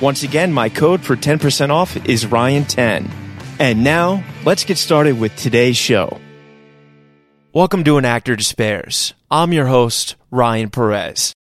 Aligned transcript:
Once 0.00 0.22
again, 0.22 0.52
my 0.52 0.68
code 0.68 1.02
for 1.02 1.16
10% 1.16 1.70
off 1.70 1.96
is 2.06 2.26
Ryan10. 2.26 3.10
And 3.58 3.82
now, 3.82 4.22
let's 4.44 4.62
get 4.62 4.76
started 4.76 5.18
with 5.18 5.34
today's 5.36 5.78
show. 5.78 6.20
Welcome 7.54 7.82
to 7.84 7.96
An 7.96 8.04
Actor 8.04 8.36
Despairs. 8.36 9.14
I'm 9.30 9.54
your 9.54 9.68
host, 9.68 10.16
Ryan 10.30 10.68
Perez. 10.68 11.32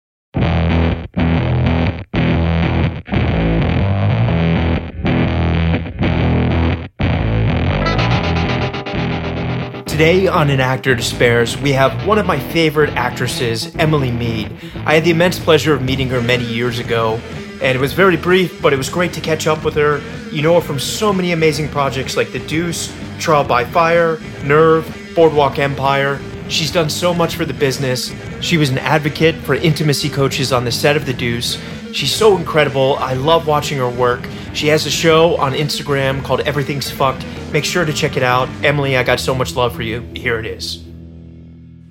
Today 9.85 10.27
on 10.27 10.49
An 10.49 10.61
Actor 10.61 10.95
Despairs, 10.95 11.57
we 11.57 11.73
have 11.73 12.07
one 12.07 12.17
of 12.17 12.25
my 12.25 12.39
favorite 12.39 12.91
actresses, 12.91 13.75
Emily 13.75 14.11
Meade. 14.11 14.49
I 14.85 14.93
had 14.93 15.03
the 15.03 15.11
immense 15.11 15.39
pleasure 15.39 15.73
of 15.73 15.81
meeting 15.81 16.07
her 16.07 16.21
many 16.21 16.45
years 16.45 16.79
ago, 16.79 17.19
and 17.65 17.75
it 17.75 17.81
was 17.81 17.93
very 17.93 18.15
brief, 18.15 18.61
but 18.61 18.73
it 18.73 18.77
was 18.77 18.89
great 18.89 19.11
to 19.11 19.19
catch 19.19 19.47
up 19.47 19.63
with 19.63 19.73
her. 19.73 19.99
You 20.31 20.43
know 20.43 20.53
her 20.53 20.61
from 20.61 20.77
so 20.77 21.11
many 21.11 21.31
amazing 21.31 21.67
projects 21.69 22.15
like 22.15 22.31
The 22.31 22.37
Deuce, 22.37 22.95
Trial 23.17 23.43
by 23.43 23.65
Fire, 23.65 24.19
Nerve, 24.43 24.85
Boardwalk 25.15 25.57
Empire. 25.57 26.19
She's 26.47 26.71
done 26.71 26.91
so 26.91 27.11
much 27.11 27.35
for 27.35 27.43
the 27.43 27.55
business. 27.55 28.13
She 28.39 28.57
was 28.57 28.69
an 28.69 28.77
advocate 28.77 29.33
for 29.33 29.55
intimacy 29.55 30.11
coaches 30.11 30.53
on 30.53 30.63
the 30.63 30.71
set 30.71 30.95
of 30.95 31.07
The 31.07 31.13
Deuce. 31.13 31.59
She's 31.91 32.13
so 32.13 32.37
incredible. 32.37 32.97
I 32.99 33.13
love 33.13 33.47
watching 33.47 33.79
her 33.79 33.89
work. 33.89 34.27
She 34.53 34.67
has 34.67 34.85
a 34.85 34.91
show 34.91 35.35
on 35.37 35.53
Instagram 35.53 36.23
called 36.23 36.41
Everything's 36.41 36.91
Fucked. 36.91 37.25
Make 37.51 37.65
sure 37.65 37.83
to 37.83 37.93
check 37.93 38.15
it 38.15 38.21
out. 38.21 38.47
Emily, 38.63 38.95
I 38.95 39.01
got 39.01 39.19
so 39.19 39.33
much 39.33 39.55
love 39.55 39.75
for 39.75 39.81
you. 39.81 40.01
Here 40.15 40.37
it 40.37 40.45
is. 40.45 40.83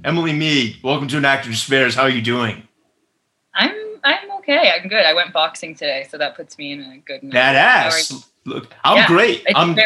Emily 0.05 0.35
Meade, 0.35 0.77
welcome 0.85 1.09
to 1.09 1.17
An 1.17 1.25
Actor 1.25 1.51
Despairs. 1.51 1.97
How 1.97 2.03
are 2.03 2.11
you 2.11 2.23
doing? 2.23 2.63
Okay. 4.45 4.71
I'm 4.71 4.89
good. 4.89 5.05
I 5.05 5.15
went 5.15 5.33
boxing 5.33 5.75
today, 5.75 6.07
so 6.09 6.19
that 6.19 6.37
puts 6.37 6.59
me 6.59 6.73
in 6.73 6.81
a 6.83 6.99
good 6.99 7.23
mood. 7.23 7.33
Badass. 7.33 8.29
Look, 8.45 8.73
I'm 8.85 8.99
Yeah, 8.99 9.07
great. 9.07 9.43
I'm 9.55 9.77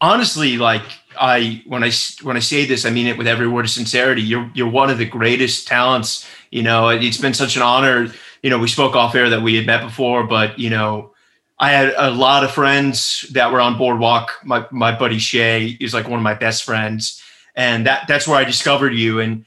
honestly 0.00 0.58
like 0.58 0.82
I 1.18 1.62
when 1.66 1.82
I 1.82 1.90
when 2.22 2.36
I 2.36 2.40
say 2.40 2.66
this, 2.66 2.84
I 2.84 2.90
mean 2.90 3.06
it 3.06 3.16
with 3.16 3.26
every 3.26 3.48
word 3.48 3.64
of 3.64 3.70
sincerity. 3.70 4.22
You're 4.22 4.50
you're 4.54 4.68
one 4.68 4.90
of 4.90 4.98
the 4.98 5.06
greatest 5.06 5.66
talents. 5.66 6.26
You 6.50 6.62
know, 6.62 6.88
it's 6.88 7.18
been 7.18 7.34
such 7.34 7.56
an 7.56 7.62
honor. 7.62 8.12
You 8.42 8.50
know, 8.50 8.58
we 8.58 8.68
spoke 8.68 8.94
off 8.94 9.14
air 9.14 9.30
that 9.30 9.42
we 9.42 9.54
had 9.54 9.66
met 9.66 9.82
before, 9.82 10.24
but 10.24 10.58
you 10.58 10.68
know, 10.68 11.14
I 11.58 11.70
had 11.70 11.94
a 11.96 12.10
lot 12.10 12.44
of 12.44 12.50
friends 12.50 13.26
that 13.32 13.50
were 13.50 13.60
on 13.60 13.78
Boardwalk. 13.78 14.32
My 14.44 14.66
my 14.70 14.96
buddy 14.96 15.18
Shay 15.18 15.76
is 15.80 15.94
like 15.94 16.08
one 16.08 16.18
of 16.18 16.24
my 16.24 16.34
best 16.34 16.64
friends, 16.64 17.22
and 17.54 17.86
that 17.86 18.06
that's 18.06 18.28
where 18.28 18.36
I 18.36 18.44
discovered 18.44 18.94
you. 18.94 19.20
And 19.20 19.46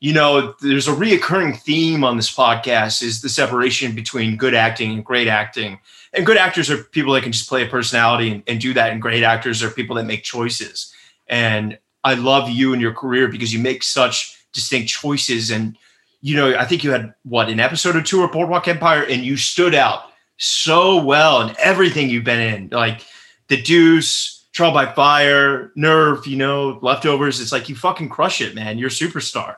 you 0.00 0.12
know, 0.12 0.54
there's 0.60 0.86
a 0.86 0.92
reoccurring 0.92 1.58
theme 1.58 2.04
on 2.04 2.16
this 2.16 2.34
podcast 2.34 3.02
is 3.02 3.20
the 3.20 3.28
separation 3.28 3.94
between 3.94 4.36
good 4.36 4.54
acting 4.54 4.92
and 4.92 5.04
great 5.04 5.26
acting. 5.26 5.80
And 6.12 6.24
good 6.24 6.36
actors 6.36 6.70
are 6.70 6.84
people 6.84 7.12
that 7.14 7.22
can 7.22 7.32
just 7.32 7.48
play 7.48 7.66
a 7.66 7.68
personality 7.68 8.30
and, 8.30 8.42
and 8.46 8.60
do 8.60 8.72
that, 8.74 8.92
and 8.92 9.02
great 9.02 9.22
actors 9.22 9.62
are 9.62 9.70
people 9.70 9.96
that 9.96 10.04
make 10.04 10.22
choices. 10.22 10.92
And 11.26 11.78
I 12.04 12.14
love 12.14 12.48
you 12.48 12.72
and 12.72 12.80
your 12.80 12.94
career 12.94 13.28
because 13.28 13.52
you 13.52 13.58
make 13.58 13.82
such 13.82 14.38
distinct 14.52 14.88
choices. 14.88 15.50
And 15.50 15.76
you 16.20 16.36
know, 16.36 16.56
I 16.56 16.64
think 16.64 16.82
you 16.84 16.90
had 16.92 17.14
what 17.24 17.48
an 17.48 17.60
episode 17.60 17.96
or 17.96 18.02
two 18.02 18.22
of 18.22 18.32
Boardwalk 18.32 18.68
Empire, 18.68 19.04
and 19.04 19.24
you 19.24 19.36
stood 19.36 19.74
out 19.74 20.04
so 20.36 21.02
well 21.02 21.42
in 21.42 21.54
everything 21.58 22.08
you've 22.08 22.24
been 22.24 22.40
in, 22.40 22.68
like 22.70 23.02
The 23.48 23.60
Deuce, 23.60 24.46
Trial 24.52 24.72
by 24.72 24.92
Fire, 24.92 25.72
Nerve. 25.74 26.26
You 26.26 26.36
know, 26.36 26.78
Leftovers. 26.82 27.40
It's 27.40 27.52
like 27.52 27.68
you 27.68 27.74
fucking 27.74 28.08
crush 28.08 28.40
it, 28.40 28.54
man. 28.54 28.78
You're 28.78 28.88
a 28.88 28.90
superstar. 28.90 29.56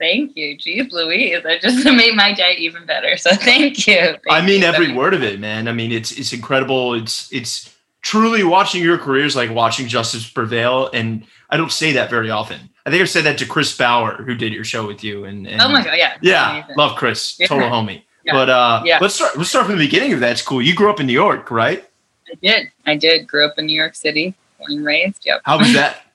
Thank 0.00 0.36
you. 0.36 0.56
Jeez 0.58 0.90
Louise. 0.92 1.42
That 1.44 1.60
just 1.60 1.84
made 1.84 2.14
my 2.16 2.32
day 2.34 2.54
even 2.58 2.84
better. 2.84 3.16
So 3.16 3.30
thank 3.34 3.86
you. 3.86 3.94
Thank 3.94 4.20
I 4.28 4.44
mean 4.44 4.60
you. 4.62 4.66
every 4.66 4.92
word 4.92 5.14
of 5.14 5.22
it, 5.22 5.38
man. 5.40 5.68
I 5.68 5.72
mean 5.72 5.92
it's 5.92 6.12
it's 6.12 6.32
incredible. 6.32 6.94
It's 6.94 7.32
it's 7.32 7.74
truly 8.02 8.42
watching 8.44 8.82
your 8.82 8.98
career 8.98 9.24
is 9.24 9.36
like 9.36 9.50
watching 9.50 9.86
justice 9.88 10.28
prevail, 10.28 10.90
and 10.92 11.24
I 11.50 11.56
don't 11.56 11.72
say 11.72 11.92
that 11.92 12.10
very 12.10 12.30
often. 12.30 12.58
I 12.84 12.90
think 12.90 13.00
I've 13.00 13.08
said 13.08 13.24
that 13.24 13.38
to 13.38 13.46
Chris 13.46 13.74
Bauer, 13.76 14.16
who 14.22 14.34
did 14.34 14.52
your 14.52 14.64
show 14.64 14.86
with 14.86 15.02
you, 15.02 15.24
and, 15.24 15.46
and 15.46 15.62
Oh 15.62 15.68
my 15.70 15.82
god, 15.82 15.94
yeah. 15.96 16.18
yeah, 16.20 16.50
Amazing. 16.58 16.76
love 16.76 16.96
Chris, 16.96 17.36
Yeah. 17.40 17.46
total 17.46 17.70
homie. 17.70 18.02
Yeah. 18.26 18.32
But 18.32 18.48
uh, 18.48 18.82
Yeah. 18.86 18.98
let's 19.02 19.14
start. 19.16 19.36
Let's 19.36 19.50
start 19.50 19.66
from 19.66 19.76
the 19.76 19.84
beginning 19.84 20.14
of 20.14 20.20
that. 20.20 20.32
It's 20.32 20.40
cool. 20.42 20.62
You 20.62 20.74
grew 20.74 20.88
up 20.88 20.98
in 20.98 21.06
New 21.06 21.12
York, 21.12 21.50
right? 21.50 21.84
I 22.26 22.34
did. 22.42 22.72
I 22.86 22.96
did. 22.96 23.26
Grew 23.26 23.44
up 23.44 23.58
in 23.58 23.66
New 23.66 23.76
York 23.76 23.94
City, 23.94 24.32
born 24.58 24.72
and 24.72 24.84
raised. 24.84 25.26
Yep. 25.26 25.42
How 25.44 25.58
was 25.58 25.72
that? 25.74 26.00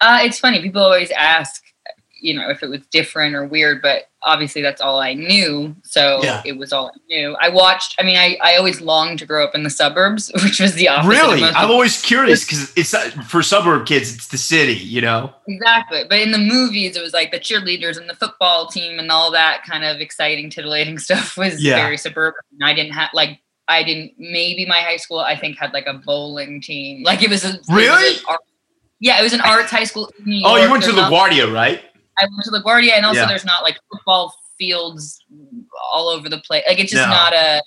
Uh, 0.00 0.18
it's 0.22 0.38
funny. 0.40 0.60
People 0.60 0.82
always 0.82 1.10
ask, 1.12 1.62
you 2.22 2.32
know, 2.34 2.48
if 2.48 2.62
it 2.62 2.68
was 2.70 2.80
different 2.92 3.34
or 3.34 3.44
weird, 3.44 3.82
but 3.82 4.04
obviously 4.22 4.62
that's 4.62 4.80
all 4.80 5.00
I 5.00 5.12
knew. 5.14 5.74
So 5.82 6.22
Yeah. 6.22 6.40
it 6.46 6.56
was 6.56 6.72
all 6.72 6.86
I 6.94 6.98
knew. 7.08 7.36
I 7.40 7.48
watched. 7.48 7.96
I 7.98 8.04
mean, 8.04 8.16
I, 8.16 8.38
I 8.42 8.56
always 8.56 8.80
longed 8.80 9.18
to 9.18 9.26
grow 9.26 9.44
up 9.44 9.54
in 9.54 9.64
the 9.64 9.70
suburbs, 9.70 10.30
which 10.42 10.60
was 10.60 10.74
the 10.74 10.88
opposite. 10.88 11.08
really? 11.10 11.42
I'm 11.42 11.70
always 11.70 12.00
curious 12.00 12.44
because 12.46 12.72
it's 12.76 12.94
for 13.28 13.42
suburb 13.42 13.86
kids. 13.86 14.14
It's 14.14 14.28
the 14.28 14.38
city, 14.38 14.74
you 14.74 15.00
know. 15.00 15.34
Exactly. 15.48 16.04
But 16.08 16.20
in 16.20 16.30
the 16.30 16.38
movies, 16.38 16.96
it 16.96 17.02
was 17.02 17.12
like 17.12 17.32
the 17.32 17.40
cheerleaders 17.40 17.98
and 17.98 18.08
the 18.08 18.14
football 18.14 18.68
team 18.68 18.98
and 19.00 19.10
all 19.10 19.30
that 19.32 19.64
kind 19.68 19.84
of 19.84 20.00
exciting, 20.00 20.48
titillating 20.48 20.98
stuff 21.06 21.36
was 21.36 21.62
Yeah. 21.62 21.76
very 21.76 21.96
suburban. 21.98 22.40
I 22.62 22.72
didn't 22.74 22.92
have 22.92 23.10
like 23.12 23.40
I 23.68 23.82
didn't 23.84 24.12
maybe 24.18 24.66
my 24.66 24.78
high 24.80 24.96
school 24.96 25.18
I 25.20 25.36
think 25.36 25.58
had 25.58 25.72
like 25.72 25.86
a 25.86 25.94
bowling 25.94 26.60
team. 26.60 27.02
Like 27.04 27.22
it 27.22 27.30
was 27.30 27.44
a 27.44 27.58
Really? 27.68 28.18
yeah, 29.00 29.18
it 29.18 29.22
was 29.22 29.32
an 29.32 29.40
arts 29.40 29.70
high 29.70 29.84
school. 29.84 30.10
In 30.20 30.24
New 30.26 30.42
Oh, 30.44 30.56
you 30.56 30.70
went 30.70 30.84
to 30.84 30.90
LaGuardia, 30.90 31.52
right? 31.52 31.82
I 32.18 32.24
went 32.24 32.44
to 32.44 32.50
LaGuardia, 32.50 32.92
and 32.92 33.06
also 33.06 33.20
Yeah. 33.20 33.26
there's 33.26 33.44
not 33.44 33.62
like 33.62 33.78
football 33.90 34.34
fields 34.58 35.18
all 35.92 36.08
over 36.08 36.28
the 36.28 36.38
place. 36.38 36.62
Like 36.68 36.78
it's 36.78 36.92
just 36.92 37.06
No. 37.08 37.14
not 37.14 37.32
a. 37.32 37.62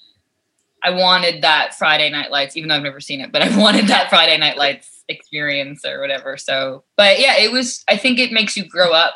I 0.83 0.91
wanted 0.91 1.41
that 1.41 1.73
Friday 1.73 2.09
Night 2.11 2.29
Lights, 2.29 2.55
even 2.55 2.69
though 2.69 2.75
I've 2.75 2.83
never 2.83 2.99
seen 2.99 3.19
it, 3.21 3.31
but 3.31 3.41
I 3.41 3.57
wanted 3.57 3.87
that 3.87 4.09
Friday 4.09 4.37
Night 4.37 4.57
Lights 4.57 5.03
experience 5.09 5.83
or 5.85 5.99
whatever. 5.99 6.37
So, 6.37 6.83
but 6.95 7.19
yeah, 7.19 7.37
it 7.37 7.51
was. 7.51 7.83
I 7.87 7.97
think 7.97 8.19
it 8.19 8.31
makes 8.31 8.55
you 8.55 8.65
grow 8.65 8.91
up 8.91 9.15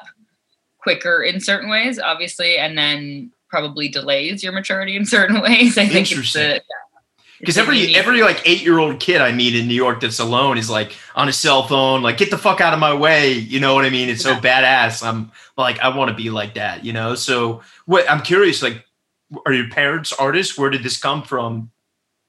quicker 0.81 1.22
in 1.22 1.40
certain 1.40 1.70
ways, 1.70 2.00
obviously, 2.00 2.58
and 2.58 2.78
then 2.78 3.32
probably 3.50 3.88
delays 3.90 4.44
your 4.44 4.52
maturity 4.54 4.96
in 4.96 5.06
certain 5.06 5.42
ways. 5.42 5.78
I 5.78 5.86
think 5.88 6.02
it's 6.02 6.12
Interesting. 6.12 6.42
the, 6.42 6.62
Because 7.39 7.57
every 7.57 7.95
every 7.95 8.21
like 8.21 8.41
eight 8.45 8.62
year 8.62 8.80
old 8.80 9.00
kid 9.00 9.21
I 9.21 9.31
meet 9.31 9.56
in 9.56 9.68
New 9.68 9.74
York 9.74 10.01
that's 10.01 10.19
alone 10.19 10.57
is 10.57 10.69
like 10.69 10.95
on 11.15 11.30
a 11.30 11.33
cell 11.33 11.63
phone, 11.68 12.01
like 12.01 12.18
get 12.18 12.31
the 12.31 12.38
fuck 12.38 12.62
out 12.62 12.74
of 12.74 12.80
my 12.80 12.94
way. 12.94 13.33
You 13.33 13.59
know 13.59 13.74
what 13.75 13.86
I 13.86 13.89
mean? 13.89 14.09
It's 14.09 14.24
so 14.24 14.36
badass. 14.36 15.06
I'm 15.06 15.31
like, 15.57 15.80
I 15.80 15.95
want 15.95 16.09
to 16.09 16.15
be 16.15 16.30
like 16.30 16.56
that. 16.56 16.83
You 16.83 16.94
know. 16.94 17.15
So 17.15 17.62
what? 17.86 18.09
I'm 18.09 18.21
curious. 18.21 18.62
Like, 18.62 18.86
are 19.45 19.53
your 19.53 19.69
parents 19.69 20.12
artists? 20.13 20.57
Where 20.57 20.69
did 20.69 20.83
this 20.83 20.97
come 20.97 21.24
from? 21.24 21.71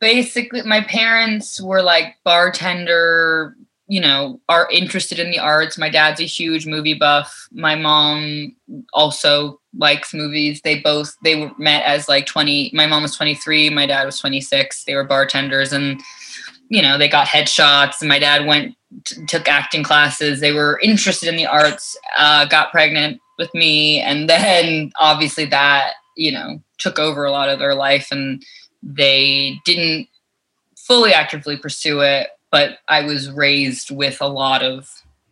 basically 0.01 0.63
my 0.63 0.81
parents 0.83 1.61
were 1.61 1.83
like 1.83 2.17
bartender 2.25 3.55
you 3.91 4.01
know, 4.01 4.41
are 4.49 4.69
interested 4.71 5.19
in 5.19 5.33
the 5.33 5.41
arts. 5.41 5.77
My 5.77 5.91
dad's 5.91 6.21
a 6.21 6.25
huge 6.25 6.65
movie 6.65 6.95
buff. 6.95 7.49
My 7.51 7.75
mom 7.75 8.55
also 8.93 9.61
likes 9.77 10.15
movies. 10.15 10.61
They 10.63 10.79
both 10.79 11.17
they 11.25 11.35
were 11.35 11.51
met 11.59 11.83
as 11.85 12.09
like 12.09 12.25
20. 12.27 12.71
My 12.73 12.87
mom 12.87 13.03
was 13.03 13.17
23, 13.17 13.69
my 13.71 13.87
dad 13.87 14.05
was 14.05 14.21
26. 14.21 14.85
They 14.85 14.95
were 14.95 15.03
bartenders 15.03 15.73
and 15.73 16.01
you 16.69 16.81
know, 16.81 16.99
they 16.99 17.09
got 17.09 17.27
headshots 17.27 17.97
and 17.99 18.09
my 18.09 18.21
dad 18.21 18.47
went 18.47 18.77
t- 19.07 19.27
took 19.27 19.49
acting 19.49 19.83
classes. 19.83 20.39
They 20.39 20.53
were 20.53 20.79
interested 20.81 21.29
in 21.29 21.35
the 21.35 21.47
arts, 21.47 21.99
uh, 22.17 22.45
got 22.45 22.71
pregnant 22.71 23.21
with 23.39 23.53
me 23.55 24.01
and 24.01 24.31
then 24.31 24.93
obviously 25.01 25.47
that, 25.47 25.95
you 26.17 26.31
know, 26.31 26.63
took 26.79 27.01
over 27.01 27.25
a 27.25 27.33
lot 27.33 27.49
of 27.49 27.59
their 27.59 27.75
life 27.75 28.13
and 28.13 28.41
they 28.85 29.59
didn't 29.65 30.07
fully 30.77 31.13
actively 31.13 31.57
pursue 31.57 32.03
it 32.03 32.29
but 32.51 32.79
I 32.89 33.03
was 33.03 33.31
raised 33.31 33.91
with 33.91 34.21
a 34.21 34.27
lot 34.27 34.63
of 34.63 34.89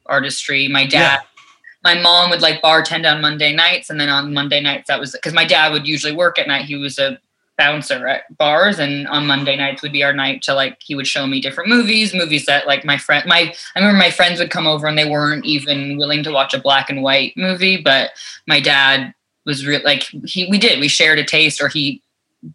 artistry. 0.06 0.69
My 0.69 0.87
dad, 0.87 1.20
yeah. 1.20 1.94
my 1.94 2.00
mom 2.00 2.31
would 2.31 2.43
like 2.43 2.62
bartend 2.62 3.11
on 3.11 3.20
Monday 3.20 3.53
nights, 3.55 3.91
and 3.91 4.00
then 4.00 4.09
on 4.09 4.32
Monday 4.32 4.61
nights 4.61 4.88
that 4.88 5.00
was 5.00 5.12
because 5.12 5.35
my 5.35 5.44
dad 5.44 5.73
would 5.73 5.87
usually 5.87 6.15
work 6.15 6.38
at 6.38 6.49
night. 6.49 6.65
He 6.65 6.76
was 6.76 6.99
a 6.99 7.19
bouncer 7.56 8.06
at 8.06 8.37
bars, 8.38 8.79
and 8.79 9.06
on 9.09 9.26
Monday 9.26 9.56
nights 9.56 9.82
would 9.82 9.93
be 9.93 10.05
our 10.05 10.12
night 10.12 10.43
to 10.43 10.55
like 10.55 10.79
he 10.81 10.94
would 10.94 11.06
show 11.06 11.26
me 11.26 11.41
different 11.41 11.69
movies, 11.69 12.15
movies 12.15 12.47
that 12.47 12.67
like 12.67 12.85
my 12.85 12.97
friend, 12.97 13.26
my 13.26 13.53
I 13.75 13.79
remember 13.79 13.99
my 13.99 14.11
friends 14.11 14.38
would 14.38 14.50
come 14.50 14.67
over 14.67 14.87
and 14.87 14.97
they 14.97 15.09
weren't 15.09 15.44
even 15.44 15.97
willing 15.97 16.23
to 16.23 16.32
watch 16.32 16.55
a 16.55 16.61
black 16.61 16.88
and 16.88 17.03
white 17.03 17.37
movie, 17.37 17.76
but 17.76 18.11
my 18.47 18.61
dad 18.61 19.14
was 19.49 19.67
real 19.67 19.81
like 19.82 20.03
he 20.26 20.47
we 20.50 20.59
did 20.59 20.79
we 20.79 20.88
shared 20.88 21.19
a 21.19 21.25
taste 21.25 21.61
or 21.61 21.69
he 21.69 22.03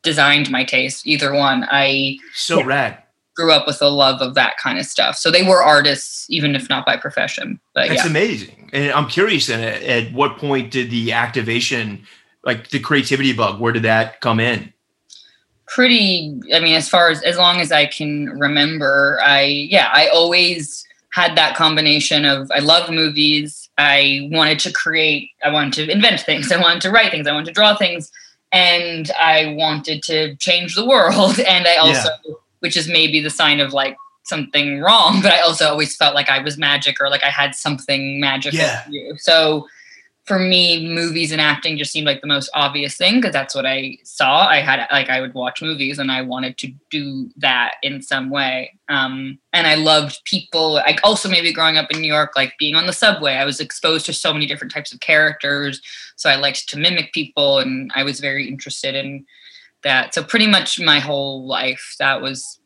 designed 0.04 0.50
my 0.52 0.64
taste 0.64 1.06
either 1.08 1.34
one 1.34 1.68
i 1.70 2.16
so 2.36 2.60
yeah. 2.60 2.66
rad 2.66 3.03
grew 3.36 3.52
up 3.52 3.66
with 3.66 3.82
a 3.82 3.90
love 3.90 4.22
of 4.22 4.36
that 4.36 4.58
kind 4.58 4.80
of 4.80 4.86
stuff. 4.86 5.18
So 5.18 5.32
they 5.32 5.44
were 5.44 5.64
artists, 5.64 6.26
even 6.30 6.56
if 6.56 6.70
not 6.70 6.86
by 6.86 6.98
profession. 6.98 7.60
But 7.74 7.90
that's 7.90 8.04
yeah. 8.04 8.10
amazing. 8.10 8.70
And 8.74 8.92
I'm 8.92 9.08
curious. 9.08 9.48
Then, 9.48 9.62
at, 9.62 9.84
at 9.84 10.14
what 10.14 10.38
point 10.38 10.72
did 10.72 10.92
the 10.92 11.12
activation, 11.12 12.06
like 12.44 12.70
the 12.70 12.80
creativity 12.80 13.34
bug, 13.34 13.60
where 13.60 13.74
did 13.74 13.84
that 13.84 14.22
come 14.22 14.40
in? 14.40 14.72
Pretty. 15.68 16.40
I 16.54 16.60
mean, 16.60 16.76
as 16.76 16.90
far 16.90 17.10
as 17.10 17.22
as 17.24 17.38
long 17.38 17.60
as 17.60 17.72
I 17.72 17.86
can 17.86 18.30
remember, 18.40 19.20
I 19.24 19.44
yeah, 19.44 19.90
I 19.92 20.08
always 20.08 20.86
had 21.12 21.36
that 21.38 21.56
combination 21.56 22.26
of 22.26 22.52
I 22.52 22.60
love 22.60 22.90
movies. 22.90 23.70
I 23.78 24.30
wanted 24.32 24.60
to 24.60 24.72
create. 24.72 25.32
I 25.44 25.50
wanted 25.50 25.86
to 25.86 25.92
invent 25.92 26.22
things. 26.22 26.52
I 26.52 26.62
wanted 26.62 26.82
to 26.82 26.92
write 26.92 27.12
things. 27.12 27.28
I 27.28 27.32
wanted 27.32 27.48
to 27.48 27.54
draw 27.54 27.76
things. 27.76 28.12
And 28.52 29.10
I 29.20 29.56
wanted 29.58 30.04
to 30.04 30.36
change 30.36 30.76
the 30.76 30.86
world. 30.86 31.40
And 31.48 31.66
I 31.66 31.78
also 31.78 32.10
yeah 32.24 32.34
which 32.64 32.78
is 32.78 32.88
maybe 32.88 33.20
the 33.20 33.30
sign 33.30 33.60
of 33.60 33.74
like 33.74 33.98
something 34.24 34.80
wrong. 34.80 35.22
But 35.22 35.34
I 35.34 35.40
also 35.42 35.68
always 35.68 35.96
felt 35.96 36.16
like 36.16 36.30
I 36.30 36.40
was 36.40 36.58
magic 36.58 36.96
or 37.02 37.10
like 37.10 37.24
I 37.24 37.30
had 37.30 37.54
something 37.54 38.22
magical 38.22 38.60
yeah. 38.60 38.84
to 38.86 38.92
do. 38.92 39.16
So 39.18 39.68
for 40.24 40.40
me, 40.40 40.88
movies 40.88 41.34
and 41.34 41.42
acting 41.42 41.78
just 41.78 41.92
seemed 41.92 42.08
like 42.08 42.22
the 42.22 42.28
most 42.28 42.50
obvious 42.54 42.96
thing 42.96 43.16
because 43.16 43.34
that's 43.34 43.54
what 43.54 43.66
I 43.66 43.98
saw. 44.06 44.48
I 44.48 44.62
had 44.62 44.88
like 44.94 45.10
I 45.10 45.20
would 45.20 45.34
watch 45.34 45.62
movies 45.62 46.00
and 46.00 46.10
I 46.10 46.22
wanted 46.22 46.58
to 46.60 46.72
do 46.90 47.30
that 47.36 47.74
in 47.84 48.02
some 48.02 48.30
way. 48.30 48.80
Um, 48.88 49.40
and 49.52 49.68
I 49.68 49.76
loved 49.76 50.22
people. 50.24 50.76
Like 50.76 51.02
also 51.04 51.28
maybe 51.28 51.52
growing 51.52 51.76
up 51.76 51.92
in 51.92 52.00
New 52.00 52.08
York, 52.08 52.32
like 52.38 52.54
being 52.58 52.76
on 52.76 52.88
the 52.88 52.94
subway, 52.94 53.34
I 53.34 53.44
was 53.44 53.60
exposed 53.60 54.06
to 54.06 54.14
so 54.14 54.32
many 54.32 54.46
different 54.46 54.72
types 54.72 54.94
of 54.94 55.02
characters. 55.02 55.82
So 56.16 56.30
I 56.30 56.38
liked 56.38 56.70
to 56.70 56.80
mimic 56.80 57.12
people, 57.12 57.60
and 57.60 57.92
I 57.94 58.04
was 58.04 58.22
very 58.22 58.48
interested 58.48 58.96
in 58.96 59.26
that. 59.84 60.14
So 60.14 60.24
pretty 60.24 60.48
much 60.48 60.80
my 60.80 61.00
whole 61.00 61.46
life, 61.46 61.96
that 62.00 62.22
was 62.22 62.60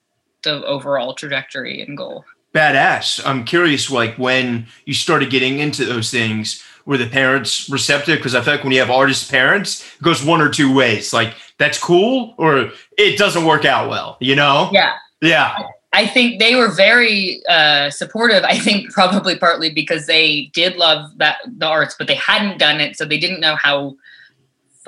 the 0.43 0.65
overall 0.65 1.13
trajectory 1.13 1.81
and 1.81 1.97
goal. 1.97 2.25
Badass. 2.53 3.25
I'm 3.25 3.43
curious, 3.43 3.91
like 3.91 4.15
when 4.17 4.67
you 4.85 4.93
started 4.93 5.29
getting 5.29 5.59
into 5.59 5.85
those 5.85 6.09
things, 6.09 6.63
were 6.85 6.97
the 6.97 7.07
parents 7.07 7.69
receptive? 7.69 8.17
Because 8.17 8.33
I 8.33 8.41
feel 8.41 8.55
like 8.55 8.63
when 8.63 8.71
you 8.71 8.79
have 8.79 8.89
artist 8.89 9.29
parents, 9.29 9.85
it 9.97 10.01
goes 10.01 10.23
one 10.23 10.41
or 10.41 10.49
two 10.49 10.73
ways. 10.73 11.13
Like 11.13 11.33
that's 11.57 11.77
cool, 11.77 12.33
or 12.37 12.71
it 12.97 13.17
doesn't 13.17 13.45
work 13.45 13.65
out 13.65 13.89
well. 13.89 14.17
You 14.19 14.35
know? 14.35 14.69
Yeah. 14.71 14.93
Yeah. 15.21 15.55
I 15.93 16.05
think 16.05 16.39
they 16.39 16.55
were 16.55 16.69
very 16.69 17.41
uh, 17.49 17.89
supportive. 17.89 18.43
I 18.43 18.57
think 18.57 18.91
probably 18.91 19.37
partly 19.37 19.69
because 19.69 20.05
they 20.05 20.51
did 20.53 20.75
love 20.77 21.09
that 21.17 21.37
the 21.45 21.65
arts, 21.65 21.95
but 21.97 22.07
they 22.07 22.15
hadn't 22.15 22.59
done 22.59 22.79
it, 22.79 22.97
so 22.97 23.05
they 23.05 23.17
didn't 23.17 23.39
know 23.39 23.55
how 23.55 23.95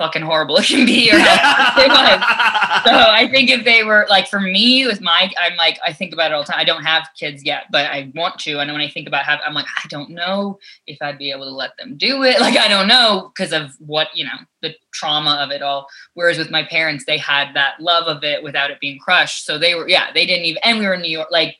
fucking 0.00 0.22
horrible 0.22 0.56
it 0.58 0.64
can 0.64 0.86
be 0.86 1.12
or 1.12 1.18
how 1.18 1.82
it 1.82 1.88
was. 1.88 2.86
So 2.86 2.96
I 2.96 3.28
think 3.30 3.50
if 3.50 3.64
they 3.66 3.84
were 3.84 4.06
like 4.08 4.28
for 4.28 4.40
me 4.40 4.86
with 4.86 5.02
my 5.02 5.30
I'm 5.38 5.56
like 5.56 5.78
I 5.84 5.92
think 5.92 6.14
about 6.14 6.30
it 6.30 6.34
all 6.34 6.42
the 6.42 6.52
time. 6.52 6.58
I 6.58 6.64
don't 6.64 6.84
have 6.84 7.08
kids 7.18 7.44
yet, 7.44 7.64
but 7.70 7.84
I 7.84 8.10
want 8.14 8.38
to. 8.40 8.58
And 8.58 8.72
when 8.72 8.80
I 8.80 8.88
think 8.88 9.06
about 9.06 9.26
have 9.26 9.40
I'm 9.46 9.52
like, 9.52 9.66
I 9.76 9.86
don't 9.88 10.10
know 10.10 10.58
if 10.86 10.96
I'd 11.02 11.18
be 11.18 11.30
able 11.30 11.44
to 11.44 11.50
let 11.50 11.76
them 11.78 11.96
do 11.96 12.24
it. 12.24 12.40
Like 12.50 12.56
I 12.56 12.68
don't 12.68 12.88
know 12.88 13.30
because 13.34 13.52
of 13.52 13.74
what, 13.78 14.08
you 14.14 14.24
know, 14.24 14.38
the 14.62 14.74
trauma 14.92 15.38
of 15.42 15.50
it 15.50 15.60
all. 15.60 15.86
Whereas 16.14 16.38
with 16.38 16.50
my 16.50 16.64
parents, 16.64 17.04
they 17.04 17.18
had 17.18 17.54
that 17.54 17.78
love 17.80 18.06
of 18.06 18.24
it 18.24 18.42
without 18.42 18.70
it 18.70 18.80
being 18.80 18.98
crushed. 18.98 19.44
So 19.44 19.58
they 19.58 19.74
were, 19.74 19.86
yeah, 19.86 20.10
they 20.12 20.24
didn't 20.24 20.46
even 20.46 20.60
and 20.64 20.78
we 20.78 20.86
were 20.86 20.94
in 20.94 21.02
New 21.02 21.10
York. 21.10 21.28
Like 21.30 21.58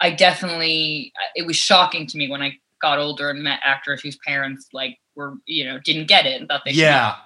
I 0.00 0.10
definitely 0.10 1.12
it 1.34 1.44
was 1.44 1.56
shocking 1.56 2.06
to 2.06 2.16
me 2.16 2.30
when 2.30 2.40
I 2.40 2.56
got 2.80 2.98
older 2.98 3.30
and 3.30 3.42
met 3.42 3.60
actors 3.64 4.00
whose 4.00 4.16
parents 4.24 4.68
like 4.72 4.98
were 5.14 5.34
you 5.46 5.64
know 5.64 5.78
didn't 5.78 6.06
get 6.06 6.26
it 6.26 6.40
and 6.40 6.48
thought 6.48 6.62
they 6.64 6.72
yeah. 6.72 7.16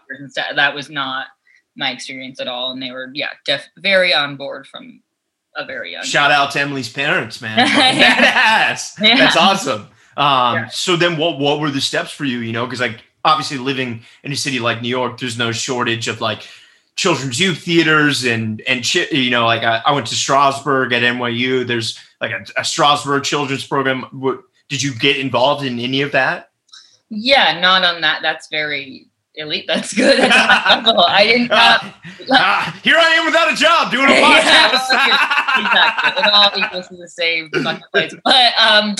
that 0.55 0.75
was 0.75 0.91
not 0.91 1.27
my 1.77 1.91
experience 1.91 2.41
at 2.41 2.49
all 2.49 2.73
and 2.73 2.83
they 2.83 2.91
were 2.91 3.11
yeah 3.15 3.31
def- 3.44 3.69
very 3.79 4.15
on 4.15 4.37
board 4.37 4.67
from 4.67 5.03
a 5.56 5.65
very 5.65 5.93
young 5.93 6.05
shout 6.05 6.31
out 6.31 6.50
to 6.50 6.61
emily's 6.61 6.93
parents 6.93 7.41
man. 7.41 7.59
Badass. 7.69 9.00
Yeah. 9.00 9.17
that's 9.17 9.37
awesome. 9.37 9.83
Um 10.17 10.55
yeah. 10.55 10.69
so 10.69 10.97
then 10.97 11.17
what 11.17 11.38
what 11.38 11.61
were 11.61 11.71
the 11.71 11.81
steps 11.81 12.11
for 12.11 12.25
you 12.25 12.38
you 12.38 12.53
know 12.53 12.67
because 12.67 12.81
like 12.81 13.03
obviously 13.25 13.59
living 13.59 14.03
in 14.23 14.33
a 14.33 14.37
city 14.37 14.59
like 14.59 14.83
new 14.83 14.88
york 14.88 15.19
there's 15.19 15.38
no 15.38 15.53
shortage 15.53 16.09
of 16.09 16.21
like 16.21 16.47
children's 16.94 17.38
youth 17.38 17.59
theaters 17.59 18.25
and 18.25 18.62
and 18.62 18.94
you 18.94 19.31
know 19.31 19.44
like 19.44 19.62
I, 19.62 19.83
I 19.85 19.93
went 19.93 20.06
to 20.09 20.15
strasberg 20.15 20.93
at 20.93 21.03
nyu 21.03 21.67
there's 21.67 21.99
like 22.21 22.33
a, 22.33 22.41
a 22.59 22.62
strasberg 22.62 23.25
children's 23.25 23.67
program. 23.67 24.06
Did 24.69 24.83
you 24.83 24.94
get 24.94 25.17
involved 25.19 25.65
in 25.65 25.79
any 25.79 26.03
of 26.03 26.12
that 26.12 26.50
yeah, 27.11 27.61
not 27.61 27.85
on 27.85 28.00
that. 28.03 28.20
That's 28.23 28.49
very 28.49 29.08
elite. 29.37 29.67
That's 29.69 29.93
good. 29.93 30.19
That's 30.19 30.35
I 30.35 31.25
didn't. 31.25 31.50
Uh, 32.29 32.35
uh, 32.35 32.73
here 32.82 32.97
I 32.97 33.11
am 33.11 33.26
without 33.26 33.53
a 33.53 33.55
job 33.55 33.93
doing 33.93 34.06
a 34.06 34.12
podcast. 34.14 34.88
yeah, 34.91 35.67
exactly. 35.67 36.23
It 36.25 36.32
all 36.32 36.50
equals 36.56 36.88
to 36.88 36.97
the 36.97 37.08
same 37.08 37.50
fucking 37.50 37.85
place. 37.93 38.14
But 38.25 38.53
um, 38.58 38.97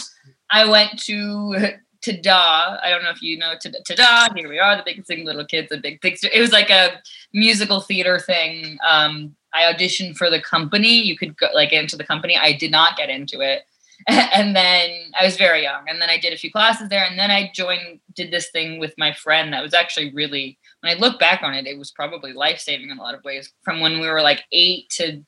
I 0.51 0.69
went 0.69 1.03
to 1.05 1.75
Tada. 2.05 2.79
I 2.83 2.91
don't 2.91 3.03
know 3.03 3.11
if 3.11 3.23
you 3.23 3.39
know 3.39 3.55
Tada. 3.57 4.37
Here 4.37 4.49
we 4.49 4.59
are, 4.59 4.77
the 4.77 4.83
biggest 4.85 5.09
thing, 5.09 5.25
little 5.25 5.45
kids, 5.45 5.71
the 5.71 5.79
big 5.79 6.01
picture. 6.01 6.29
It 6.33 6.41
was 6.41 6.53
like 6.53 6.71
a 6.71 7.01
musical 7.33 7.81
theater 7.81 8.19
thing. 8.19 8.79
Um, 8.87 9.35
I 9.55 9.73
auditioned 9.73 10.17
for 10.17 10.31
the 10.31 10.41
company. 10.41 11.03
You 11.03 11.17
could 11.17 11.37
go 11.37 11.49
like 11.55 11.73
into 11.73 11.97
the 11.97 12.05
company. 12.05 12.37
I 12.37 12.53
did 12.53 12.71
not 12.71 12.97
get 12.97 13.11
into 13.11 13.41
it. 13.41 13.63
and 14.09 14.55
then 14.55 15.13
I 15.19 15.25
was 15.25 15.37
very 15.37 15.63
young. 15.63 15.89
And 15.89 16.01
then 16.01 16.11
I 16.11 16.19
did 16.19 16.33
a 16.33 16.37
few 16.37 16.51
classes 16.51 16.89
there. 16.89 17.05
And 17.05 17.19
then 17.19 17.31
I 17.31 17.51
joined, 17.55 18.01
did 18.15 18.31
this 18.31 18.51
thing 18.51 18.79
with 18.79 18.95
my 18.99 19.13
friend 19.13 19.53
that 19.53 19.63
was 19.63 19.75
actually 19.75 20.13
really, 20.13 20.59
when 20.81 20.97
I 20.97 20.99
look 20.99 21.19
back 21.19 21.43
on 21.43 21.55
it, 21.55 21.67
it 21.67 21.79
was 21.79 21.91
probably 21.91 22.33
life 22.33 22.59
saving 22.59 22.91
in 22.91 22.99
a 22.99 23.03
lot 23.03 23.15
of 23.15 23.25
ways. 23.25 23.53
From 23.63 23.81
when 23.81 24.01
we 24.01 24.09
were 24.09 24.23
like 24.23 24.45
eight 24.53 24.89
to 24.91 25.25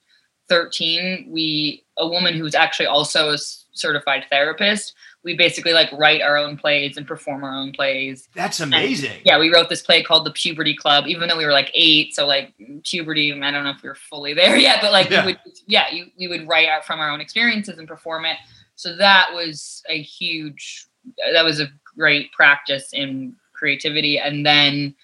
13, 0.49 1.29
we, 1.31 1.85
a 1.99 2.07
woman 2.07 2.35
who's 2.35 2.55
actually 2.55 2.87
also 2.87 3.31
a 3.31 3.39
certified 3.73 4.25
therapist, 4.31 4.95
we 5.25 5.37
basically 5.37 5.73
like 5.73 5.91
write 5.93 6.23
our 6.23 6.37
own 6.37 6.57
plays 6.57 6.97
and 6.97 7.07
perform 7.07 7.45
our 7.45 7.55
own 7.55 7.73
plays. 7.73 8.29
That's 8.35 8.61
amazing. 8.61 9.13
And, 9.13 9.23
yeah, 9.25 9.39
we 9.39 9.53
wrote 9.53 9.69
this 9.69 9.83
play 9.83 10.03
called 10.03 10.25
The 10.25 10.33
Puberty 10.33 10.75
Club, 10.75 11.07
even 11.07 11.29
though 11.29 11.37
we 11.37 11.45
were 11.45 11.53
like 11.53 11.71
eight. 11.75 12.15
So 12.15 12.27
like 12.27 12.55
puberty, 12.85 13.33
I 13.33 13.51
don't 13.51 13.65
know 13.65 13.71
if 13.71 13.83
we 13.83 13.89
were 13.89 13.95
fully 13.95 14.35
there 14.35 14.57
yet, 14.69 14.79
but 14.81 14.93
like 14.93 15.11
yeah. 15.11 15.27
we 15.27 15.33
would, 15.33 15.59
yeah, 15.67 15.93
you, 15.93 16.07
we 16.19 16.29
would 16.29 16.49
write 16.49 16.69
out 16.69 16.85
from 16.85 17.01
our 17.01 17.11
own 17.11 17.21
experiences 17.21 17.79
and 17.79 17.89
perform 17.89 18.25
it. 18.25 18.37
So 18.79 18.95
that 18.95 19.35
was 19.35 19.83
a 19.89 20.01
huge, 20.01 20.87
that 21.33 21.45
was 21.45 21.59
a 21.59 21.67
great 21.97 22.31
practice 22.33 22.91
in 22.93 23.35
creativity. 23.53 24.21
And 24.21 24.47
then 24.47 24.95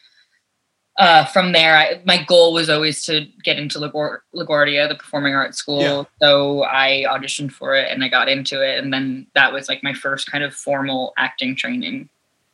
uh, 0.97 1.25
from 1.25 1.51
there, 1.51 1.77
I, 1.77 2.01
my 2.05 2.23
goal 2.23 2.53
was 2.53 2.71
always 2.71 3.05
to 3.07 3.27
get 3.43 3.59
into 3.59 3.81
LaGuardia, 3.81 4.89
the 4.89 4.95
performing 4.95 5.35
arts 5.35 5.59
school. 5.59 5.81
Yeah. 5.81 6.05
So 6.23 6.63
I 6.63 7.05
auditioned 7.09 7.51
for 7.51 7.75
it 7.75 7.91
and 7.91 8.05
I 8.05 8.09
got 8.09 8.29
into 8.29 8.63
it. 8.63 8.79
And 8.79 8.93
then 8.93 9.27
that 9.35 9.53
was 9.53 9.69
like 9.69 9.83
my 9.83 9.93
first 9.93 10.31
kind 10.31 10.45
of 10.45 10.55
formal 10.55 11.13
acting 11.19 11.57
training. 11.57 12.09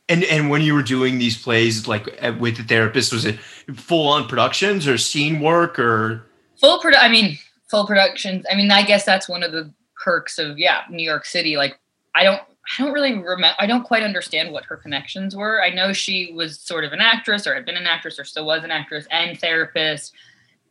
And 0.09 0.23
and 0.23 0.49
when 0.49 0.63
you 0.63 0.73
were 0.73 0.81
doing 0.81 1.19
these 1.19 1.37
plays, 1.37 1.87
like 1.87 2.07
with 2.39 2.57
the 2.57 2.63
therapist, 2.63 3.13
was 3.13 3.25
it 3.25 3.39
full 3.39 4.07
on 4.07 4.27
productions 4.27 4.87
or 4.87 4.97
scene 4.97 5.39
work 5.39 5.77
or 5.77 6.25
full 6.59 6.79
produ- 6.79 6.97
I 6.99 7.09
mean, 7.09 7.37
full 7.69 7.85
productions. 7.85 8.43
I 8.51 8.55
mean, 8.55 8.71
I 8.71 8.81
guess 8.81 9.05
that's 9.05 9.29
one 9.29 9.43
of 9.43 9.51
the 9.51 9.71
perks 10.03 10.39
of 10.39 10.57
yeah 10.57 10.81
New 10.89 11.03
York 11.03 11.25
City. 11.25 11.57
Like 11.57 11.79
I 12.15 12.23
don't 12.23 12.41
I 12.41 12.83
don't 12.83 12.93
really 12.93 13.13
remember. 13.13 13.55
I 13.59 13.65
don't 13.65 13.83
quite 13.83 14.03
understand 14.03 14.51
what 14.51 14.65
her 14.65 14.77
connections 14.77 15.35
were. 15.35 15.61
I 15.61 15.71
know 15.71 15.93
she 15.93 16.31
was 16.33 16.59
sort 16.59 16.85
of 16.85 16.93
an 16.93 17.01
actress, 17.01 17.47
or 17.47 17.55
had 17.55 17.65
been 17.65 17.77
an 17.77 17.87
actress, 17.87 18.19
or 18.19 18.23
still 18.23 18.45
was 18.45 18.63
an 18.63 18.71
actress 18.71 19.07
and 19.11 19.39
therapist. 19.39 20.13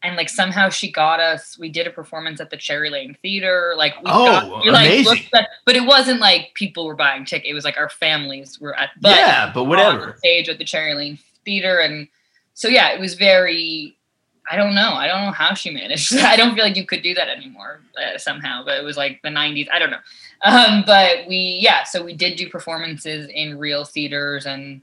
and 0.03 0.17
like 0.17 0.29
somehow 0.29 0.69
she 0.69 0.91
got 0.91 1.21
us. 1.21 1.59
We 1.59 1.69
did 1.69 1.87
a 1.87 1.91
performance 1.91 2.41
at 2.41 2.51
the 2.51 2.57
Cherry 2.57 2.91
Lane 2.91 3.17
Theater. 3.21 3.75
Like, 3.77 3.97
we 3.97 4.05
oh, 4.07 4.25
got, 4.25 4.65
we, 4.65 4.71
like, 4.71 4.87
amazing! 4.87 5.27
At, 5.35 5.49
but 5.67 5.77
it 5.77 5.85
wasn't 5.85 6.21
like 6.21 6.53
people 6.55 6.87
were 6.87 6.95
buying 6.95 7.25
tickets. 7.25 7.51
It 7.51 7.55
was 7.55 7.65
like 7.65 7.77
our 7.77 7.91
families 7.91 8.61
were 8.61 8.75
at. 8.79 8.91
But 9.01 9.17
yeah, 9.17 9.51
but 9.53 9.65
whatever. 9.65 10.15
stage 10.19 10.49
at 10.49 10.59
the 10.59 10.65
Cherry 10.65 10.95
Lane 10.95 11.19
Theater, 11.45 11.81
and 11.81 12.09
so 12.55 12.69
yeah, 12.69 12.93
it 12.93 13.01
was 13.01 13.15
very. 13.15 13.97
I 14.51 14.57
don't 14.57 14.75
know. 14.75 14.95
I 14.95 15.07
don't 15.07 15.27
know 15.27 15.33
how 15.33 15.55
she 15.55 15.71
managed. 15.71 16.17
I 16.17 16.37
don't 16.37 16.55
feel 16.55 16.65
like 16.65 16.77
you 16.77 16.85
could 16.85 17.03
do 17.03 17.15
that 17.15 17.29
anymore 17.29 17.81
uh, 17.97 18.19
somehow. 18.19 18.65
But 18.65 18.79
it 18.79 18.85
was 18.85 18.97
like 18.97 19.21
the 19.23 19.29
'90s. 19.29 19.69
I 19.73 19.79
don't 19.79 19.91
know. 19.91 19.99
Um, 20.45 20.83
but 20.87 21.29
we, 21.29 21.61
yeah. 21.63 21.85
So 21.85 22.03
we 22.03 22.15
did 22.15 22.37
do 22.37 22.49
performances 22.49 23.31
in 23.33 23.59
real 23.59 23.85
theaters, 23.85 24.47
and 24.47 24.81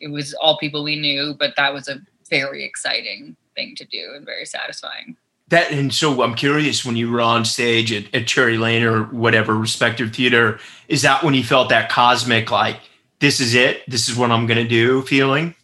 it 0.00 0.08
was 0.08 0.34
all 0.34 0.58
people 0.58 0.82
we 0.82 0.96
knew. 0.96 1.34
But 1.38 1.54
that 1.56 1.72
was 1.72 1.88
a 1.88 2.00
very 2.28 2.64
exciting 2.64 3.36
thing 3.54 3.76
to 3.76 3.84
do 3.84 4.12
and 4.14 4.24
very 4.26 4.44
satisfying. 4.44 5.16
That 5.48 5.70
and 5.70 5.94
so 5.94 6.22
I'm 6.22 6.34
curious 6.34 6.84
when 6.84 6.96
you 6.96 7.10
were 7.10 7.20
on 7.20 7.44
stage 7.44 7.92
at, 7.92 8.12
at 8.14 8.26
Cherry 8.26 8.58
Lane 8.58 8.82
or 8.82 9.04
whatever 9.04 9.56
respective 9.56 10.14
theater, 10.14 10.58
is 10.88 11.02
that 11.02 11.22
when 11.22 11.34
you 11.34 11.44
felt 11.44 11.68
that 11.68 11.88
cosmic 11.88 12.50
like 12.50 12.80
this 13.20 13.40
is 13.40 13.54
it, 13.54 13.82
this 13.88 14.08
is 14.08 14.16
what 14.16 14.30
I'm 14.30 14.46
gonna 14.46 14.68
do 14.68 15.02
feeling? 15.02 15.54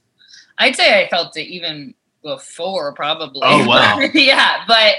I'd 0.59 0.77
say 0.77 1.05
I 1.05 1.09
felt 1.09 1.37
it 1.37 1.49
even 1.49 1.95
before, 2.25 2.93
probably. 2.95 3.43
Oh 3.45 3.65
wow! 3.67 4.01
yeah, 4.15 4.65
but 4.67 4.95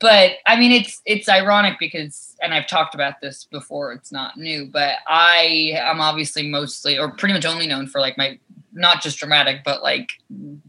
but 0.00 0.32
I 0.46 0.58
mean, 0.58 0.72
it's 0.72 1.00
it's 1.06 1.28
ironic 1.28 1.78
because, 1.78 2.36
and 2.42 2.52
I've 2.52 2.66
talked 2.66 2.94
about 2.94 3.20
this 3.22 3.44
before. 3.44 3.92
It's 3.92 4.12
not 4.12 4.36
new, 4.36 4.66
but 4.66 4.96
I 5.08 5.72
am 5.76 6.00
obviously 6.00 6.48
mostly, 6.48 6.98
or 6.98 7.10
pretty 7.10 7.32
much 7.32 7.46
only 7.46 7.66
known 7.66 7.86
for 7.86 8.00
like 8.00 8.18
my 8.18 8.38
not 8.72 9.02
just 9.02 9.18
dramatic, 9.18 9.62
but 9.64 9.82
like 9.82 10.10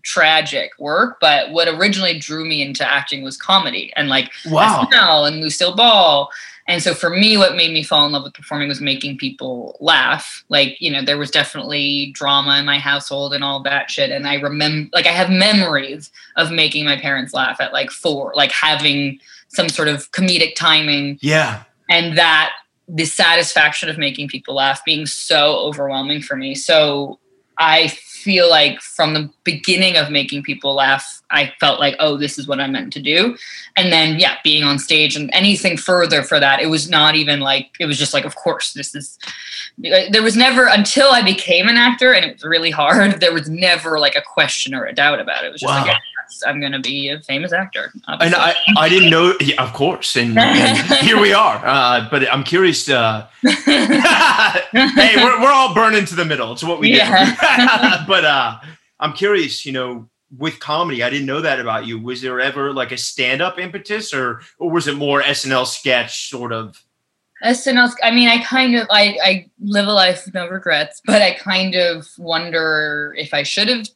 tragic 0.04 0.72
work. 0.80 1.18
But 1.20 1.52
what 1.52 1.68
originally 1.68 2.18
drew 2.18 2.46
me 2.46 2.62
into 2.62 2.90
acting 2.90 3.24
was 3.24 3.38
comedy 3.38 3.92
and 3.96 4.10
like 4.10 4.32
wow. 4.46 4.88
SNL 4.92 5.28
and 5.28 5.42
Lucille 5.42 5.76
Ball. 5.76 6.30
And 6.70 6.84
so 6.84 6.94
for 6.94 7.10
me, 7.10 7.36
what 7.36 7.56
made 7.56 7.74
me 7.74 7.82
fall 7.82 8.06
in 8.06 8.12
love 8.12 8.24
with 8.24 8.36
performing 8.36 8.68
was 8.68 8.80
making 8.80 9.18
people 9.18 9.76
laugh. 9.82 10.46
Like, 10.50 10.80
you 10.80 10.92
know, 10.92 11.04
there 11.04 11.18
was 11.18 11.32
definitely 11.32 12.12
drama 12.14 12.60
in 12.60 12.66
my 12.66 12.78
household 12.78 13.34
and 13.34 13.44
all 13.44 13.64
that 13.64 13.90
shit. 13.90 14.12
And 14.12 14.28
I 14.28 14.36
remember, 14.36 14.88
like, 14.94 15.08
I 15.08 15.12
have 15.12 15.32
memories 15.32 16.12
of 16.38 16.52
making 16.52 16.86
my 16.86 16.96
parents 16.96 17.34
laugh 17.34 17.60
at 17.60 17.74
like 17.74 17.90
four, 17.90 18.34
like 18.36 18.52
having 18.52 19.20
some 19.48 19.68
sort 19.68 19.88
of 19.88 20.12
comedic 20.12 20.54
timing. 20.54 21.18
Yeah. 21.22 21.64
And 21.90 22.16
that 22.20 22.52
the 22.88 23.06
satisfaction 23.06 23.90
of 23.90 23.98
making 23.98 24.28
people 24.28 24.54
laugh 24.54 24.86
being 24.86 25.08
so 25.08 25.58
overwhelming 25.58 26.22
for 26.22 26.36
me. 26.36 26.54
So 26.54 27.18
I 27.58 27.88
feel 28.24 28.50
like 28.50 28.82
from 28.82 29.14
the 29.14 29.30
beginning 29.44 29.98
of 29.98 30.12
making 30.12 30.44
people 30.44 30.76
laugh, 30.76 31.22
I 31.32 31.54
felt 31.60 31.80
like, 31.80 31.96
oh, 32.00 32.18
this 32.18 32.38
is 32.38 32.48
what 32.48 32.60
I'm 32.60 32.72
meant 32.72 32.92
to 32.94 33.02
do. 33.02 33.38
And 33.78 33.92
then, 33.92 34.20
yeah, 34.20 34.36
being 34.44 34.64
on 34.64 34.80
stage 34.80 35.16
and 35.16 35.30
anything 35.34 35.78
further 35.78 36.24
for 36.24 36.40
that, 36.40 36.60
it 36.60 36.68
was 36.68 36.90
not 36.90 37.16
even 37.16 37.40
like, 37.40 37.70
it 37.80 37.86
was 37.86 37.98
just 37.98 38.14
like, 38.14 38.26
of 38.26 38.36
course, 38.36 38.74
this 38.74 38.96
is, 38.96 39.18
there 39.78 40.24
was 40.24 40.36
never, 40.36 40.66
until 40.68 41.10
I 41.12 41.22
became 41.22 41.68
an 41.68 41.78
actor 41.78 42.14
and 42.14 42.26
it 42.26 42.34
was 42.34 42.44
really 42.44 42.72
hard, 42.72 43.20
there 43.22 43.34
was 43.34 43.50
never 43.50 44.00
like 44.00 44.16
a 44.16 44.22
question 44.22 44.74
or 44.76 44.86
a 44.86 44.94
doubt 44.94 45.20
about 45.20 45.44
it. 45.44 45.48
It 45.48 45.52
was 45.52 45.62
just 45.62 45.74
Wow. 45.74 45.86
like, 45.86 45.98
yes, 46.30 46.44
I'm 46.46 46.60
going 46.60 46.72
to 46.72 46.80
be 46.80 47.10
a 47.10 47.20
famous 47.22 47.54
actor. 47.54 47.92
And. 48.08 48.36
I, 48.36 48.56
I 48.78 48.90
didn't 48.90 49.10
know, 49.10 49.34
yeah, 49.40 49.62
of 49.62 49.74
course, 49.74 50.16
and, 50.16 50.38
and 50.38 50.78
here 51.06 51.20
we 51.20 51.34
are. 51.34 51.62
Uh, 51.66 52.08
but 52.10 52.32
I'm 52.32 52.44
curious. 52.44 52.90
Uh, 52.90 53.28
hey, 53.44 55.14
we're, 55.18 55.42
we're 55.42 55.52
all 55.52 55.74
burning 55.74 56.06
to 56.06 56.16
the 56.16 56.26
middle. 56.26 56.52
It's 56.54 56.64
what 56.64 56.80
we 56.80 56.96
Yeah. 56.96 57.26
do. 57.26 58.06
but 58.08 58.26
uh, 58.26 58.60
I'm 59.00 59.14
curious. 59.14 59.66
You 59.66 59.72
know, 59.74 60.10
with 60.38 60.60
comedy, 60.60 61.04
I 61.04 61.10
didn't 61.10 61.26
know 61.26 61.42
that 61.42 61.60
about 61.60 61.86
you. 61.86 62.00
Was 62.00 62.22
there 62.22 62.40
ever 62.40 62.74
like 62.74 62.92
a 62.92 62.98
stand-up 62.98 63.60
impetus, 63.60 64.14
or 64.14 64.42
or 64.58 64.70
was 64.72 64.88
it 64.88 64.96
more 64.96 65.22
SNL 65.22 65.66
sketch 65.66 66.30
sort 66.30 66.54
of? 66.54 66.84
SNL. 67.44 67.94
I 68.04 68.12
mean, 68.12 68.28
I 68.28 68.44
kind 68.44 68.76
of 68.76 68.88
I 68.90 69.18
I 69.24 69.50
live 69.62 69.88
a 69.88 69.94
life 69.94 70.26
with 70.26 70.34
no 70.34 70.48
regrets, 70.48 71.02
but 71.06 71.22
I 71.22 71.34
kind 71.36 71.76
of 71.76 72.08
wonder 72.18 73.16
if 73.18 73.34
I 73.34 73.44
should 73.44 73.70
have 73.70 73.88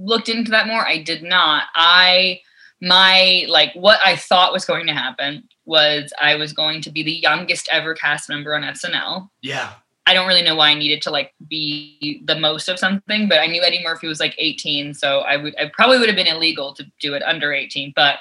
looked 0.00 0.28
into 0.28 0.50
that 0.50 0.66
more. 0.66 0.86
I 0.86 1.02
did 1.02 1.22
not. 1.22 1.64
I 1.74 2.40
my 2.82 3.44
like 3.48 3.72
what 3.74 4.00
I 4.04 4.16
thought 4.16 4.52
was 4.52 4.64
going 4.64 4.86
to 4.86 4.94
happen 4.94 5.48
was 5.66 6.12
I 6.20 6.36
was 6.36 6.52
going 6.52 6.80
to 6.82 6.90
be 6.90 7.02
the 7.02 7.12
youngest 7.12 7.68
ever 7.70 7.94
cast 7.94 8.28
member 8.28 8.54
on 8.54 8.62
SNL. 8.62 9.28
Yeah. 9.42 9.74
I 10.06 10.14
don't 10.14 10.26
really 10.26 10.42
know 10.42 10.56
why 10.56 10.70
I 10.70 10.74
needed 10.74 11.02
to 11.02 11.10
like 11.10 11.32
be 11.46 12.22
the 12.24 12.34
most 12.34 12.68
of 12.68 12.78
something, 12.78 13.28
but 13.28 13.38
I 13.38 13.46
knew 13.46 13.62
Eddie 13.62 13.84
Murphy 13.84 14.08
was 14.08 14.18
like 14.18 14.34
18, 14.38 14.94
so 14.94 15.20
I 15.20 15.36
would 15.36 15.54
I 15.56 15.70
probably 15.72 15.98
would 15.98 16.08
have 16.08 16.16
been 16.16 16.26
illegal 16.26 16.74
to 16.74 16.84
do 17.00 17.14
it 17.14 17.22
under 17.22 17.52
18, 17.52 17.92
but 17.94 18.16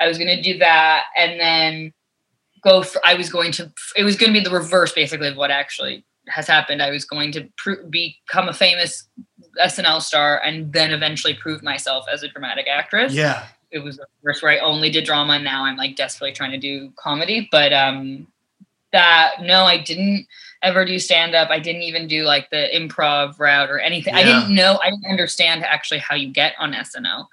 I 0.00 0.06
was 0.06 0.16
going 0.16 0.34
to 0.34 0.40
do 0.40 0.58
that 0.58 1.04
and 1.16 1.38
then 1.38 1.92
go 2.62 2.82
for 2.82 3.00
I 3.04 3.14
was 3.14 3.28
going 3.28 3.52
to 3.52 3.70
it 3.96 4.04
was 4.04 4.16
going 4.16 4.32
to 4.32 4.38
be 4.38 4.44
the 4.44 4.54
reverse 4.54 4.92
basically 4.92 5.28
of 5.28 5.36
what 5.36 5.50
actually 5.50 6.04
has 6.28 6.46
happened. 6.46 6.82
I 6.82 6.90
was 6.90 7.04
going 7.04 7.32
to 7.32 7.48
become 7.90 8.48
a 8.48 8.52
famous 8.52 9.06
SNL 9.62 10.00
star 10.02 10.40
and 10.42 10.72
then 10.72 10.90
eventually 10.90 11.34
prove 11.34 11.62
myself 11.62 12.06
as 12.12 12.22
a 12.22 12.28
dramatic 12.28 12.66
actress 12.68 13.12
Yeah. 13.14 13.46
it 13.70 13.78
was 13.80 13.96
the 13.98 14.06
first 14.24 14.42
where 14.42 14.52
I 14.52 14.58
only 14.58 14.90
did 14.90 15.04
drama 15.04 15.34
and 15.34 15.44
now 15.44 15.64
I'm 15.64 15.76
like 15.76 15.96
desperately 15.96 16.32
trying 16.32 16.50
to 16.52 16.58
do 16.58 16.92
comedy. 16.96 17.48
But 17.50 17.72
um 17.72 18.26
that 18.92 19.42
no, 19.42 19.64
I 19.64 19.78
didn't 19.82 20.26
ever 20.62 20.84
do 20.84 20.98
stand 20.98 21.34
up. 21.34 21.50
I 21.50 21.58
didn't 21.58 21.82
even 21.82 22.06
do 22.08 22.22
like 22.24 22.48
the 22.50 22.68
improv 22.74 23.38
route 23.38 23.70
or 23.70 23.78
anything. 23.80 24.14
I 24.14 24.22
didn't 24.22 24.54
know 24.54 24.78
I 24.82 24.90
didn't 24.90 25.10
understand 25.10 25.64
actually 25.64 25.98
how 26.00 26.14
you 26.14 26.32
get 26.32 26.54
on 26.58 26.72
SNL. 26.72 27.26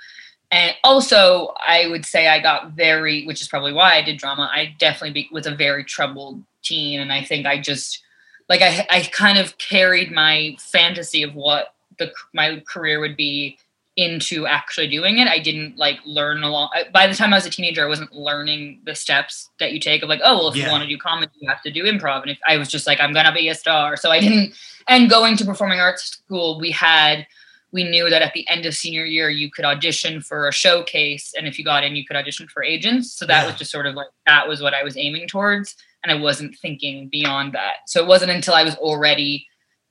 And 0.51 0.75
also, 0.83 1.53
I 1.65 1.87
would 1.87 2.05
say 2.05 2.27
I 2.27 2.39
got 2.41 2.71
very, 2.71 3.25
which 3.25 3.41
is 3.41 3.47
probably 3.47 3.71
why 3.71 3.95
I 3.95 4.01
did 4.01 4.17
drama. 4.17 4.49
I 4.51 4.75
definitely 4.77 5.13
be, 5.13 5.29
was 5.31 5.47
a 5.47 5.55
very 5.55 5.85
troubled 5.85 6.43
teen, 6.61 6.99
and 6.99 7.09
I 7.13 7.23
think 7.23 7.45
I 7.45 7.57
just 7.57 8.03
like 8.51 8.61
I 8.61 8.85
I 8.89 9.01
kind 9.11 9.37
of 9.37 9.57
carried 9.57 10.11
my 10.11 10.55
fantasy 10.59 11.23
of 11.23 11.33
what 11.35 11.73
the 11.97 12.11
my 12.33 12.61
career 12.71 12.99
would 12.99 13.15
be 13.17 13.57
into 13.97 14.47
actually 14.47 14.87
doing 14.87 15.17
it. 15.19 15.27
I 15.27 15.39
didn't 15.39 15.77
like 15.77 15.99
learn 16.05 16.43
along. 16.43 16.69
By 16.93 17.07
the 17.07 17.13
time 17.15 17.33
I 17.33 17.37
was 17.37 17.45
a 17.45 17.49
teenager, 17.49 17.83
I 17.83 17.87
wasn't 17.87 18.13
learning 18.13 18.79
the 18.85 18.95
steps 18.95 19.49
that 19.59 19.73
you 19.73 19.79
take 19.81 20.01
of 20.01 20.07
like, 20.09 20.21
oh, 20.23 20.37
well, 20.37 20.47
if 20.49 20.55
Yeah. 20.55 20.65
you 20.65 20.71
want 20.71 20.83
to 20.83 20.87
do 20.87 20.97
comedy, 20.97 21.31
you 21.41 21.49
have 21.49 21.61
to 21.63 21.71
do 21.71 21.83
improv. 21.83 22.21
And 22.21 22.31
if 22.31 22.39
I 22.47 22.55
was 22.57 22.69
just 22.69 22.87
like, 22.87 22.99
I'm 23.01 23.13
gonna 23.13 23.33
be 23.33 23.49
a 23.49 23.55
star, 23.55 23.97
so 23.97 24.09
I 24.11 24.19
didn't. 24.19 24.53
And 24.87 25.09
going 25.09 25.35
to 25.37 25.45
performing 25.45 25.79
arts 25.79 26.03
school, 26.03 26.59
we 26.59 26.71
had 26.71 27.27
we 27.73 27.83
knew 27.85 28.09
that 28.09 28.21
at 28.21 28.33
the 28.33 28.45
end 28.49 28.65
of 28.65 28.73
senior 28.73 29.05
year 29.05 29.29
you 29.29 29.49
could 29.49 29.63
audition 29.63 30.21
for 30.21 30.47
a 30.47 30.51
showcase, 30.53 31.33
and 31.37 31.47
if 31.47 31.57
you 31.59 31.63
got 31.63 31.83
in, 31.85 31.95
you 31.95 32.05
could 32.05 32.17
audition 32.17 32.47
for 32.47 32.61
agents. 32.63 33.13
So 33.13 33.25
that 33.27 33.41
Yeah. 33.41 33.47
was 33.47 33.55
just 33.59 33.71
sort 33.71 33.85
of 33.85 33.93
like 33.95 34.07
that 34.25 34.47
was 34.47 34.61
what 34.61 34.73
I 34.73 34.83
was 34.83 34.97
aiming 34.97 35.27
towards, 35.27 35.75
and 36.03 36.11
I 36.11 36.15
wasn't 36.21 36.57
thinking 36.57 37.09
beyond 37.09 37.53
that. 37.53 37.77
So 37.87 38.01
it 38.01 38.07
wasn't 38.07 38.31
until 38.31 38.53
I 38.53 38.63
was 38.63 38.75
already 38.75 39.47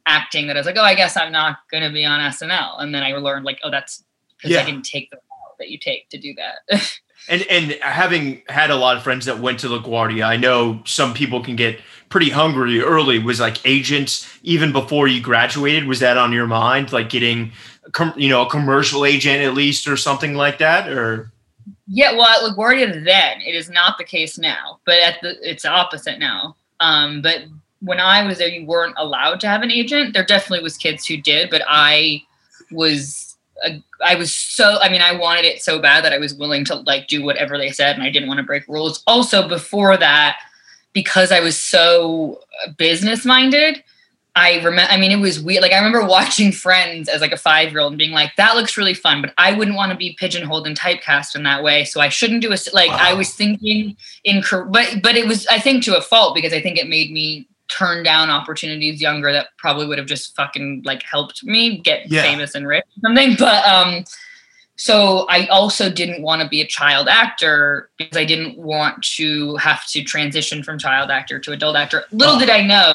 acting 0.07 0.47
that 0.49 0.57
I 0.57 0.61
was 0.61 0.67
like, 0.67 0.77
oh, 0.79 0.83
I 0.83 0.95
guess 0.95 1.17
I'm 1.17 1.33
not 1.33 1.59
going 1.71 1.83
to 1.85 1.93
be 1.93 2.05
on 2.05 2.21
SNL. 2.21 2.81
And 2.83 2.95
then 2.95 3.03
I 3.03 3.13
learned 3.13 3.45
like, 3.45 3.61
oh, 3.63 3.71
that's 3.71 4.03
because 4.37 4.53
Yeah. 4.53 4.63
I 4.63 4.65
didn't 4.65 4.85
take 4.85 5.11
the 5.11 5.17
route 5.17 5.57
that 5.59 5.69
you 5.71 5.79
take 5.79 6.09
to 6.11 6.19
do 6.19 6.35
that. 6.35 6.91
And 7.29 7.43
and 7.51 7.73
having 7.83 8.41
had 8.49 8.71
a 8.71 8.77
lot 8.77 8.97
of 8.97 9.03
friends 9.03 9.27
that 9.27 9.41
went 9.41 9.61
to 9.61 9.67
LaGuardia, 9.69 10.25
I 10.25 10.39
know 10.39 10.81
some 10.87 11.13
people 11.13 11.45
can 11.45 11.55
get 11.55 11.79
pretty 12.09 12.31
hungry 12.31 12.81
early. 12.81 13.19
Was 13.19 13.39
like 13.39 13.59
agents 13.67 14.27
even 14.43 14.73
before 14.73 15.07
you 15.07 15.21
graduated? 15.21 15.87
Was 15.87 16.01
that 16.01 16.17
on 16.17 16.33
your 16.33 16.47
mind? 16.47 16.95
Like 16.95 17.11
getting, 17.11 17.53
com- 17.93 18.15
you 18.17 18.31
know, 18.31 18.47
a 18.47 18.49
commercial 18.49 19.05
agent 19.05 19.43
at 19.43 19.53
least 19.53 19.87
or 19.87 19.99
something 19.99 20.35
like 20.35 20.57
that? 20.59 20.89
Or 20.89 21.31
yeah, 21.93 22.13
well, 22.13 22.29
at 22.29 22.57
LaGuardia 22.57 23.05
then, 23.05 23.41
it 23.41 23.57
is 23.57 23.69
not 23.69 23.99
the 23.99 24.05
case 24.05 24.39
now, 24.39 24.79
but 24.87 25.01
at 25.01 25.21
the 25.23 25.37
it's 25.43 25.65
opposite 25.65 26.21
now. 26.21 26.55
Um, 26.79 27.21
but 27.21 27.43
when 27.81 27.99
I 27.99 28.25
was 28.25 28.39
there, 28.39 28.47
you 28.47 28.65
weren't 28.65 28.95
allowed 28.97 29.41
to 29.41 29.49
have 29.49 29.63
an 29.63 29.73
agent. 29.73 30.15
There 30.15 30.25
definitely 30.25 30.63
was 30.63 30.77
kids 30.77 31.05
who 31.05 31.17
did, 31.17 31.51
but 31.51 31.63
I 31.67 32.23
was 32.71 33.37
a, 33.65 33.83
I 34.05 34.15
was 34.15 34.33
so 34.33 34.79
I 34.81 34.89
mean 34.89 35.03
I 35.03 35.17
wanted 35.17 35.45
it 35.45 35.63
so 35.63 35.81
bad 35.81 36.05
that 36.05 36.13
I 36.13 36.19
was 36.19 36.33
willing 36.33 36.65
to 36.67 36.77
like 36.77 37.09
do 37.09 37.25
whatever 37.25 37.59
they 37.59 37.71
said 37.71 37.97
and 37.97 38.05
I 38.05 38.11
didn't 38.11 38.29
want 38.29 38.39
to 38.39 38.45
break 38.45 38.69
rules. 38.69 39.03
Also 39.09 39.49
before 39.49 39.97
that 39.97 40.39
because 40.93 41.33
I 41.33 41.41
was 41.41 41.61
so 41.61 42.41
business 42.77 43.25
minded, 43.25 43.83
I 44.37 44.57
remember 44.63 44.93
I 44.93 44.97
mean 44.97 45.11
it 45.11 45.17
was 45.21 45.41
weird 45.41 45.63
like 45.63 45.73
I 45.73 45.77
remember 45.77 46.05
watching 46.07 46.53
Friends 46.53 47.09
as 47.09 47.21
like 47.21 47.33
a 47.33 47.37
5-year-old 47.37 47.93
and 47.93 47.99
being 47.99 48.13
like 48.13 48.35
that 48.37 48.55
looks 48.57 48.77
really 48.77 48.95
fun 48.95 49.21
but 49.21 49.33
I 49.39 49.53
wouldn't 49.53 49.77
want 49.77 49.91
to 49.93 49.99
be 49.99 50.17
pigeonholed 50.19 50.67
and 50.67 50.79
typecast 50.79 51.35
in 51.35 51.43
that 51.45 51.63
way 51.63 51.85
so 51.85 52.01
I 52.01 52.09
shouldn't 52.09 52.43
do 52.43 52.53
a, 52.53 52.57
like 52.73 52.91
I 52.91 53.13
was 53.13 53.35
thinking 53.35 53.97
in 54.25 54.43
but 54.71 55.03
but 55.03 55.17
it 55.17 55.27
was 55.27 55.47
I 55.49 55.59
think 55.59 55.85
to 55.85 55.97
a 55.97 56.01
fault 56.03 56.35
because 56.35 56.53
I 56.53 56.61
think 56.61 56.79
it 56.79 56.89
made 56.89 57.11
me 57.13 57.49
turn 57.69 58.03
down 58.03 58.31
opportunities 58.31 59.01
younger 59.01 59.33
that 59.33 59.49
probably 59.57 59.87
would 59.87 59.99
have 59.99 60.07
just 60.09 60.35
fucking 60.37 60.83
like 60.85 61.03
helped 61.03 61.45
me 61.45 61.79
get 61.79 62.11
Yeah. 62.11 62.23
famous 62.23 62.55
and 62.55 62.67
rich 62.67 62.85
or 62.97 63.09
something 63.09 63.37
but 63.39 63.65
um 63.67 64.05
so 64.77 65.27
I 65.29 65.47
also 65.49 65.91
didn't 65.91 66.23
want 66.23 66.41
to 66.41 66.49
be 66.49 66.63
a 66.63 66.67
child 66.67 67.07
actor 67.07 67.91
because 67.99 68.17
I 68.17 68.25
didn't 68.25 68.57
want 68.57 69.03
to 69.17 69.57
have 69.57 69.87
to 69.89 70.03
transition 70.03 70.63
from 70.63 70.79
child 70.79 71.11
actor 71.11 71.39
to 71.39 71.53
adult 71.53 71.77
actor. 71.77 72.05
Little 72.13 72.37
Oh. 72.37 72.39
did 72.39 72.49
I 72.49 72.63
know, 72.63 72.95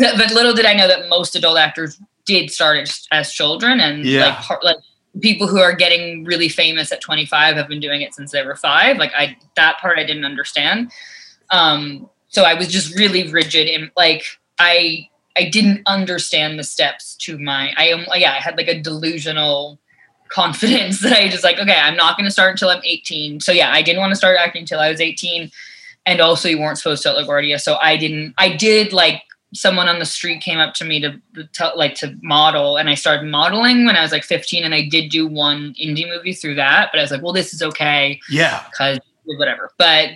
but 0.00 0.32
little 0.32 0.54
did 0.54 0.64
I 0.66 0.74
know 0.74 0.88
that 0.88 1.08
most 1.08 1.36
adult 1.36 1.58
actors 1.58 2.00
did 2.24 2.50
start 2.50 2.78
as, 2.78 3.06
as 3.10 3.32
children, 3.32 3.80
and 3.80 4.04
Yeah. 4.04 4.26
like 4.26 4.38
part, 4.38 4.64
like 4.64 4.76
people 5.20 5.46
who 5.46 5.58
are 5.60 5.74
getting 5.74 6.24
really 6.24 6.48
famous 6.48 6.90
at 6.92 7.00
25 7.00 7.56
have 7.56 7.68
been 7.68 7.80
doing 7.80 8.00
it 8.00 8.14
since 8.14 8.30
they 8.32 8.44
were 8.44 8.56
five. 8.56 8.96
Like 8.96 9.12
I, 9.16 9.36
that 9.56 9.78
part 9.78 9.98
I 9.98 10.04
didn't 10.04 10.24
understand. 10.24 10.90
Um, 11.50 12.08
so 12.28 12.44
I 12.44 12.54
was 12.54 12.68
just 12.68 12.96
really 12.96 13.30
rigid 13.30 13.68
and 13.68 13.90
like 13.94 14.24
I, 14.58 15.08
I 15.36 15.50
didn't 15.50 15.82
understand 15.86 16.58
the 16.58 16.64
steps 16.64 17.14
to 17.16 17.38
my, 17.38 17.72
I 17.76 17.88
am, 17.88 18.06
yeah, 18.14 18.32
I 18.32 18.36
had 18.36 18.56
like 18.56 18.68
a 18.68 18.80
delusional 18.80 19.78
confidence 20.30 21.00
that 21.02 21.12
I 21.12 21.28
just 21.28 21.44
like, 21.44 21.58
okay, 21.58 21.76
I'm 21.78 21.96
not 21.96 22.16
going 22.16 22.26
to 22.26 22.30
start 22.30 22.52
until 22.52 22.70
I'm 22.70 22.82
18. 22.84 23.40
So 23.40 23.52
yeah, 23.52 23.70
I 23.70 23.82
didn't 23.82 24.00
want 24.00 24.12
to 24.12 24.16
start 24.16 24.38
acting 24.38 24.60
until 24.60 24.80
I 24.80 24.90
was 24.90 25.00
18. 25.00 25.50
And 26.06 26.20
also 26.20 26.48
you 26.48 26.58
weren't 26.58 26.78
supposed 26.78 27.02
to 27.02 27.10
at 27.10 27.16
LaGuardia. 27.16 27.60
So 27.60 27.76
I 27.82 27.98
didn't, 27.98 28.34
I 28.38 28.56
did 28.56 28.94
like 28.94 29.22
someone 29.52 29.88
on 29.88 29.98
the 29.98 30.06
street 30.06 30.40
came 30.40 30.58
up 30.58 30.74
to 30.74 30.84
me 30.84 31.00
to, 31.00 31.20
to 31.52 31.72
like 31.76 31.94
to 31.94 32.16
model 32.22 32.76
and 32.76 32.88
I 32.88 32.94
started 32.94 33.26
modeling 33.26 33.84
when 33.84 33.96
I 33.96 34.02
was 34.02 34.12
like 34.12 34.24
15 34.24 34.64
and 34.64 34.74
I 34.74 34.88
did 34.88 35.10
do 35.10 35.26
one 35.26 35.74
indie 35.74 36.08
movie 36.08 36.32
through 36.32 36.54
that, 36.56 36.90
but 36.92 36.98
I 36.98 37.02
was 37.02 37.10
like, 37.10 37.22
well, 37.22 37.32
this 37.32 37.52
is 37.52 37.62
okay. 37.62 38.20
Yeah. 38.30 38.64
Cause 38.76 38.98
whatever. 39.24 39.70
But 39.78 40.10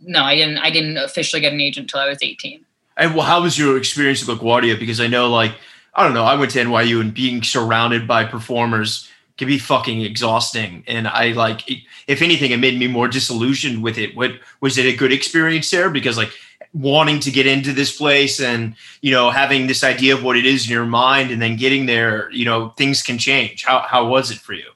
no, 0.00 0.22
I 0.22 0.34
didn't, 0.34 0.58
I 0.58 0.70
didn't 0.70 0.96
officially 0.96 1.40
get 1.40 1.52
an 1.52 1.60
agent 1.60 1.84
until 1.84 2.00
I 2.00 2.08
was 2.08 2.18
18. 2.20 2.64
And 2.96 3.14
well, 3.14 3.24
how 3.24 3.42
was 3.42 3.58
your 3.58 3.76
experience 3.76 4.28
at 4.28 4.36
LaGuardia? 4.36 4.78
Because 4.78 5.00
I 5.00 5.06
know 5.06 5.30
like, 5.30 5.52
I 5.94 6.04
don't 6.04 6.14
know, 6.14 6.24
I 6.24 6.34
went 6.34 6.50
to 6.52 6.64
NYU 6.64 7.00
and 7.00 7.14
being 7.14 7.42
surrounded 7.42 8.08
by 8.08 8.24
performers 8.24 9.08
can 9.38 9.48
be 9.48 9.58
fucking 9.58 10.02
exhausting. 10.02 10.84
And 10.86 11.08
I 11.08 11.32
like, 11.32 11.62
if 12.06 12.20
anything, 12.20 12.50
it 12.50 12.58
made 12.58 12.78
me 12.78 12.86
more 12.86 13.08
disillusioned 13.08 13.82
with 13.82 13.96
it. 13.96 14.14
What 14.14 14.32
was 14.60 14.76
it 14.76 14.84
a 14.84 14.94
good 14.94 15.12
experience 15.12 15.70
there? 15.70 15.88
Because 15.88 16.18
like 16.18 16.30
wanting 16.72 17.18
to 17.18 17.30
get 17.30 17.46
into 17.46 17.72
this 17.72 17.96
place 17.96 18.40
and 18.40 18.76
you 19.00 19.10
know 19.10 19.30
having 19.30 19.66
this 19.66 19.82
idea 19.82 20.14
of 20.14 20.22
what 20.22 20.36
it 20.36 20.46
is 20.46 20.66
in 20.66 20.72
your 20.72 20.86
mind 20.86 21.30
and 21.30 21.42
then 21.42 21.56
getting 21.56 21.86
there 21.86 22.30
you 22.30 22.44
know 22.44 22.68
things 22.70 23.02
can 23.02 23.18
change 23.18 23.64
how, 23.64 23.80
how 23.80 24.06
was 24.06 24.30
it 24.30 24.38
for 24.38 24.52
you 24.52 24.70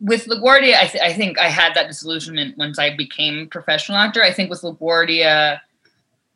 with 0.00 0.26
LaGuardia, 0.26 0.74
I, 0.74 0.86
th- 0.86 1.02
I 1.02 1.14
think 1.14 1.38
I 1.38 1.48
had 1.48 1.74
that 1.74 1.86
disillusionment 1.86 2.58
once 2.58 2.78
I 2.78 2.94
became 2.94 3.38
a 3.38 3.46
professional 3.46 3.96
actor. 3.96 4.22
I 4.22 4.32
think 4.32 4.50
with 4.50 4.60
LaGuardia, 4.60 5.60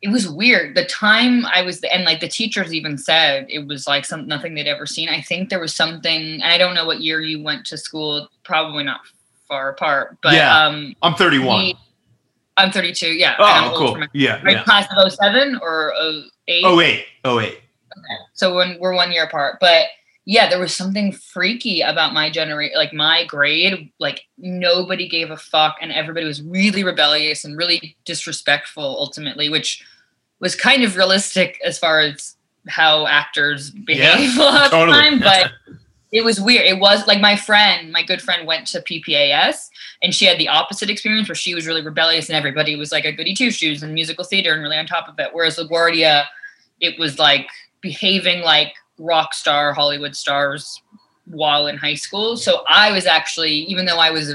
it 0.01 0.09
was 0.09 0.27
weird. 0.27 0.75
The 0.75 0.85
time 0.85 1.45
I 1.45 1.61
was, 1.61 1.81
and 1.83 2.03
like 2.03 2.19
the 2.19 2.27
teachers 2.27 2.73
even 2.73 2.97
said 2.97 3.45
it 3.47 3.67
was 3.67 3.85
like 3.85 4.05
some 4.05 4.27
nothing 4.27 4.55
they'd 4.55 4.67
ever 4.67 4.87
seen. 4.87 5.07
I 5.07 5.21
think 5.21 5.49
there 5.49 5.59
was 5.59 5.75
something, 5.75 6.41
and 6.41 6.43
I 6.43 6.57
don't 6.57 6.73
know 6.73 6.85
what 6.85 7.01
year 7.01 7.21
you 7.21 7.43
went 7.43 7.65
to 7.67 7.77
school. 7.77 8.29
Probably 8.43 8.83
not 8.83 9.01
far 9.47 9.69
apart, 9.69 10.17
but 10.23 10.33
yeah, 10.33 10.65
um, 10.65 10.95
I'm 11.01 11.13
31. 11.15 11.59
we- 11.59 11.77
I'm 12.59 12.71
32. 12.71 13.07
Yeah. 13.13 13.35
oh, 13.39 13.43
I'm 13.43 13.73
cool. 13.73 13.95
my- 13.95 14.07
Yeah, 14.13 14.41
you 14.43 14.51
yeah. 14.51 14.63
class 14.63 14.87
of 14.95 15.11
07 15.11 15.59
or 15.61 15.93
08? 16.47 16.63
Oh 16.65 16.75
wait, 16.75 17.05
oh 17.25 17.37
wait. 17.37 17.59
Oh, 17.95 18.01
so 18.33 18.55
when 18.55 18.77
we're 18.79 18.93
one 18.93 19.11
year 19.11 19.23
apart, 19.23 19.57
but 19.59 19.85
yeah, 20.25 20.47
there 20.47 20.59
was 20.59 20.75
something 20.75 21.11
freaky 21.11 21.81
about 21.81 22.13
my 22.13 22.29
generation, 22.29 22.77
like 22.77 22.93
my 22.93 23.25
grade. 23.25 23.91
Like 23.99 24.21
nobody 24.37 25.07
gave 25.07 25.31
a 25.31 25.37
fuck, 25.37 25.77
and 25.81 25.91
everybody 25.91 26.25
was 26.25 26.41
really 26.43 26.83
rebellious 26.83 27.43
and 27.45 27.57
really 27.57 27.97
disrespectful. 28.05 28.83
Ultimately, 28.83 29.49
which 29.49 29.83
was 30.39 30.55
kind 30.55 30.83
of 30.83 30.95
realistic 30.95 31.59
as 31.65 31.79
far 31.79 31.99
as 32.01 32.35
how 32.67 33.07
actors 33.07 33.71
behave 33.71 34.37
a 34.37 34.39
lot 34.41 34.65
of 34.65 34.71
the 34.71 34.77
totally. 34.77 34.97
time, 34.99 35.19
but. 35.19 35.51
It 36.11 36.23
was 36.23 36.41
weird. 36.41 36.65
It 36.65 36.79
was 36.79 37.05
like 37.05 37.21
my 37.21 37.35
friend, 37.35 37.91
my 37.91 38.01
good 38.01 38.21
friend, 38.21 38.47
went 38.47 38.65
to 38.67 38.81
PPAS, 38.81 39.69
and 40.01 40.13
she 40.13 40.25
had 40.25 40.39
the 40.39 40.47
opposite 40.47 40.89
experience 40.89 41.29
where 41.29 41.35
she 41.35 41.53
was 41.53 41.67
really 41.67 41.83
rebellious, 41.83 42.29
and 42.29 42.35
everybody 42.35 42.75
was 42.75 42.91
like 42.91 43.05
a 43.05 43.11
goody 43.11 43.35
two 43.35 43.51
shoes 43.51 43.83
and 43.83 43.93
musical 43.93 44.23
theater 44.23 44.53
and 44.53 44.61
really 44.61 44.77
on 44.77 44.87
top 44.87 45.07
of 45.07 45.19
it. 45.19 45.29
Whereas 45.33 45.57
LaGuardia, 45.57 46.25
it 46.79 46.97
was 46.97 47.19
like 47.19 47.47
behaving 47.81 48.41
like 48.41 48.73
rock 48.97 49.33
star 49.33 49.73
Hollywood 49.73 50.15
stars 50.15 50.81
while 51.25 51.67
in 51.67 51.77
high 51.77 51.93
school. 51.93 52.37
So 52.37 52.63
I 52.67 52.91
was 52.91 53.05
actually, 53.05 53.53
even 53.53 53.85
though 53.85 53.99
I 53.99 54.09
was 54.09 54.33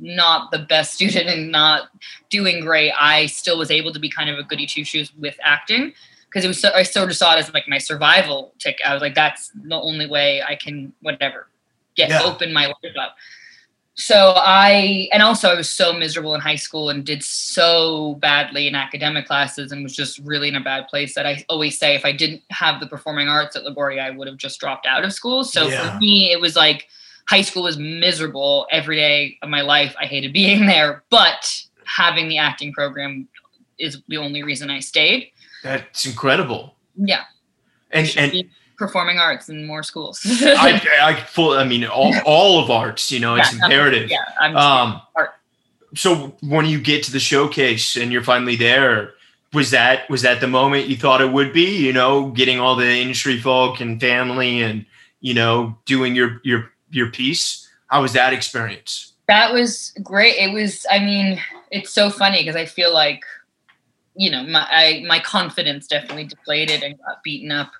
not 0.00 0.50
the 0.50 0.60
best 0.60 0.94
student 0.94 1.28
and 1.28 1.52
not 1.52 1.90
doing 2.30 2.60
great, 2.60 2.92
I 2.98 3.26
still 3.26 3.58
was 3.58 3.70
able 3.70 3.92
to 3.92 4.00
be 4.00 4.08
kind 4.08 4.30
of 4.30 4.38
a 4.38 4.42
goody 4.42 4.66
two 4.66 4.84
shoes 4.84 5.12
with 5.18 5.36
acting 5.42 5.92
because 6.30 6.44
it 6.44 6.48
was. 6.48 6.60
So, 6.60 6.70
I 6.74 6.82
sort 6.84 7.10
of 7.10 7.16
saw 7.16 7.34
it 7.34 7.38
as 7.40 7.52
like 7.52 7.68
my 7.68 7.78
survival 7.78 8.52
tick. 8.58 8.78
I 8.86 8.92
was 8.94 9.02
like, 9.02 9.14
that's 9.14 9.50
the 9.64 9.74
only 9.80 10.06
way 10.06 10.42
I 10.42 10.54
can 10.56 10.92
whatever 11.02 11.48
get 11.96 12.08
Yeah. 12.10 12.22
open 12.22 12.52
my 12.52 12.66
life 12.66 12.96
up. 12.98 13.16
So 13.94 14.32
I, 14.36 15.08
and 15.12 15.22
also 15.22 15.50
I 15.50 15.54
was 15.54 15.68
so 15.68 15.92
miserable 15.92 16.34
in 16.34 16.40
high 16.40 16.54
school 16.56 16.88
and 16.88 17.04
did 17.04 17.22
so 17.22 18.14
badly 18.14 18.66
in 18.66 18.74
academic 18.74 19.26
classes 19.26 19.72
and 19.72 19.82
was 19.82 19.94
just 19.94 20.18
really 20.20 20.48
in 20.48 20.54
a 20.56 20.60
bad 20.60 20.88
place 20.88 21.14
that 21.16 21.26
I 21.26 21.44
always 21.50 21.78
say 21.78 21.94
if 21.96 22.04
I 22.06 22.12
didn't 22.12 22.40
have 22.50 22.80
the 22.80 22.86
performing 22.86 23.28
arts 23.28 23.56
at 23.56 23.64
LaGuardia, 23.64 24.00
I 24.00 24.10
would 24.10 24.26
have 24.26 24.38
just 24.38 24.58
dropped 24.58 24.86
out 24.86 25.04
of 25.04 25.12
school. 25.12 25.44
So 25.44 25.68
Yeah. 25.68 25.92
for 25.92 25.98
me, 25.98 26.32
it 26.32 26.40
was 26.40 26.56
like 26.56 26.88
high 27.28 27.42
school 27.42 27.64
was 27.64 27.76
miserable 27.76 28.66
every 28.70 28.96
day 28.96 29.36
of 29.42 29.50
my 29.50 29.60
life. 29.60 29.94
I 30.00 30.06
hated 30.06 30.32
being 30.42 30.64
there, 30.66 31.02
but 31.10 31.62
having 31.84 32.28
the 32.28 32.38
acting 32.38 32.72
program 32.72 33.28
is 33.78 34.00
the 34.08 34.16
only 34.16 34.42
reason 34.42 34.70
I 34.70 34.80
stayed. 34.80 35.30
That's 35.62 36.06
incredible. 36.06 36.74
Yeah. 36.96 37.24
And 37.90 38.12
and 38.16 38.44
performing 38.76 39.18
arts 39.18 39.48
in 39.48 39.66
more 39.66 39.82
schools. 39.82 40.20
I 40.24 40.80
I 41.02 41.14
full 41.20 41.52
I 41.52 41.64
mean 41.64 41.84
all, 41.84 42.14
all 42.24 42.62
of 42.62 42.70
arts, 42.70 43.10
you 43.12 43.20
know, 43.20 43.34
it's 43.36 43.52
Yeah, 43.52 43.64
imperative. 43.64 44.10
yeah, 44.10 44.24
I'm 44.40 44.56
Um 44.56 45.02
art. 45.16 45.30
so 45.94 46.34
when 46.40 46.66
you 46.66 46.80
get 46.80 47.02
to 47.04 47.12
the 47.12 47.20
showcase 47.20 47.96
and 47.96 48.12
you're 48.12 48.22
finally 48.22 48.56
there, 48.56 49.12
was 49.52 49.70
that 49.72 50.08
was 50.08 50.22
that 50.22 50.40
the 50.40 50.46
moment 50.46 50.86
you 50.88 50.96
thought 50.96 51.20
it 51.20 51.32
would 51.32 51.52
be, 51.52 51.76
you 51.76 51.92
know, 51.92 52.30
getting 52.30 52.60
all 52.60 52.76
the 52.76 52.88
industry 52.88 53.38
folk 53.40 53.80
and 53.80 54.00
family 54.00 54.62
and 54.62 54.86
you 55.20 55.34
know, 55.34 55.76
doing 55.84 56.14
your 56.16 56.40
your 56.44 56.70
your 56.90 57.10
piece? 57.10 57.68
How 57.88 58.02
was 58.02 58.12
that 58.14 58.32
experience? 58.32 59.12
That 59.26 59.52
was 59.52 59.92
great. 60.02 60.36
It 60.38 60.52
was. 60.52 60.86
I 60.90 60.98
mean, 61.00 61.38
it's 61.70 61.90
so 61.92 62.08
funny 62.08 62.38
because 62.42 62.56
I 62.56 62.64
feel 62.64 62.92
like, 62.94 63.22
you 64.20 64.30
know, 64.30 64.42
my 64.44 64.66
I, 64.70 65.04
my 65.06 65.18
confidence 65.18 65.86
definitely 65.86 66.24
deflated 66.26 66.82
and 66.82 66.98
got 66.98 67.22
beaten 67.24 67.50
up 67.50 67.72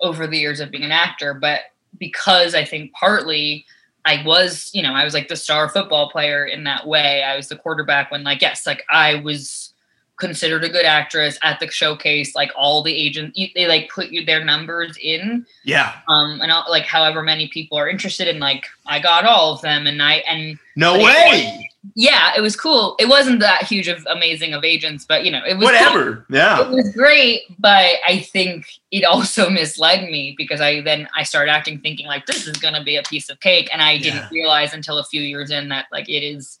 over 0.00 0.26
the 0.26 0.36
years 0.36 0.58
of 0.58 0.72
being 0.72 0.82
an 0.82 0.90
actor. 0.90 1.32
But 1.32 1.60
because 1.96 2.56
I 2.56 2.64
think 2.64 2.92
partly 2.92 3.64
I 4.04 4.22
was, 4.26 4.70
you 4.74 4.82
know, 4.82 4.92
I 4.94 5.04
was 5.04 5.14
like 5.14 5.28
the 5.28 5.36
star 5.36 5.68
football 5.68 6.10
player 6.10 6.44
in 6.44 6.64
that 6.64 6.88
way. 6.88 7.22
I 7.22 7.36
was 7.36 7.48
the 7.48 7.56
quarterback 7.56 8.10
when, 8.10 8.24
like, 8.24 8.42
yes, 8.42 8.66
like 8.66 8.84
I 8.90 9.16
was 9.16 9.72
considered 10.18 10.64
a 10.64 10.68
good 10.68 10.84
actress 10.86 11.38
at 11.44 11.60
the 11.60 11.70
showcase. 11.70 12.34
Like 12.34 12.50
all 12.56 12.82
the 12.82 12.92
agents, 12.94 13.38
they 13.54 13.66
like 13.68 13.88
put 13.88 14.08
you 14.08 14.24
their 14.24 14.44
numbers 14.44 14.96
in 15.00 15.46
Yeah. 15.64 15.92
um 16.08 16.40
and 16.40 16.50
I'll, 16.50 16.64
like 16.68 16.84
however 16.86 17.22
many 17.22 17.48
people 17.48 17.76
are 17.78 17.88
interested 17.88 18.26
in 18.26 18.38
like 18.40 18.64
i 18.86 18.98
got 18.98 19.26
all 19.26 19.52
of 19.52 19.60
them 19.60 19.86
and 19.86 20.02
i 20.02 20.14
and 20.26 20.58
No 20.74 20.94
way. 20.96 21.70
Yeah 21.94 22.32
it 22.36 22.40
was 22.40 22.56
cool 22.56 22.96
it 22.98 23.08
wasn't 23.08 23.38
that 23.38 23.62
huge 23.64 23.88
of 23.88 24.06
amazing 24.10 24.54
of 24.54 24.64
agents 24.64 25.04
but 25.06 25.24
you 25.24 25.30
know 25.30 25.42
it 25.46 25.56
was. 25.56 25.64
Whatever. 25.64 26.26
Yeah. 26.28 26.62
it 26.62 26.70
was 26.70 26.92
great 26.94 27.42
but 27.58 27.96
i 28.06 28.18
think 28.18 28.66
it 28.90 29.04
also 29.04 29.48
misled 29.60 30.10
me 30.10 30.34
because 30.36 30.60
i 30.60 30.80
then 30.80 31.08
i 31.14 31.22
started 31.22 31.50
acting 31.52 31.78
thinking 31.80 32.06
like 32.06 32.26
this 32.26 32.46
is 32.46 32.56
gonna 32.56 32.82
be 32.82 32.96
a 32.96 33.02
piece 33.02 33.28
of 33.28 33.40
cake 33.40 33.68
and 33.72 33.82
i 33.82 33.98
didn't 33.98 34.30
realize 34.30 34.72
until 34.72 34.98
a 34.98 35.04
few 35.04 35.20
years 35.20 35.50
in 35.50 35.68
that 35.68 35.86
like 35.92 36.08
it 36.08 36.24
is 36.24 36.58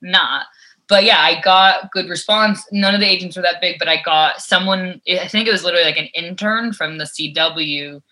not 0.00 0.46
but 0.88 1.04
yeah 1.04 1.18
i 1.18 1.40
got 1.40 1.90
good 1.92 2.08
response 2.08 2.64
none 2.72 2.94
of 2.94 3.00
the 3.00 3.06
agents 3.06 3.36
were 3.36 3.42
that 3.42 3.60
big 3.60 3.78
but 3.78 3.88
i 3.88 4.02
got 4.02 4.40
someone 4.40 5.00
i 5.08 5.28
think 5.28 5.48
it 5.48 5.52
was 5.52 5.64
literally 5.64 5.86
like 5.86 5.98
an 5.98 6.08
intern 6.14 6.72
from 6.72 6.98
the 6.98 7.04
cw 7.04 8.02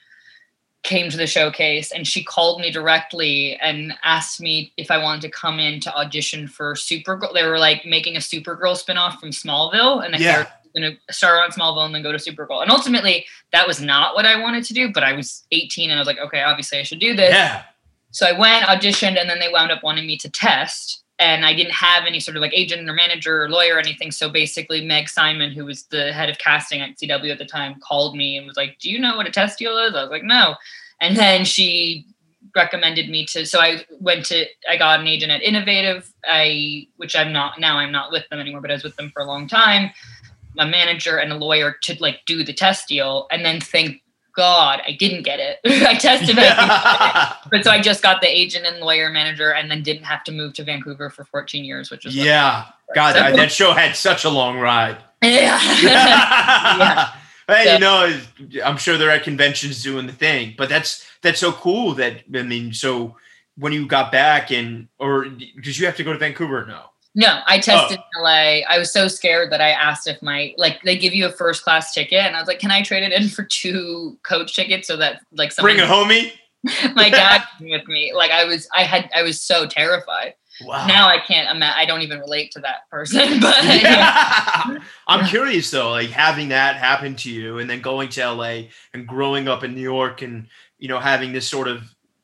came 0.85 1.11
to 1.11 1.17
the 1.17 1.27
showcase 1.27 1.91
and 1.91 2.07
she 2.07 2.23
called 2.23 2.61
me 2.61 2.71
directly 2.71 3.57
and 3.57 3.95
asked 4.05 4.41
me 4.41 4.73
if 4.77 4.91
I 4.91 4.99
wanted 4.99 5.23
to 5.23 5.31
come 5.31 5.59
in 5.59 5.81
to 5.81 5.97
audition 5.97 6.47
for 6.47 6.75
Supergirl. 6.75 7.33
They 7.33 7.45
were 7.45 7.59
like 7.59 7.85
making 7.87 8.17
a 8.17 8.21
Supergirl 8.21 8.81
spinoff 8.81 9.19
from 9.19 9.31
Smallville 9.31 10.05
and 10.05 10.15
Yeah. 10.15 10.33
character 10.33 10.53
was 10.63 10.83
going 10.83 10.97
to 10.97 11.15
start 11.15 11.43
on 11.43 11.51
Smallville 11.51 11.87
and 11.87 11.95
then 11.95 12.03
go 12.03 12.13
to 12.13 12.19
Supergirl. 12.19 12.63
And 12.63 12.71
ultimately, 12.71 13.25
that 13.53 13.67
was 13.67 13.81
not 13.81 14.15
what 14.15 14.27
I 14.27 14.39
wanted 14.39 14.65
to 14.65 14.75
do, 14.75 14.93
but 14.93 15.03
I 15.03 15.15
was 15.15 15.45
18 15.53 15.91
and 15.91 15.99
I 15.99 16.01
was 16.01 16.07
like, 16.07 16.19
okay, 16.19 16.43
obviously 16.43 16.79
I 16.79 16.83
should 16.83 17.01
do 17.01 17.17
this. 17.17 17.33
Yeah. 17.33 17.63
So 18.11 18.27
I 18.27 18.33
went, 18.39 18.65
auditioned, 18.67 19.19
and 19.19 19.29
then 19.29 19.41
they 19.41 19.49
wound 19.49 19.73
up 19.73 19.83
wanting 19.83 20.07
me 20.07 20.17
to 20.19 20.31
test. 20.31 21.04
And 21.19 21.47
I 21.47 21.55
didn't 21.55 21.75
have 21.75 22.07
any 22.07 22.19
sort 22.19 22.37
of 22.37 22.41
like 22.41 22.53
agent 22.53 22.89
or 22.89 22.93
manager 22.93 23.45
or 23.45 23.49
lawyer 23.49 23.77
or 23.77 23.79
anything. 23.79 24.11
So 24.11 24.29
basically, 24.29 24.85
Meg 24.85 25.09
Simon, 25.09 25.53
who 25.53 25.65
was 25.65 25.85
the 25.85 26.13
head 26.13 26.29
of 26.29 26.39
casting 26.39 26.81
at 26.81 26.97
CW 26.97 27.31
at 27.31 27.39
the 27.39 27.45
time, 27.45 27.79
called 27.81 28.17
me 28.17 28.37
and 28.37 28.47
was 28.47 28.57
like, 28.57 28.79
Do 28.81 28.91
you 28.91 28.99
know 28.99 29.17
what 29.17 29.29
a 29.29 29.31
test 29.31 29.59
deal 29.59 29.79
is? 29.79 29.95
I 29.95 30.03
was 30.03 30.11
like, 30.11 30.25
No. 30.25 30.57
And 31.01 31.17
then 31.17 31.45
she 31.45 32.07
recommended 32.55 33.09
me 33.09 33.27
to 33.27 33.45
so 33.45 33.61
I 33.61 33.85
went 34.01 34.27
to 34.27 34.47
I 34.69 34.77
got 34.77 35.01
an 35.01 35.07
agent 35.07 35.33
at 35.33 35.43
Innovative, 35.43 36.13
I 36.25 36.87
which 36.97 37.17
I'm 37.17 37.33
not 37.33 37.59
now 37.59 37.79
I'm 37.79 37.93
not 37.93 38.13
with 38.13 38.29
them 38.29 38.41
anymore, 38.41 38.61
but 38.61 38.71
I 38.71 38.75
was 38.75 38.85
with 38.85 38.97
them 38.97 39.11
for 39.11 39.23
a 39.23 39.27
long 39.27 39.49
time, 39.49 39.91
a 40.59 40.67
manager 40.67 41.17
and 41.19 41.33
a 41.33 41.37
lawyer 41.37 41.77
to 41.83 41.97
like 42.01 42.21
do 42.27 42.45
the 42.45 42.53
test 42.53 42.89
deal 42.89 43.27
and 43.31 43.45
then 43.45 43.61
thank 43.61 44.03
God 44.37 44.81
I 44.87 44.93
didn't 44.93 45.23
get 45.23 45.39
it. 45.41 45.59
I 45.65 45.95
tested 45.95 46.37
I 46.39 46.43
didn't 46.43 46.57
get 46.57 47.17
it. 47.17 47.33
But 47.51 47.65
so 47.65 47.71
I 47.71 47.81
just 47.81 48.03
got 48.03 48.21
the 48.21 48.29
agent 48.29 48.67
and 48.67 48.81
lawyer 48.81 49.11
manager 49.11 49.53
and 49.53 49.71
then 49.71 49.83
didn't 49.83 50.05
have 50.05 50.25
to 50.25 50.33
move 50.33 50.55
to 50.55 50.65
Vancouver 50.65 51.11
for 51.11 51.25
14 51.25 51.65
years, 51.65 51.91
which 51.91 52.05
was 52.05 52.17
yeah. 52.17 52.67
God, 52.95 53.15
So- 53.15 53.21
that, 53.21 53.37
that 53.37 53.53
show 53.53 53.73
had 53.73 53.95
such 53.97 54.25
a 54.25 54.31
long 54.31 54.59
ride. 54.59 54.99
yeah. 55.23 55.59
Hey, 57.47 57.65
Yeah. 57.67 57.73
you 57.75 57.79
know, 57.79 58.21
I'm 58.65 58.77
sure 58.79 58.97
they're 58.97 59.11
at 59.11 59.23
conventions 59.23 59.83
doing 59.83 60.07
the 60.07 60.13
thing, 60.13 60.55
but 60.57 60.69
that's 60.69 61.07
that's 61.23 61.39
so 61.41 61.53
cool 61.53 61.93
that 61.95 62.23
I 62.35 62.43
mean, 62.43 62.73
so 62.73 63.17
when 63.57 63.73
you 63.73 63.87
got 63.87 64.11
back 64.11 64.51
and 64.51 64.89
or 64.99 65.27
did 65.27 65.79
you 65.79 65.87
have 65.87 65.97
to 65.97 66.05
go 66.05 66.13
to 66.13 66.19
Vancouver? 66.19 66.65
No. 66.67 66.87
No, 67.15 67.41
I 67.47 67.59
oh. 67.59 67.61
tested 67.61 67.99
oh. 67.99 68.19
in 68.19 68.23
LA. 68.23 68.67
I 68.69 68.79
was 68.79 68.93
so 68.93 69.09
scared 69.09 69.53
that 69.53 69.61
I 69.61 69.71
asked 69.71 70.07
if 70.07 70.21
my 70.23 70.55
like 70.57 70.83
they 70.83 70.97
give 70.97 71.15
you 71.15 71.27
a 71.27 71.31
first 71.31 71.63
class 71.63 71.95
ticket, 71.95 72.21
and 72.21 72.37
I 72.37 72.41
was 72.41 72.49
like, 72.49 72.59
"Can 72.59 72.71
I 72.71 72.83
trade 72.83 73.03
it 73.03 73.13
in 73.13 73.29
for 73.31 73.45
two 73.45 74.19
coach 74.23 74.55
tickets 74.55 74.89
so 74.89 74.97
that 74.97 75.21
like 75.33 75.53
someone 75.53 75.77
bring 75.77 75.85
a 75.85 75.91
homie?" 75.93 76.33
my 76.95 77.11
dad 77.11 77.43
with 77.61 77.87
me. 77.89 78.13
Like 78.15 78.31
I 78.31 78.45
was, 78.45 78.69
I 78.75 78.85
had, 78.85 79.11
I 79.15 79.23
was 79.23 79.41
so 79.41 79.67
terrified. 79.67 80.35
Wow. 80.63 80.87
Now 80.87 81.09
I 81.09 81.19
can't 81.19 81.55
imagine. 81.55 81.77
I 81.77 81.85
don't 81.85 82.03
even 82.03 82.21
relate 82.21 82.53
to 82.53 82.61
that 82.61 82.89
person. 82.91 83.41
But 83.41 83.65
yeah. 83.65 84.79
I'm 85.09 85.27
curious 85.27 85.71
though, 85.71 85.91
like 85.91 86.11
having 86.11 86.49
that 86.51 86.77
happen 86.77 87.17
to 87.17 87.31
you, 87.31 87.59
and 87.59 87.69
then 87.69 87.81
going 87.81 88.09
to 88.11 88.33
LA 88.33 88.63
and 88.93 89.07
growing 89.07 89.49
up 89.49 89.65
in 89.65 89.75
New 89.75 89.81
York, 89.81 90.23
and 90.23 90.47
you 90.79 90.87
know 90.87 91.01
having 91.01 91.33
this 91.33 91.49
sort 91.49 91.67
of 91.67 91.83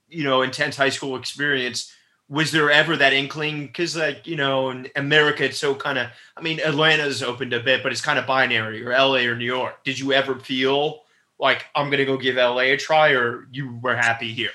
you 0.09 0.22
know 0.22 0.42
intense 0.42 0.76
high 0.76 0.90
school 0.90 1.16
experience 1.16 1.92
was 2.31 2.53
there 2.53 2.71
ever 2.71 2.97
that 2.97 3.12
inkling? 3.12 3.66
Because 3.66 3.97
like 3.97 4.27
you 4.27 4.37
know 4.37 4.71
in 4.71 4.88
america 4.97 5.45
it's 5.45 5.59
so 5.59 5.75
kind 5.75 5.99
of 5.99 6.07
i 6.37 6.40
mean 6.40 6.61
atlanta's 6.61 7.23
opened 7.23 7.53
a 7.53 7.61
bit 7.61 7.83
but 7.83 7.93
it's 7.93 8.01
kind 8.01 8.19
of 8.19 8.27
binary 8.27 8.83
or 8.87 8.90
la 8.93 9.16
or 9.16 9.35
new 9.35 9.45
york. 9.45 9.85
Did 9.85 9.99
you 9.99 10.12
ever 10.12 10.38
feel 10.38 11.03
like 11.38 11.66
i'm 11.75 11.90
gonna 11.90 12.07
go 12.07 12.16
give 12.16 12.37
la 12.37 12.59
a 12.61 12.77
try 12.77 13.11
or 13.11 13.49
you 13.51 13.79
were 13.83 13.97
happy 13.97 14.33
here? 14.33 14.51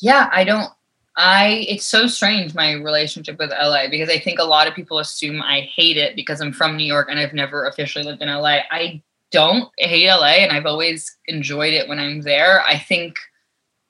Yeah 0.00 0.28
i 0.32 0.44
don't 0.44 0.70
i 1.16 1.64
it's 1.68 1.86
so 1.86 2.06
strange 2.06 2.54
my 2.54 2.72
relationship 2.72 3.38
with 3.38 3.50
la 3.50 3.88
because 3.88 4.10
i 4.10 4.18
think 4.18 4.38
a 4.38 4.44
lot 4.44 4.68
of 4.68 4.74
people 4.74 4.98
assume 4.98 5.40
i 5.42 5.60
hate 5.60 5.96
it 5.96 6.14
because 6.16 6.40
i'm 6.40 6.52
from 6.52 6.76
new 6.76 6.84
york 6.84 7.08
and 7.08 7.18
i've 7.18 7.32
never 7.32 7.66
officially 7.66 8.04
lived 8.04 8.20
in 8.20 8.28
la 8.28 8.58
i 8.70 9.00
don't 9.30 9.70
hate 9.78 10.08
la 10.08 10.24
and 10.26 10.52
i've 10.52 10.66
always 10.66 11.16
enjoyed 11.26 11.72
it 11.72 11.88
when 11.88 11.98
i'm 11.98 12.20
there. 12.22 12.62
I 12.62 12.78
think 12.78 13.16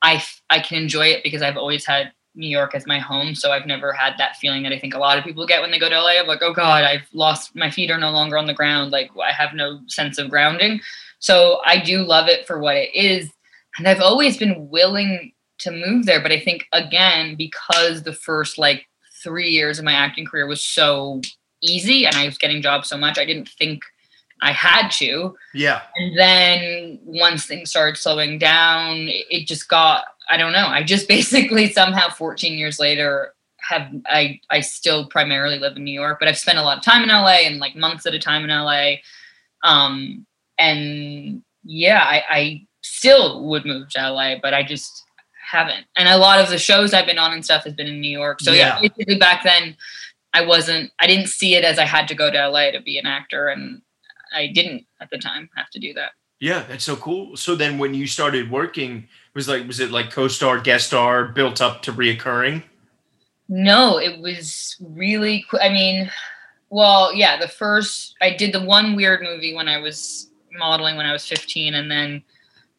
i 0.02 0.22
i 0.50 0.60
can 0.60 0.80
enjoy 0.80 1.08
it 1.08 1.22
because 1.24 1.42
i've 1.42 1.56
always 1.56 1.84
had 1.84 2.12
New 2.34 2.48
York 2.48 2.74
as 2.74 2.86
my 2.86 2.98
home. 2.98 3.34
So 3.34 3.52
I've 3.52 3.66
never 3.66 3.92
had 3.92 4.14
that 4.18 4.36
feeling 4.36 4.62
that 4.64 4.72
I 4.72 4.78
think 4.78 4.94
a 4.94 4.98
lot 4.98 5.18
of 5.18 5.24
people 5.24 5.46
get 5.46 5.60
when 5.60 5.70
they 5.70 5.78
go 5.78 5.88
to 5.88 6.00
LA 6.00 6.20
of 6.20 6.26
like, 6.26 6.42
oh 6.42 6.52
God, 6.52 6.84
I've 6.84 7.06
lost 7.12 7.54
my 7.54 7.70
feet 7.70 7.90
are 7.90 7.98
no 7.98 8.10
longer 8.10 8.36
on 8.36 8.46
the 8.46 8.54
ground. 8.54 8.90
Like 8.90 9.10
I 9.22 9.32
have 9.32 9.54
no 9.54 9.80
sense 9.86 10.18
of 10.18 10.30
grounding. 10.30 10.80
So 11.18 11.60
I 11.64 11.78
do 11.78 12.02
love 12.02 12.28
it 12.28 12.46
for 12.46 12.58
what 12.58 12.76
it 12.76 12.94
is. 12.94 13.30
And 13.78 13.88
I've 13.88 14.00
always 14.00 14.36
been 14.36 14.68
willing 14.68 15.32
to 15.58 15.70
move 15.70 16.06
there. 16.06 16.20
But 16.20 16.32
I 16.32 16.40
think 16.40 16.66
again, 16.72 17.36
because 17.36 18.02
the 18.02 18.12
first 18.12 18.58
like 18.58 18.86
three 19.22 19.50
years 19.50 19.78
of 19.78 19.84
my 19.84 19.92
acting 19.92 20.26
career 20.26 20.46
was 20.46 20.64
so 20.64 21.20
easy 21.62 22.06
and 22.06 22.14
I 22.14 22.26
was 22.26 22.38
getting 22.38 22.62
jobs 22.62 22.88
so 22.88 22.96
much, 22.96 23.18
I 23.18 23.24
didn't 23.24 23.48
think 23.48 23.82
I 24.44 24.52
had 24.52 24.88
to. 24.90 25.34
Yeah. 25.54 25.80
And 25.96 26.18
then 26.18 26.98
once 27.02 27.46
things 27.46 27.70
started 27.70 27.98
slowing 27.98 28.38
down, 28.38 29.08
it 29.08 29.46
just 29.46 29.68
got 29.68 30.04
I 30.28 30.36
don't 30.36 30.52
know. 30.52 30.66
I 30.66 30.82
just 30.82 31.08
basically 31.16 31.72
somehow 31.72 32.10
14 32.10 32.56
years 32.56 32.78
later 32.78 33.34
have 33.60 33.90
I 34.06 34.40
I 34.50 34.60
still 34.60 35.06
primarily 35.06 35.58
live 35.58 35.76
in 35.76 35.84
New 35.84 35.98
York, 35.98 36.18
but 36.20 36.28
I've 36.28 36.38
spent 36.38 36.58
a 36.58 36.62
lot 36.62 36.76
of 36.76 36.84
time 36.84 37.02
in 37.02 37.08
LA 37.08 37.46
and 37.46 37.58
like 37.58 37.74
months 37.74 38.04
at 38.04 38.14
a 38.14 38.18
time 38.18 38.44
in 38.44 38.50
LA. 38.50 38.96
Um 39.64 40.26
and 40.58 41.42
yeah, 41.64 42.02
I, 42.02 42.22
I 42.28 42.66
still 42.82 43.44
would 43.48 43.64
move 43.64 43.88
to 43.90 44.10
LA, 44.10 44.34
but 44.40 44.52
I 44.52 44.62
just 44.62 45.04
haven't. 45.50 45.86
And 45.96 46.06
a 46.06 46.18
lot 46.18 46.38
of 46.38 46.50
the 46.50 46.58
shows 46.58 46.92
I've 46.92 47.06
been 47.06 47.18
on 47.18 47.32
and 47.32 47.42
stuff 47.44 47.64
has 47.64 47.72
been 47.72 47.86
in 47.86 48.00
New 48.00 48.10
York. 48.10 48.40
So 48.42 48.52
yeah, 48.52 48.78
yeah 48.78 48.88
basically 48.88 49.18
back 49.18 49.42
then 49.42 49.74
I 50.34 50.44
wasn't 50.44 50.92
I 51.00 51.06
didn't 51.06 51.28
see 51.28 51.54
it 51.54 51.64
as 51.64 51.78
I 51.78 51.86
had 51.86 52.08
to 52.08 52.14
go 52.14 52.30
to 52.30 52.48
LA 52.48 52.72
to 52.72 52.82
be 52.82 52.98
an 52.98 53.06
actor 53.06 53.48
and 53.48 53.80
I 54.34 54.48
didn't 54.48 54.86
at 55.00 55.10
the 55.10 55.18
time 55.18 55.48
have 55.56 55.70
to 55.70 55.78
do 55.78 55.92
that. 55.94 56.12
Yeah, 56.40 56.64
that's 56.68 56.84
so 56.84 56.96
cool. 56.96 57.36
So 57.36 57.54
then 57.54 57.78
when 57.78 57.94
you 57.94 58.06
started 58.06 58.50
working 58.50 59.08
was 59.34 59.48
like 59.48 59.66
was 59.66 59.80
it 59.80 59.90
like 59.90 60.10
co-star, 60.10 60.60
guest 60.60 60.88
star, 60.88 61.28
built 61.28 61.60
up 61.60 61.82
to 61.82 61.92
reoccurring? 61.92 62.62
No, 63.48 63.98
it 63.98 64.20
was 64.20 64.76
really. 64.80 65.44
Cool. 65.50 65.60
I 65.62 65.68
mean, 65.68 66.10
well, 66.70 67.14
yeah. 67.14 67.38
The 67.38 67.48
first 67.48 68.16
I 68.20 68.30
did 68.30 68.52
the 68.52 68.62
one 68.62 68.96
weird 68.96 69.22
movie 69.22 69.54
when 69.54 69.68
I 69.68 69.78
was 69.78 70.30
modeling 70.52 70.96
when 70.96 71.06
I 71.06 71.12
was 71.12 71.26
15, 71.26 71.74
and 71.74 71.90
then 71.90 72.22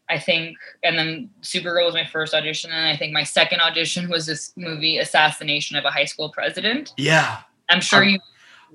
I 0.10 0.20
think, 0.20 0.58
and 0.84 0.98
then 0.98 1.30
Supergirl 1.42 1.86
was 1.86 1.94
my 1.94 2.06
first 2.06 2.34
audition, 2.34 2.72
and 2.72 2.88
I 2.88 2.96
think 2.96 3.12
my 3.12 3.24
second 3.24 3.62
audition 3.62 4.10
was 4.10 4.26
this 4.26 4.54
movie, 4.56 4.98
Assassination 4.98 5.76
of 5.78 5.86
a 5.86 5.92
High 5.92 6.06
School 6.06 6.30
President. 6.30 6.94
Yeah, 6.98 7.40
I'm 7.70 7.82
sure 7.82 8.04
I'm, 8.04 8.10
you. 8.10 8.20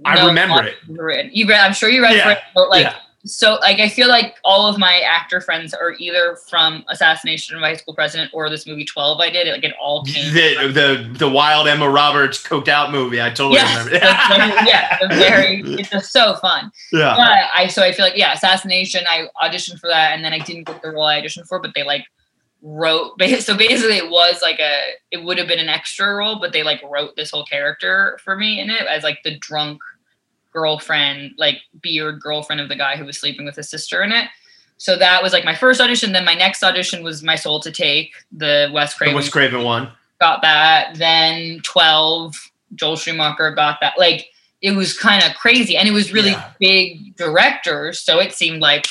I 0.05 0.27
remember 0.27 0.65
it. 0.65 0.77
You 1.33 1.47
read. 1.47 1.61
I'm 1.61 1.73
sure 1.73 1.89
you 1.89 2.03
read 2.03 2.17
yeah. 2.17 2.33
it. 2.33 2.39
But 2.55 2.69
like, 2.71 2.85
yeah 2.85 2.97
so 3.27 3.57
like 3.57 3.81
I 3.81 3.89
feel 3.89 4.09
like 4.09 4.37
all 4.45 4.67
of 4.67 4.79
my 4.79 5.01
actor 5.01 5.43
friends 5.43 5.75
are 5.75 5.95
either 5.99 6.37
from 6.49 6.85
Assassination 6.89 7.55
of 7.55 7.63
a 7.63 7.67
High 7.67 7.77
School 7.77 7.95
President 7.95 8.31
or 8.33 8.49
this 8.49 8.67
movie 8.67 8.85
Twelve 8.85 9.21
I 9.21 9.29
did. 9.29 9.47
Like 9.49 9.63
it 9.63 9.75
all 9.81 10.05
came 10.05 10.33
the 10.33 10.73
the, 10.73 11.19
the 11.19 11.29
wild 11.29 11.69
Emma 11.69 11.89
Roberts 11.89 12.43
coked 12.43 12.69
out 12.69 12.91
movie. 12.91 13.21
I 13.21 13.29
totally 13.29 13.57
yes, 13.57 13.85
remember. 13.85 14.07
very, 14.31 14.67
yeah, 14.67 14.99
very. 15.09 15.61
It's 15.81 15.91
just 15.91 16.13
so 16.13 16.35
fun. 16.37 16.73
Yeah. 16.93 17.15
But 17.15 17.51
I 17.55 17.67
so 17.67 17.83
I 17.83 17.93
feel 17.93 18.07
like 18.07 18.17
yeah, 18.17 18.33
Assassination. 18.33 19.05
I 19.09 19.27
auditioned 19.43 19.81
for 19.81 19.89
that 19.89 20.15
and 20.15 20.25
then 20.25 20.33
I 20.33 20.39
didn't 20.39 20.65
get 20.65 20.81
the 20.81 20.91
role 20.91 21.05
I 21.05 21.21
auditioned 21.21 21.47
for, 21.47 21.61
but 21.61 21.73
they 21.75 21.83
like 21.83 22.07
wrote 22.63 23.13
so 23.41 23.57
basically 23.57 23.97
it 23.97 24.11
was 24.11 24.41
like 24.43 24.61
a 24.61 24.81
it 25.11 25.23
would 25.25 25.39
have 25.39 25.49
been 25.49 25.59
an 25.59 25.71
extra 25.71 26.15
role 26.15 26.39
but 26.39 26.53
they 26.53 26.63
like 26.63 26.79
wrote 26.91 27.17
this 27.17 27.31
whole 27.31 27.45
character 27.47 28.19
for 28.23 28.37
me 28.37 28.61
in 28.61 28.69
it 28.69 28.83
as 28.83 29.03
like 29.03 29.19
the 29.25 29.39
drunk 29.39 29.81
girlfriend, 30.53 31.33
like 31.39 31.63
beard 31.81 32.21
girlfriend 32.21 32.61
of 32.61 32.69
the 32.69 32.77
guy 32.77 32.97
who 32.97 33.05
was 33.05 33.19
sleeping 33.19 33.45
with 33.45 33.57
his 33.57 33.69
sister 33.69 34.03
in 34.03 34.13
it. 34.13 34.29
So 34.81 34.97
that 34.97 35.23
was 35.23 35.35
like 35.35 35.45
my 35.45 35.55
first 35.55 35.81
audition. 35.81 36.13
Then 36.13 36.25
my 36.25 36.35
next 36.35 36.63
audition 36.63 37.03
was 37.03 37.23
My 37.23 37.37
Soul 37.37 37.61
to 37.61 37.71
Take, 37.71 38.15
the 38.33 38.71
Wes 38.73 38.95
Craven. 38.95 39.13
The 39.13 39.17
Wes 39.17 39.29
Craven 39.29 39.63
one. 39.63 39.91
Got 40.21 40.41
that. 40.41 40.95
Then 40.97 41.61
12, 41.63 42.35
Joel 42.75 42.97
Schumacher 42.97 43.51
got 43.51 43.79
that. 43.83 43.99
Like 43.99 44.31
it 44.63 44.73
was 44.73 44.97
kind 44.97 45.23
of 45.23 45.35
crazy. 45.35 45.77
And 45.77 45.87
it 45.87 45.93
was 45.93 46.15
really 46.15 46.31
yeah. 46.31 46.53
big 46.59 47.15
directors. 47.17 48.01
So 48.01 48.21
it 48.21 48.33
seemed 48.33 48.63
like 48.63 48.87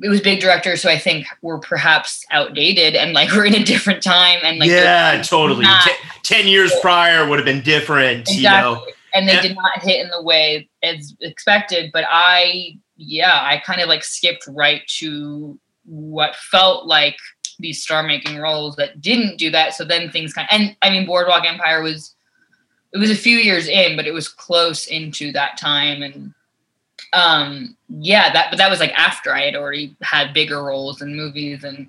it 0.00 0.08
was 0.08 0.20
big 0.20 0.40
directors 0.40 0.84
who 0.84 0.90
I 0.90 0.98
think 0.98 1.26
were 1.42 1.58
perhaps 1.58 2.24
outdated 2.30 2.94
and 2.94 3.12
like 3.12 3.32
we're 3.32 3.46
in 3.46 3.56
a 3.56 3.64
different 3.64 4.00
time. 4.00 4.38
And 4.44 4.60
like, 4.60 4.70
yeah, 4.70 5.20
totally. 5.22 5.64
Not, 5.64 5.82
T- 5.82 5.92
10 6.22 6.46
years 6.46 6.72
prior 6.80 7.28
would 7.28 7.40
have 7.40 7.46
been 7.46 7.62
different, 7.62 8.28
exactly. 8.28 8.42
you 8.42 8.48
know 8.48 8.86
and 9.14 9.28
they 9.28 9.34
yeah. 9.34 9.42
did 9.42 9.56
not 9.56 9.82
hit 9.82 10.00
in 10.04 10.10
the 10.10 10.22
way 10.22 10.68
as 10.82 11.16
expected. 11.20 11.90
But 11.92 12.04
I, 12.08 12.78
yeah, 12.96 13.38
I 13.42 13.62
kind 13.64 13.80
of 13.80 13.88
like 13.88 14.04
skipped 14.04 14.46
right 14.48 14.82
to 14.98 15.58
what 15.84 16.36
felt 16.36 16.86
like 16.86 17.16
these 17.58 17.82
star 17.82 18.02
making 18.02 18.38
roles 18.38 18.76
that 18.76 19.00
didn't 19.00 19.36
do 19.36 19.50
that. 19.50 19.74
So 19.74 19.84
then 19.84 20.10
things 20.10 20.32
kind 20.32 20.48
of, 20.50 20.60
and 20.60 20.76
I 20.82 20.90
mean, 20.90 21.06
Boardwalk 21.06 21.44
Empire 21.44 21.82
was, 21.82 22.14
it 22.92 22.98
was 22.98 23.10
a 23.10 23.16
few 23.16 23.38
years 23.38 23.68
in, 23.68 23.96
but 23.96 24.06
it 24.06 24.14
was 24.14 24.28
close 24.28 24.86
into 24.86 25.32
that 25.32 25.58
time. 25.58 26.02
And 26.02 26.34
um, 27.12 27.76
yeah, 27.88 28.32
that, 28.32 28.50
but 28.50 28.58
that 28.58 28.70
was 28.70 28.80
like 28.80 28.92
after 28.92 29.34
I 29.34 29.44
had 29.44 29.56
already 29.56 29.96
had 30.02 30.34
bigger 30.34 30.62
roles 30.62 31.02
in 31.02 31.16
movies 31.16 31.64
and, 31.64 31.88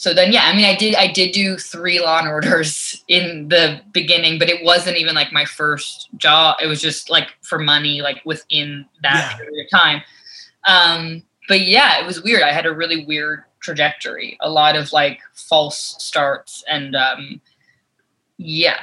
so 0.00 0.14
then 0.14 0.32
yeah 0.32 0.44
i 0.44 0.56
mean 0.56 0.64
i 0.64 0.74
did 0.74 0.94
i 0.94 1.06
did 1.06 1.30
do 1.32 1.58
three 1.58 2.00
law 2.00 2.18
and 2.18 2.26
orders 2.28 3.04
in 3.08 3.48
the 3.48 3.78
beginning 3.92 4.38
but 4.38 4.48
it 4.48 4.64
wasn't 4.64 4.96
even 4.96 5.14
like 5.14 5.30
my 5.30 5.44
first 5.44 6.08
job. 6.16 6.56
It 6.62 6.66
was 6.66 6.80
just 6.80 7.10
like 7.10 7.28
for 7.42 7.58
money 7.58 8.00
like 8.00 8.22
within 8.24 8.86
that 9.02 9.32
yeah. 9.32 9.36
period 9.36 9.66
of 9.66 9.70
time. 9.70 10.02
Um 10.66 11.22
but 11.48 11.60
yeah 11.60 12.00
it 12.00 12.06
was 12.06 12.22
weird. 12.22 12.42
I 12.42 12.52
had 12.52 12.64
a 12.64 12.72
really 12.72 13.04
weird 13.04 13.44
trajectory. 13.60 14.38
A 14.40 14.48
lot 14.48 14.74
of 14.74 14.90
like 14.92 15.20
false 15.34 15.96
starts 15.98 16.64
and 16.66 16.96
um 16.96 17.40
yeah. 18.38 18.78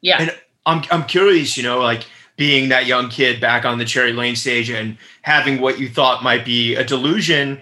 Yeah. 0.00 0.22
And 0.22 0.38
i'm 0.66 0.84
i'm 0.92 1.04
curious 1.04 1.56
you 1.56 1.64
know 1.64 1.80
like 1.80 2.06
being 2.36 2.68
that 2.68 2.86
young 2.86 3.08
kid 3.08 3.40
back 3.40 3.64
on 3.64 3.78
the 3.78 3.84
cherry 3.84 4.12
lane 4.12 4.36
stage 4.36 4.70
and 4.70 4.96
having 5.22 5.60
what 5.60 5.80
you 5.80 5.88
thought 5.88 6.22
might 6.22 6.44
be 6.44 6.76
a 6.76 6.84
delusion 6.84 7.60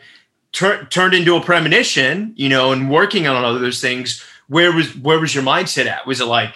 tur- 0.56 0.86
turned 0.86 1.12
into 1.14 1.36
a 1.36 1.40
premonition, 1.40 2.32
you 2.34 2.48
know, 2.48 2.72
and 2.72 2.90
working 2.90 3.26
on 3.26 3.44
all 3.44 3.54
those 3.58 3.80
things, 3.80 4.24
where 4.48 4.72
was 4.72 4.96
where 4.96 5.20
was 5.20 5.34
your 5.34 5.44
mindset 5.44 5.86
at? 5.86 6.06
Was 6.06 6.20
it 6.20 6.26
like 6.26 6.54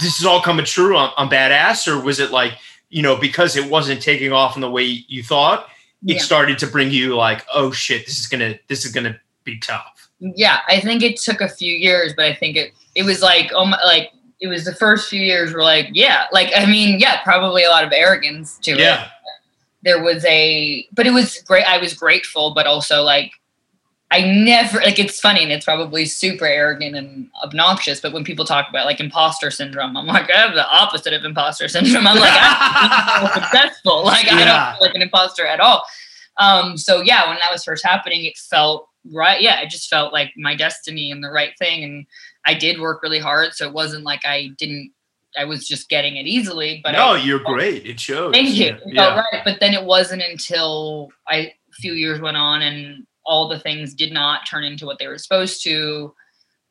this 0.00 0.18
is 0.18 0.24
all 0.24 0.40
coming 0.40 0.64
true? 0.64 0.96
I'm, 0.96 1.10
I'm 1.16 1.28
badass, 1.28 1.86
or 1.86 2.02
was 2.02 2.18
it 2.18 2.30
like 2.30 2.54
you 2.88 3.02
know 3.02 3.16
because 3.16 3.54
it 3.56 3.70
wasn't 3.70 4.00
taking 4.00 4.32
off 4.32 4.56
in 4.56 4.62
the 4.62 4.70
way 4.70 4.84
you 4.84 5.22
thought, 5.22 5.68
it 6.06 6.14
yeah. 6.14 6.18
started 6.18 6.58
to 6.60 6.66
bring 6.66 6.90
you 6.90 7.14
like, 7.14 7.44
oh 7.52 7.70
shit, 7.70 8.06
this 8.06 8.18
is 8.18 8.26
gonna 8.26 8.54
this 8.68 8.84
is 8.84 8.92
gonna 8.92 9.20
be 9.44 9.58
tough. 9.58 10.10
Yeah, 10.18 10.60
I 10.66 10.80
think 10.80 11.02
it 11.02 11.18
took 11.18 11.40
a 11.40 11.48
few 11.48 11.74
years, 11.74 12.14
but 12.16 12.24
I 12.24 12.34
think 12.34 12.56
it 12.56 12.72
it 12.94 13.04
was 13.04 13.22
like 13.22 13.50
oh 13.54 13.66
my 13.66 13.78
like 13.84 14.12
it 14.40 14.48
was 14.48 14.64
the 14.64 14.74
first 14.74 15.08
few 15.08 15.20
years 15.20 15.52
were 15.52 15.62
like 15.62 15.88
yeah 15.92 16.24
like 16.32 16.50
I 16.56 16.66
mean 16.66 16.98
yeah 16.98 17.22
probably 17.22 17.64
a 17.64 17.68
lot 17.68 17.84
of 17.84 17.92
arrogance 17.92 18.58
to 18.60 18.76
yeah. 18.76 19.04
it. 19.04 19.08
There 19.82 20.02
was 20.02 20.24
a 20.24 20.88
but 20.92 21.06
it 21.06 21.12
was 21.12 21.38
great. 21.42 21.64
I 21.64 21.78
was 21.78 21.92
grateful, 21.92 22.54
but 22.54 22.66
also 22.66 23.02
like 23.02 23.32
I 24.12 24.20
never 24.20 24.78
like 24.80 24.98
it's 24.98 25.18
funny 25.18 25.42
and 25.42 25.50
it's 25.50 25.64
probably 25.64 26.04
super 26.04 26.44
arrogant 26.44 26.94
and 26.94 27.30
obnoxious, 27.42 27.98
but 27.98 28.12
when 28.12 28.24
people 28.24 28.44
talk 28.44 28.68
about 28.68 28.84
like 28.84 29.00
imposter 29.00 29.50
syndrome, 29.50 29.96
I'm 29.96 30.06
like, 30.06 30.30
I 30.30 30.36
have 30.36 30.54
the 30.54 30.68
opposite 30.68 31.14
of 31.14 31.24
imposter 31.24 31.66
syndrome. 31.66 32.06
I'm 32.06 32.18
like, 32.18 32.32
I'm 32.34 33.32
successful. 33.42 34.04
Like 34.04 34.26
yeah. 34.26 34.34
I 34.34 34.44
don't 34.44 34.78
feel 34.78 34.86
like 34.88 34.94
an 34.94 35.02
imposter 35.02 35.46
at 35.46 35.60
all. 35.60 35.84
Um, 36.36 36.76
so 36.76 37.00
yeah, 37.00 37.26
when 37.26 37.38
that 37.38 37.50
was 37.50 37.64
first 37.64 37.84
happening, 37.84 38.26
it 38.26 38.36
felt 38.36 38.88
right 39.10 39.40
yeah 39.40 39.60
it 39.60 39.68
just 39.68 39.90
felt 39.90 40.12
like 40.12 40.30
my 40.36 40.54
destiny 40.54 41.10
and 41.10 41.24
the 41.24 41.28
right 41.28 41.58
thing 41.58 41.82
and 41.82 42.06
i 42.46 42.54
did 42.54 42.80
work 42.80 43.02
really 43.02 43.18
hard 43.18 43.52
so 43.52 43.66
it 43.66 43.72
wasn't 43.72 44.04
like 44.04 44.24
i 44.24 44.48
didn't 44.58 44.92
i 45.36 45.44
was 45.44 45.66
just 45.66 45.88
getting 45.88 46.16
it 46.16 46.26
easily 46.26 46.80
but 46.84 46.92
no 46.92 47.14
I, 47.14 47.18
you're 47.18 47.40
great 47.40 47.84
it 47.84 47.98
shows 47.98 48.32
thank 48.32 48.50
you 48.50 48.66
yeah. 48.66 48.76
it 48.76 48.94
felt 48.94 49.16
right 49.16 49.42
but 49.44 49.58
then 49.58 49.74
it 49.74 49.84
wasn't 49.84 50.22
until 50.22 51.10
i 51.26 51.36
a 51.36 51.52
few 51.72 51.94
years 51.94 52.20
went 52.20 52.36
on 52.36 52.62
and 52.62 53.06
all 53.24 53.48
the 53.48 53.58
things 53.58 53.94
did 53.94 54.12
not 54.12 54.46
turn 54.46 54.64
into 54.64 54.86
what 54.86 54.98
they 54.98 55.06
were 55.06 55.18
supposed 55.18 55.62
to. 55.64 56.14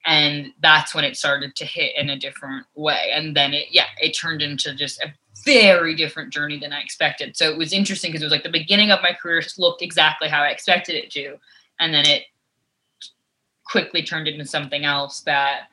And 0.05 0.47
that's 0.61 0.95
when 0.95 1.03
it 1.03 1.15
started 1.15 1.55
to 1.55 1.65
hit 1.65 1.95
in 1.95 2.09
a 2.09 2.17
different 2.17 2.65
way. 2.75 3.11
And 3.13 3.35
then 3.35 3.53
it 3.53 3.67
yeah 3.71 3.85
it 4.01 4.11
turned 4.11 4.41
into 4.41 4.73
just 4.75 5.01
a 5.01 5.13
very 5.45 5.95
different 5.95 6.31
journey 6.31 6.59
than 6.59 6.73
i 6.73 6.81
expected. 6.81 7.37
So 7.37 7.49
it 7.49 7.57
was 7.57 7.71
interesting 7.73 8.11
because 8.11 8.21
it 8.21 8.25
was 8.25 8.31
like 8.31 8.43
the 8.43 8.49
beginning 8.49 8.91
of 8.91 9.01
my 9.01 9.13
career 9.13 9.41
looked 9.57 9.81
exactly 9.81 10.27
how 10.27 10.41
i 10.41 10.47
expected 10.47 10.95
it 10.95 11.09
to. 11.11 11.37
And 11.79 11.93
then 11.93 12.05
it 12.05 12.23
quickly 13.63 14.03
turned 14.03 14.27
into 14.27 14.45
something 14.45 14.83
else 14.85 15.21
that 15.21 15.69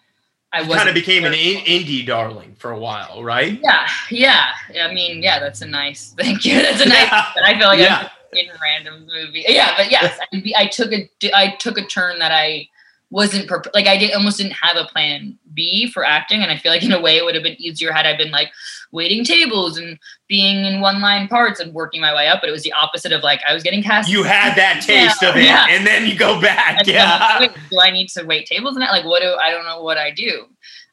i 0.53 0.63
was 0.63 0.77
kind 0.77 0.89
of 0.89 0.95
became 0.95 1.25
an 1.25 1.35
in- 1.35 1.65
indie 1.65 2.07
darling 2.07 2.55
for 2.59 2.71
a 2.71 2.79
while 2.79 3.23
right? 3.25 3.59
Yeah 3.63 3.89
yeah. 4.11 4.53
I 4.85 4.93
mean 4.95 5.23
yeah 5.23 5.39
that's 5.41 5.63
a 5.63 5.67
nice 5.67 6.15
thank 6.19 6.45
you. 6.45 6.55
That's 6.63 6.81
a 6.81 6.89
nice 6.89 7.11
but 7.35 7.45
i 7.45 7.59
feel 7.59 7.67
like 7.69 7.79
Yeah. 7.81 8.09
In 8.33 8.47
random 8.63 9.07
movie 9.07 9.45
yeah 9.49 9.75
but 9.77 9.91
yes 9.91 10.19
I, 10.33 10.43
I 10.57 10.67
took 10.67 10.93
a 10.93 11.09
i 11.35 11.55
took 11.59 11.79
a 11.79 11.87
turn 11.87 12.19
that 12.19 12.33
i 12.33 12.69
wasn't 13.11 13.49
prep- 13.49 13.75
like 13.75 13.87
I 13.87 13.97
did 13.97 14.13
almost 14.13 14.37
didn't 14.37 14.53
have 14.53 14.77
a 14.77 14.85
plan 14.85 15.39
B 15.55 15.91
for 15.91 16.05
acting, 16.05 16.43
and 16.43 16.51
I 16.51 16.59
feel 16.59 16.71
like 16.71 16.83
in 16.83 16.93
a 16.93 17.01
way 17.01 17.17
it 17.17 17.25
would 17.25 17.35
have 17.35 17.43
been 17.43 17.61
easier 17.61 17.91
had 17.91 18.05
I 18.07 18.17
been 18.17 18.31
like 18.31 18.51
waiting 18.93 19.25
tables 19.25 19.79
and 19.79 19.99
being 20.29 20.65
in 20.65 20.81
one 20.81 21.01
line 21.01 21.27
parts 21.29 21.59
and 21.59 21.73
working 21.73 22.01
my 22.01 22.15
way 22.15 22.29
up. 22.29 22.41
But 22.43 22.51
it 22.51 22.53
was 22.53 22.63
the 22.63 22.73
opposite 22.73 23.13
of 23.13 23.23
like 23.23 23.41
I 23.49 23.55
was 23.55 23.63
getting 23.63 23.83
cast. 23.83 24.11
you 24.11 24.25
had 24.25 24.55
that 24.57 24.83
taste 24.83 25.23
Yeah, 25.23 25.31
of 25.31 25.37
it 25.37 25.45
yeah. 25.45 25.67
and 25.71 25.87
then 25.87 26.07
you 26.07 26.17
go 26.17 26.41
back 26.41 26.81
And 26.81 26.87
yeah 26.89 27.41
wait, 27.41 27.53
do 27.71 27.81
I 27.81 27.91
need 27.91 28.09
to 28.11 28.25
wait 28.25 28.47
tables 28.47 28.77
and 28.77 28.83
that? 28.83 28.91
Like, 28.91 29.05
what 29.07 29.23
do 29.23 29.35
I 29.41 29.51
don't 29.51 29.65
know 29.65 29.83
what 29.83 29.97
I 29.97 30.11
do. 30.11 30.45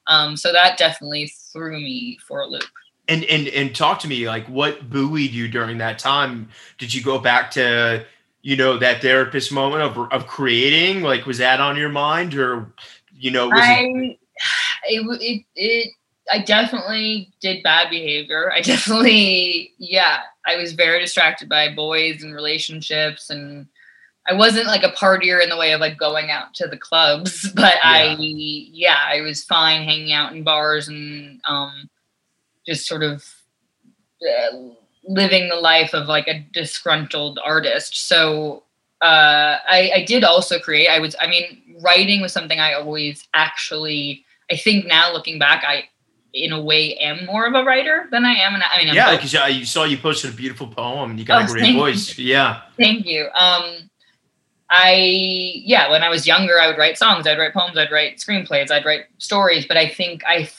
Um, 0.08 0.38
so 0.38 0.54
that 0.54 0.78
definitely 0.78 1.34
threw 1.52 1.78
me 1.80 2.18
for 2.26 2.42
a 2.42 2.48
loop. 2.48 2.64
And 3.08 3.24
and 3.26 3.48
and 3.48 3.76
talk 3.76 4.00
to 4.00 4.08
me 4.08 4.28
like 4.28 4.46
what 4.48 4.90
buoyed 4.90 5.32
you 5.32 5.48
during 5.48 5.78
that 5.80 6.00
time? 6.00 6.50
Did 6.78 6.94
you 6.94 7.04
go 7.04 7.20
back 7.20 7.52
to 7.52 8.06
you 8.42 8.56
know 8.56 8.78
that 8.78 9.02
therapist 9.02 9.52
moment 9.52 9.84
of, 9.84 10.12
of 10.12 10.28
creating? 10.28 11.02
Like 11.02 11.26
was 11.26 11.38
that 11.40 11.60
on 11.60 11.78
your 11.78 11.90
mind 11.90 12.36
or 12.36 12.72
you 13.14 13.32
know 13.32 13.48
was 13.48 13.60
I 13.62 14.18
it, 14.88 15.02
w- 15.02 15.20
it 15.22 15.46
it 15.56 15.92
I 16.32 16.40
definitely 16.40 17.32
did 17.42 17.64
bad 17.64 17.90
behavior. 17.90 18.52
I 18.52 18.62
definitely 18.62 19.74
yeah, 19.78 20.20
I 20.46 20.58
was 20.58 20.74
very 20.74 21.00
distracted 21.00 21.50
by 21.50 21.74
boys 21.74 22.24
and 22.24 22.34
relationships 22.34 23.30
and 23.30 23.68
I 24.28 24.34
wasn't 24.34 24.66
like 24.66 24.82
a 24.82 24.92
partier 24.92 25.44
in 25.44 25.50
the 25.50 25.58
way 25.58 25.74
of 25.74 25.82
like 25.82 25.98
going 25.98 26.32
out 26.32 26.56
to 26.56 26.68
the 26.68 26.78
clubs, 26.78 27.52
but 27.56 27.76
I 27.84 28.16
yeah, 28.20 28.98
I 29.06 29.22
was 29.22 29.44
fine 29.44 29.84
hanging 29.84 30.14
out 30.14 30.34
in 30.34 30.44
bars 30.44 30.88
and 30.88 31.40
um 31.48 31.90
just 32.66 32.88
sort 32.88 33.04
of 33.04 33.26
uh, 34.22 34.58
living 35.08 35.50
the 35.50 35.56
life 35.56 35.94
of 35.94 36.08
like 36.08 36.28
a 36.28 36.40
disgruntled 36.54 37.40
artist. 37.44 38.08
So 38.08 38.64
uh, 39.02 39.60
I, 39.68 39.92
I 39.96 40.06
did 40.06 40.24
also 40.24 40.60
create. 40.60 40.88
I 40.90 41.00
was, 41.00 41.16
I 41.20 41.28
mean, 41.28 41.78
writing 41.84 42.22
was 42.22 42.34
something 42.34 42.60
I 42.60 42.74
always 42.74 43.28
actually. 43.34 44.26
I 44.52 44.56
think 44.56 44.86
now 44.86 45.12
looking 45.12 45.40
back, 45.40 45.64
I, 45.68 45.86
in 46.34 46.52
a 46.52 46.62
way, 46.62 46.96
am 46.98 47.26
more 47.26 47.46
of 47.46 47.54
a 47.54 47.64
writer 47.64 48.08
than 48.12 48.26
I 48.26 48.34
am. 48.34 48.54
And 48.54 48.64
I 48.64 48.78
mean, 48.80 48.90
I'm 48.90 48.96
yeah 48.96 49.16
because 49.16 49.34
I 49.36 49.48
you 49.48 49.66
saw 49.66 49.86
you 49.86 49.98
posted 49.98 50.34
a 50.34 50.36
beautiful 50.36 50.68
poem 50.68 51.18
you 51.18 51.24
got 51.24 51.44
Oh, 51.44 51.46
a 51.46 51.48
great 51.48 51.76
voice 51.76 52.18
yeah 52.18 52.62
Thank 52.78 53.06
you. 53.06 53.30
Um, 53.34 53.90
I 54.70 54.96
yeah, 55.64 55.90
when 55.90 56.04
I 56.04 56.10
was 56.10 56.28
younger, 56.28 56.60
I 56.60 56.68
would 56.68 56.78
write 56.78 56.98
songs, 56.98 57.28
I'd 57.28 57.38
write 57.38 57.54
poems, 57.54 57.78
I'd 57.78 57.92
write 57.92 58.18
screenplays, 58.18 58.72
I'd 58.72 58.86
write 58.86 59.06
stories. 59.20 59.66
But 59.66 59.78
I 59.78 59.88
think 59.88 60.24
I 60.28 60.50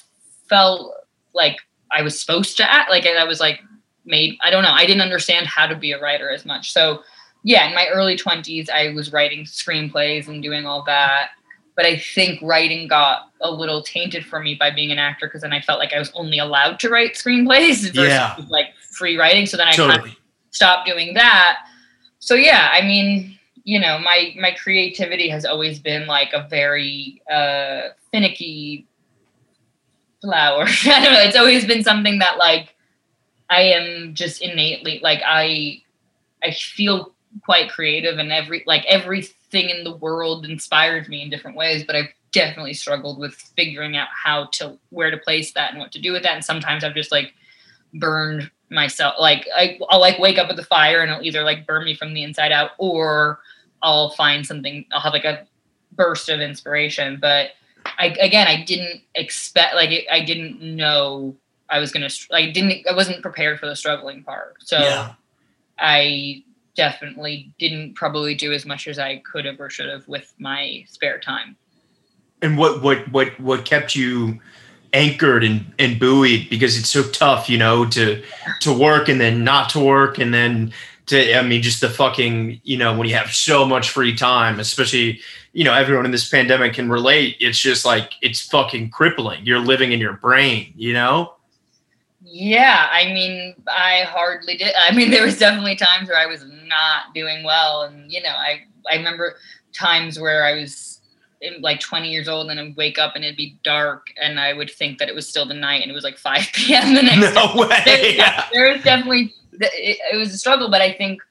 felt 0.49 0.95
like 1.35 1.57
I 1.90 2.03
was 2.03 2.20
supposed 2.20 2.57
to 2.59 2.72
act 2.72 2.90
like 2.90 3.07
I 3.07 3.25
was 3.25 3.40
like 3.40 3.61
made. 4.05 4.37
I 4.42 4.51
don't 4.51 4.62
know. 4.62 4.72
I 4.72 4.87
didn't 4.87 5.03
understand 5.03 5.46
how 5.46 5.66
to 5.66 5.75
be 5.77 5.92
a 5.92 6.01
writer 6.01 6.31
as 6.31 6.44
much. 6.44 6.72
So 6.72 7.03
yeah, 7.42 7.68
in 7.68 7.75
my 7.75 7.87
early 7.92 8.16
twenties, 8.16 8.68
I 8.68 8.90
was 8.90 9.12
writing 9.12 9.44
screenplays 9.44 10.29
and 10.29 10.42
doing 10.42 10.66
all 10.66 10.83
that. 10.85 11.31
But 11.77 11.85
I 11.85 11.99
think 11.99 12.40
writing 12.42 12.88
got 12.88 13.31
a 13.42 13.51
little 13.51 13.83
tainted 13.83 14.25
for 14.25 14.40
me 14.40 14.55
by 14.55 14.70
being 14.70 14.90
an 14.90 14.99
actor 14.99 15.27
because 15.27 15.42
then 15.42 15.53
I 15.53 15.61
felt 15.61 15.79
like 15.79 15.92
I 15.92 15.99
was 15.99 16.11
only 16.14 16.38
allowed 16.38 16.81
to 16.81 16.88
write 16.88 17.12
screenplays 17.14 17.83
versus 17.94 17.94
Yeah. 17.94 18.35
like 18.49 18.68
free 18.92 19.16
writing. 19.18 19.44
So 19.46 19.57
then 19.59 19.68
I 19.68 19.77
kind 19.77 19.90
of 19.92 19.96
totally 19.99 20.16
stop 20.51 20.87
doing 20.87 21.14
that. 21.14 21.59
So 22.18 22.35
yeah, 22.35 22.70
I 22.72 22.81
mean, 22.81 23.38
you 23.64 23.79
know, 23.79 23.99
my 23.99 24.35
my 24.40 24.53
creativity 24.53 25.29
has 25.29 25.44
always 25.44 25.79
been 25.79 26.07
like 26.07 26.33
a 26.33 26.46
very 26.49 27.20
uh 27.31 27.88
finicky 28.11 28.86
flower. 30.26 30.64
I 30.84 31.04
don't 31.04 31.12
know. 31.12 31.20
It's 31.20 31.36
always 31.36 31.64
been 31.64 31.82
something 31.82 32.18
that 32.18 32.38
like 32.38 32.74
I 33.48 33.62
am 33.62 34.14
just 34.14 34.42
innately 34.42 35.00
like 35.02 35.22
I 35.24 35.82
I 36.42 36.50
feel 36.52 37.14
quite 37.44 37.70
creative 37.70 38.18
and 38.18 38.32
every 38.32 38.62
like 38.66 38.84
everything 38.86 39.70
in 39.70 39.84
the 39.84 39.96
world 39.96 40.44
inspires 40.44 41.08
me 41.08 41.22
in 41.22 41.30
different 41.30 41.56
ways, 41.56 41.84
but 41.84 41.96
I've 41.96 42.08
definitely 42.32 42.74
struggled 42.74 43.18
with 43.18 43.34
figuring 43.56 43.96
out 43.96 44.08
how 44.12 44.46
to 44.52 44.78
where 44.90 45.10
to 45.10 45.16
place 45.16 45.52
that 45.52 45.70
and 45.70 45.80
what 45.80 45.92
to 45.92 46.00
do 46.00 46.12
with 46.12 46.22
that. 46.22 46.34
And 46.34 46.44
sometimes 46.44 46.84
I've 46.84 46.94
just 46.94 47.12
like 47.12 47.32
burned 47.94 48.50
myself 48.70 49.14
like 49.20 49.46
I, 49.54 49.78
i'll 49.90 50.00
like 50.00 50.18
wake 50.18 50.38
up 50.38 50.48
with 50.48 50.56
the 50.56 50.64
fire 50.64 51.00
and 51.00 51.10
it'll 51.10 51.24
either 51.24 51.44
like 51.44 51.66
burn 51.66 51.84
me 51.84 51.94
from 51.94 52.14
the 52.14 52.24
inside 52.24 52.50
out 52.50 52.72
or 52.78 53.38
i'll 53.82 54.10
find 54.10 54.44
something 54.44 54.84
i'll 54.92 55.00
have 55.00 55.12
like 55.12 55.24
a 55.24 55.46
burst 55.92 56.28
of 56.28 56.40
inspiration 56.40 57.18
but 57.20 57.50
i 57.99 58.07
again 58.20 58.46
i 58.46 58.62
didn't 58.62 59.03
expect 59.14 59.75
like 59.75 59.90
it, 59.90 60.05
i 60.11 60.20
didn't 60.20 60.61
know 60.61 61.35
i 61.68 61.79
was 61.79 61.92
gonna 61.92 62.09
i 62.33 62.51
didn't 62.51 62.87
i 62.88 62.94
wasn't 62.94 63.20
prepared 63.22 63.59
for 63.61 63.66
the 63.66 63.77
struggling 63.77 64.22
part. 64.22 64.57
So 64.61 64.79
yeah. 64.79 65.12
I 65.79 66.42
definitely 66.75 67.53
didn't 67.59 67.94
probably 67.94 68.35
do 68.35 68.53
as 68.53 68.64
much 68.66 68.87
as 68.87 68.99
i 68.99 69.18
could 69.18 69.44
have 69.44 69.61
or 69.61 69.70
should 69.70 69.88
have 69.88 70.07
with 70.09 70.35
my 70.38 70.85
spare 70.88 71.18
time. 71.18 71.57
And 72.42 72.59
what 72.59 72.83
what 72.83 73.11
what 73.12 73.38
what 73.40 73.64
kept 73.64 73.94
you 73.94 74.40
anchored 74.92 75.44
and 75.44 75.72
and 75.79 75.99
buoyed? 75.99 76.49
Because 76.49 76.79
it's 76.79 76.90
so 76.90 77.03
tough 77.11 77.49
you 77.49 77.59
know 77.59 77.87
to 77.87 78.22
to 78.61 78.72
work 78.72 79.09
and 79.09 79.20
then 79.20 79.44
not 79.44 79.70
to 79.70 79.81
work 79.81 80.18
and 80.18 80.33
then 80.33 80.72
to 81.07 81.38
i 81.38 81.42
mean 81.42 81.62
just 81.62 81.81
the 81.81 81.88
fucking 81.88 82.61
you 82.64 82.77
know 82.77 82.96
when 82.96 83.09
you 83.09 83.14
have 83.14 83.33
so 83.33 83.64
much 83.64 83.90
free 83.90 84.14
time 84.14 84.61
especially 84.61 85.20
you 85.57 85.64
know 85.64 85.73
everyone 85.73 86.05
in 86.05 86.11
this 86.11 86.29
pandemic 86.29 86.75
can 86.75 86.90
relate 86.90 87.37
it's 87.40 87.59
just 87.59 87.87
like 87.87 88.12
it's 88.21 88.42
fucking 88.42 88.90
crippling 88.90 89.40
you're 89.42 89.59
living 89.59 89.90
in 89.92 89.99
your 89.99 90.12
brain 90.12 90.73
you 90.77 90.92
know 90.92 91.33
Yeah, 92.23 92.88
I 92.90 93.05
mean, 93.07 93.55
I 93.69 94.03
hardly 94.03 94.57
did. 94.57 94.75
I 94.77 94.95
mean, 94.95 95.11
there 95.14 95.25
was 95.25 95.38
definitely 95.38 95.77
times 95.77 96.09
where 96.09 96.19
I 96.19 96.27
was 96.27 96.45
not 96.66 97.14
doing 97.14 97.45
well, 97.45 97.83
and 97.83 98.11
you 98.12 98.23
know, 98.23 98.31
I 98.31 98.64
I 98.90 98.97
remember 98.97 99.37
times 99.73 100.19
where 100.19 100.45
I 100.45 100.55
was 100.55 101.01
in, 101.40 101.61
like 101.61 101.81
20 101.81 102.11
years 102.11 102.29
old 102.29 102.51
and 102.51 102.59
I'd 102.59 102.77
wake 102.77 102.99
up 102.99 103.14
and 103.14 103.25
it'd 103.25 103.37
be 103.37 103.59
dark, 103.62 104.09
and 104.21 104.40
I 104.40 104.53
would 104.53 104.71
think 104.71 104.99
that 104.99 105.09
it 105.09 105.14
was 105.14 105.29
still 105.29 105.47
the 105.47 105.55
night, 105.55 105.83
and 105.83 105.90
it 105.90 105.95
was 105.95 106.05
like 106.05 106.19
5 106.31 106.49
p.m. 106.55 106.95
the 106.95 107.03
next 107.03 107.33
day. 107.35 107.35
no 107.35 107.55
There, 107.85 107.99
way 107.99 108.16
yeah, 108.16 108.45
there 108.53 108.73
was 108.73 108.83
definitely 108.83 109.35
it, 109.53 109.99
it 110.12 110.16
was 110.16 110.35
a 110.35 110.38
struggle, 110.38 110.69
but 110.71 110.83
I 110.83 110.92
think 110.92 111.23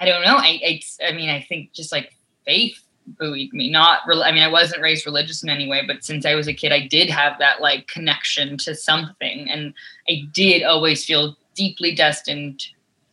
I 0.00 0.06
don't 0.06 0.22
know. 0.24 0.36
I 0.36 0.60
I, 0.64 0.80
I 1.08 1.12
mean, 1.12 1.30
I 1.30 1.40
think 1.42 1.72
just 1.72 1.92
like 1.92 2.12
faith 2.46 2.83
buoyed 3.06 3.52
me. 3.52 3.70
Not, 3.70 4.00
rel- 4.06 4.22
I 4.22 4.32
mean, 4.32 4.42
I 4.42 4.48
wasn't 4.48 4.82
raised 4.82 5.06
religious 5.06 5.42
in 5.42 5.48
any 5.48 5.68
way, 5.68 5.82
but 5.86 6.04
since 6.04 6.24
I 6.24 6.34
was 6.34 6.48
a 6.48 6.54
kid, 6.54 6.72
I 6.72 6.86
did 6.86 7.10
have 7.10 7.38
that 7.38 7.60
like 7.60 7.86
connection 7.86 8.56
to 8.58 8.74
something, 8.74 9.48
and 9.50 9.74
I 10.08 10.22
did 10.32 10.62
always 10.62 11.04
feel 11.04 11.36
deeply 11.54 11.94
destined 11.94 12.64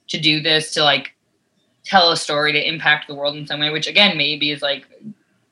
to 0.08 0.20
do 0.20 0.42
this, 0.42 0.72
to 0.72 0.84
like 0.84 1.14
tell 1.84 2.12
a 2.12 2.18
story, 2.18 2.52
to 2.52 2.68
impact 2.68 3.08
the 3.08 3.16
world 3.16 3.36
in 3.36 3.48
some 3.48 3.60
way. 3.60 3.70
Which 3.70 3.88
again, 3.88 4.18
maybe 4.18 4.52
is 4.52 4.62
like 4.62 4.88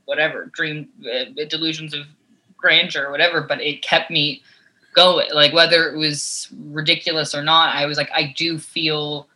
whatever 0.06 0.46
dream 0.48 0.90
uh, 1.06 1.26
delusions 1.50 1.94
of 1.94 2.06
grandeur 2.58 3.08
or 3.08 3.12
whatever, 3.12 3.42
but 3.42 3.62
it 3.62 3.82
kept 3.82 4.12
me 4.12 4.42
going. 4.94 5.28
Like 5.34 5.54
whether 5.54 5.90
it 5.90 5.98
was 5.98 6.48
ridiculous 6.66 7.34
or 7.36 7.44
not, 7.44 7.76
I 7.76 7.86
was 7.86 7.98
like, 7.98 8.10
I 8.14 8.34
do 8.36 8.58
feel, 8.58 9.28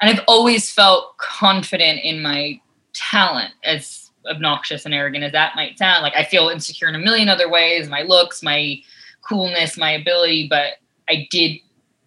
and 0.00 0.10
I've 0.10 0.24
always 0.26 0.70
felt 0.70 1.16
confident 1.18 2.00
in 2.02 2.20
my 2.22 2.60
talent 2.92 3.54
as 3.64 4.07
obnoxious 4.28 4.84
and 4.84 4.94
arrogant 4.94 5.24
as 5.24 5.32
that 5.32 5.56
might 5.56 5.78
sound. 5.78 6.02
Like 6.02 6.16
I 6.16 6.24
feel 6.24 6.48
insecure 6.48 6.88
in 6.88 6.94
a 6.94 6.98
million 6.98 7.28
other 7.28 7.48
ways, 7.48 7.88
my 7.88 8.02
looks, 8.02 8.42
my 8.42 8.80
coolness, 9.22 9.76
my 9.76 9.92
ability, 9.92 10.48
but 10.48 10.74
I 11.08 11.26
did 11.30 11.58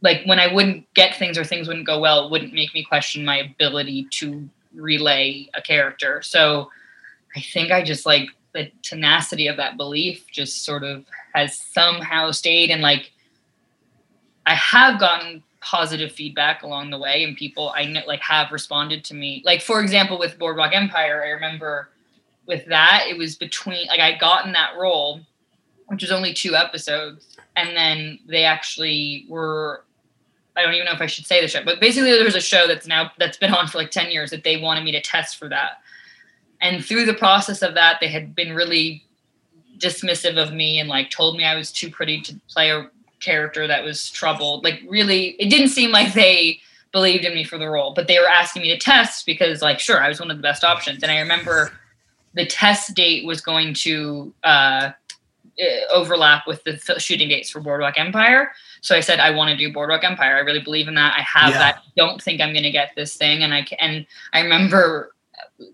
like 0.02 0.22
when 0.26 0.40
I 0.40 0.52
wouldn't 0.52 0.92
get 0.94 1.16
things 1.16 1.38
or 1.38 1.44
things 1.44 1.68
wouldn't 1.68 1.86
go 1.86 2.00
well, 2.00 2.26
it 2.26 2.32
wouldn't 2.32 2.54
make 2.54 2.74
me 2.74 2.84
question 2.84 3.24
my 3.24 3.38
ability 3.38 4.08
to 4.12 4.50
relay 4.74 5.48
a 5.54 5.62
character. 5.62 6.22
So 6.22 6.70
I 7.36 7.42
think 7.42 7.72
I 7.72 7.84
just 7.84 8.06
like 8.06 8.30
the 8.54 8.72
tenacity 8.82 9.48
of 9.48 9.58
that 9.58 9.78
belief 9.78 10.26
just 10.32 10.66
sort 10.66 10.84
of 10.84 11.06
has 11.34 11.56
somehow 11.56 12.32
stayed 12.32 12.70
and 12.70 12.82
like 12.82 13.12
I 14.46 14.56
have 14.56 15.00
gotten 15.00 15.44
positive 15.62 16.12
feedback 16.12 16.64
along 16.64 16.90
the 16.90 16.98
way 16.98 17.24
and 17.24 17.38
people 17.38 17.72
I 17.76 17.86
know 17.86 18.02
like 18.08 18.22
have 18.22 18.52
responded 18.52 19.04
to 19.06 19.14
me. 19.14 19.44
Like 19.46 19.62
for 19.62 19.82
example 19.82 20.18
with 20.18 20.38
Boardwalk 20.40 20.74
Empire, 20.74 21.24
I 21.24 21.30
remember 21.30 21.91
with 22.52 22.66
that, 22.66 23.06
it 23.10 23.18
was 23.18 23.36
between 23.36 23.88
like 23.88 24.00
I 24.00 24.16
got 24.18 24.46
in 24.46 24.52
that 24.52 24.78
role, 24.78 25.22
which 25.88 26.04
was 26.04 26.12
only 26.12 26.34
two 26.34 26.56
episodes, 26.56 27.38
and 27.56 27.76
then 27.76 28.20
they 28.28 28.44
actually 28.44 29.26
were. 29.28 29.84
I 30.56 30.64
don't 30.64 30.74
even 30.74 30.86
know 30.86 30.92
if 30.92 31.02
I 31.02 31.06
should 31.06 31.26
say 31.26 31.42
the 31.42 31.48
show, 31.48 31.64
but 31.64 31.80
basically 31.80 32.12
there 32.12 32.26
was 32.26 32.36
a 32.36 32.42
show 32.42 32.68
that's 32.68 32.86
now 32.86 33.10
that's 33.18 33.38
been 33.38 33.54
on 33.54 33.68
for 33.68 33.78
like 33.78 33.90
ten 33.90 34.12
years 34.12 34.30
that 34.32 34.44
they 34.44 34.58
wanted 34.58 34.84
me 34.84 34.92
to 34.92 35.02
test 35.02 35.38
for 35.38 35.48
that, 35.50 35.82
and 36.60 36.86
through 36.86 37.06
the 37.06 37.14
process 37.14 37.62
of 37.62 37.74
that, 37.74 37.98
they 38.02 38.10
had 38.10 38.36
been 38.36 38.54
really 38.54 39.06
dismissive 39.78 40.38
of 40.38 40.54
me 40.54 40.80
and 40.80 40.88
like 40.88 41.10
told 41.10 41.36
me 41.36 41.44
I 41.44 41.56
was 41.56 41.72
too 41.72 41.90
pretty 41.90 42.22
to 42.22 42.36
play 42.48 42.70
a 42.70 42.88
character 43.20 43.66
that 43.66 43.84
was 43.84 44.12
troubled. 44.12 44.64
Like 44.64 44.82
really, 44.88 45.30
it 45.40 45.50
didn't 45.50 45.70
seem 45.70 45.92
like 45.92 46.14
they 46.14 46.60
believed 46.92 47.24
in 47.24 47.34
me 47.34 47.46
for 47.46 47.58
the 47.58 47.70
role, 47.70 47.94
but 47.94 48.08
they 48.08 48.20
were 48.20 48.28
asking 48.28 48.62
me 48.62 48.70
to 48.70 48.78
test 48.78 49.26
because 49.26 49.62
like 49.62 49.80
sure, 49.80 50.04
I 50.04 50.10
was 50.10 50.20
one 50.20 50.30
of 50.30 50.38
the 50.38 50.44
best 50.44 50.66
options. 50.66 51.02
And 51.02 51.12
I 51.12 51.20
remember 51.20 51.72
the 52.34 52.46
test 52.46 52.96
date 52.96 53.26
was 53.26 53.42
going 53.42 53.74
to 53.74 54.34
uh, 54.44 54.92
overlap 55.94 56.48
with 56.48 56.64
the 56.64 56.78
shooting 56.98 57.30
dates 57.30 57.50
for 57.50 57.60
Boardwalk 57.60 57.98
Empire. 57.98 58.52
So 58.82 58.96
I 58.96 59.00
said 59.00 59.20
I 59.20 59.32
want 59.32 59.52
to 59.52 59.58
do 59.58 59.72
Boardwalk 59.72 60.04
Empire. 60.04 60.36
I 60.38 60.40
really 60.40 60.62
believe 60.62 60.88
in 60.88 60.96
that. 60.96 61.14
I 61.18 61.22
have 61.22 61.52
yeah. 61.52 61.60
that. 61.60 61.84
Don't 61.96 62.22
think 62.22 62.42
I'm 62.42 62.54
going 62.54 62.64
to 62.64 62.72
get 62.72 62.92
this 62.96 63.16
thing. 63.16 63.44
And 63.44 63.54
I 63.54 63.66
and 63.80 64.06
I 64.34 64.42
remember 64.42 65.14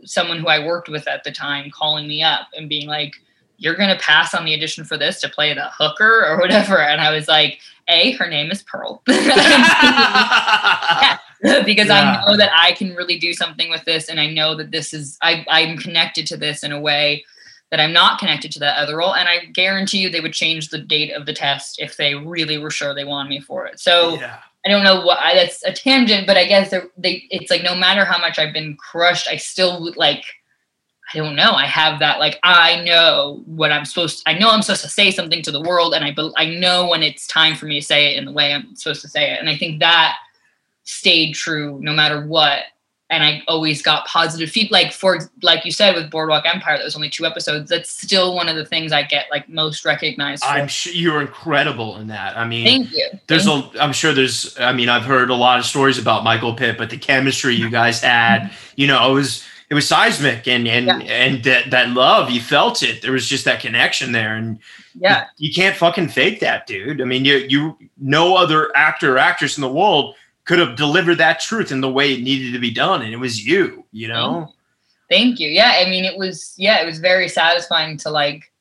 someone 0.03 0.39
who 0.39 0.47
I 0.47 0.65
worked 0.65 0.89
with 0.89 1.07
at 1.07 1.23
the 1.23 1.31
time 1.31 1.71
calling 1.71 2.07
me 2.07 2.21
up 2.23 2.47
and 2.55 2.67
being 2.67 2.87
like, 2.87 3.15
you're 3.57 3.75
going 3.75 3.89
to 3.89 4.01
pass 4.01 4.33
on 4.33 4.45
the 4.45 4.53
audition 4.53 4.83
for 4.83 4.97
this 4.97 5.21
to 5.21 5.29
play 5.29 5.53
the 5.53 5.69
hooker 5.69 6.25
or 6.25 6.37
whatever. 6.37 6.79
And 6.79 7.01
I 7.01 7.13
was 7.13 7.27
like, 7.27 7.59
A, 7.87 8.11
her 8.13 8.27
name 8.27 8.51
is 8.51 8.61
Pearl. 8.63 9.01
because 11.65 11.87
yeah. 11.87 12.21
I 12.23 12.25
know 12.25 12.37
that 12.37 12.51
I 12.55 12.71
can 12.73 12.95
really 12.95 13.19
do 13.19 13.33
something 13.33 13.69
with 13.69 13.83
this. 13.85 14.09
And 14.09 14.19
I 14.19 14.27
know 14.27 14.55
that 14.55 14.71
this 14.71 14.93
is, 14.93 15.17
I, 15.21 15.45
I'm 15.49 15.77
connected 15.77 16.25
to 16.27 16.37
this 16.37 16.63
in 16.63 16.71
a 16.71 16.79
way 16.79 17.25
that 17.69 17.79
I'm 17.79 17.93
not 17.93 18.19
connected 18.19 18.51
to 18.53 18.59
that 18.59 18.77
other 18.77 18.97
role. 18.97 19.13
And 19.13 19.27
I 19.27 19.45
guarantee 19.45 19.99
you 19.99 20.09
they 20.09 20.21
would 20.21 20.33
change 20.33 20.69
the 20.69 20.79
date 20.79 21.11
of 21.11 21.25
the 21.25 21.33
test 21.33 21.79
if 21.79 21.97
they 21.97 22.15
really 22.15 22.57
were 22.57 22.71
sure 22.71 22.95
they 22.95 23.03
wanted 23.03 23.29
me 23.29 23.41
for 23.41 23.67
it. 23.67 23.79
So 23.79 24.15
yeah. 24.15 24.39
I 24.65 24.69
don't 24.69 24.83
know 24.83 25.01
what 25.01 25.19
I, 25.19 25.35
that's 25.35 25.63
a 25.63 25.71
tangent, 25.71 26.27
but 26.27 26.37
I 26.37 26.45
guess 26.45 26.73
they, 26.97 27.27
it's 27.29 27.51
like 27.51 27.63
no 27.63 27.75
matter 27.75 28.05
how 28.05 28.19
much 28.19 28.39
I've 28.39 28.53
been 28.53 28.75
crushed, 28.77 29.27
I 29.27 29.35
still 29.35 29.93
like, 29.95 30.23
I 31.13 31.19
don't 31.19 31.35
know. 31.35 31.53
I 31.53 31.65
have 31.65 31.99
that 31.99 32.19
like 32.19 32.37
I 32.43 32.83
know 32.83 33.41
what 33.45 33.71
I'm 33.71 33.85
supposed. 33.85 34.23
To, 34.23 34.29
I 34.29 34.37
know 34.37 34.49
I'm 34.49 34.61
supposed 34.61 34.81
to 34.81 34.89
say 34.89 35.11
something 35.11 35.41
to 35.43 35.51
the 35.51 35.61
world, 35.61 35.93
and 35.93 36.03
I 36.03 36.13
I 36.35 36.49
know 36.49 36.87
when 36.87 37.01
it's 37.01 37.25
time 37.27 37.55
for 37.55 37.65
me 37.65 37.79
to 37.79 37.85
say 37.85 38.07
it 38.07 38.17
in 38.17 38.25
the 38.25 38.31
way 38.33 38.53
I'm 38.53 38.75
supposed 38.75 39.01
to 39.03 39.07
say 39.07 39.31
it. 39.31 39.39
And 39.39 39.49
I 39.49 39.55
think 39.55 39.79
that 39.79 40.17
stayed 40.87 41.33
true 41.33 41.77
no 41.81 41.93
matter 41.93 42.25
what. 42.25 42.63
And 43.09 43.23
I 43.23 43.41
always 43.47 43.81
got 43.81 44.05
positive 44.05 44.49
feedback. 44.49 44.83
Like 44.83 44.91
for 44.91 45.19
like 45.41 45.63
you 45.63 45.71
said 45.71 45.95
with 45.95 46.11
Boardwalk 46.11 46.45
Empire, 46.45 46.77
that 46.77 46.83
was 46.83 46.95
only 46.95 47.09
two 47.09 47.25
episodes. 47.25 47.69
That's 47.69 47.89
still 47.89 48.35
one 48.35 48.49
of 48.49 48.57
the 48.57 48.65
things 48.65 48.91
I 48.91 49.03
get 49.03 49.27
like 49.31 49.47
most 49.47 49.85
recognized. 49.85 50.43
For. 50.43 50.49
I'm 50.49 50.67
sure 50.67 50.91
you're 50.91 51.21
incredible 51.21 51.95
in 51.97 52.07
that. 52.07 52.37
I 52.37 52.45
mean, 52.45 52.65
thank 52.65 52.91
you. 52.91 53.07
There's 53.27 53.45
thank 53.45 53.75
a. 53.75 53.81
I'm 53.81 53.93
sure 53.93 54.13
there's. 54.13 54.59
I 54.59 54.73
mean, 54.73 54.89
I've 54.89 55.05
heard 55.05 55.29
a 55.29 55.35
lot 55.35 55.57
of 55.57 55.63
stories 55.63 55.97
about 55.97 56.25
Michael 56.25 56.53
Pitt, 56.53 56.77
but 56.77 56.89
the 56.89 56.97
chemistry 56.97 57.55
you 57.55 57.69
guys 57.69 58.01
had, 58.01 58.41
mm-hmm. 58.41 58.73
you 58.75 58.87
know, 58.87 59.09
it 59.09 59.13
was 59.13 59.41
it 59.69 59.73
was 59.73 59.87
seismic 59.87 60.47
and 60.47 60.67
and 60.67 60.87
yeah. 60.87 60.97
and 60.99 61.43
that 61.43 61.69
that 61.71 61.89
love 61.89 62.31
you 62.31 62.39
felt 62.39 62.81
it 62.83 63.01
there 63.01 63.11
was 63.11 63.27
just 63.27 63.45
that 63.45 63.59
connection 63.59 64.11
there 64.11 64.35
and 64.35 64.59
yeah 64.95 65.25
you, 65.37 65.49
you, 65.49 65.53
can't 65.53 65.75
fucking 65.75 66.07
fake 66.07 66.39
that 66.39 66.65
dude 66.67 67.01
i 67.01 67.03
mean 67.03 67.25
you 67.25 67.45
you 67.49 67.77
no 67.97 68.35
other 68.35 68.71
actor 68.75 69.15
or 69.15 69.17
actress 69.17 69.57
in 69.57 69.61
the 69.61 69.71
world 69.71 70.15
could 70.47 70.59
have 70.59 70.75
delivered 70.75 71.17
that 71.17 71.39
truth 71.39 71.71
in 71.71 71.81
the 71.81 71.89
way 71.89 72.13
it 72.13 72.23
needed 72.23 72.53
to 72.53 72.59
be 72.59 72.71
done 72.71 73.01
and 73.01 73.13
it 73.13 73.17
was 73.17 73.45
you 73.45 73.85
you 73.91 74.07
mm-hmm. 74.07 74.17
know 74.17 74.53
thank 75.09 75.39
you 75.39 75.47
yeah 75.49 75.73
i 75.77 75.89
mean 75.89 76.05
it 76.05 76.17
was 76.17 76.53
yeah 76.57 76.81
it 76.81 76.85
was 76.85 76.99
very 76.99 77.27
satisfying 77.27 77.97
to 77.97 78.09
like 78.09 78.51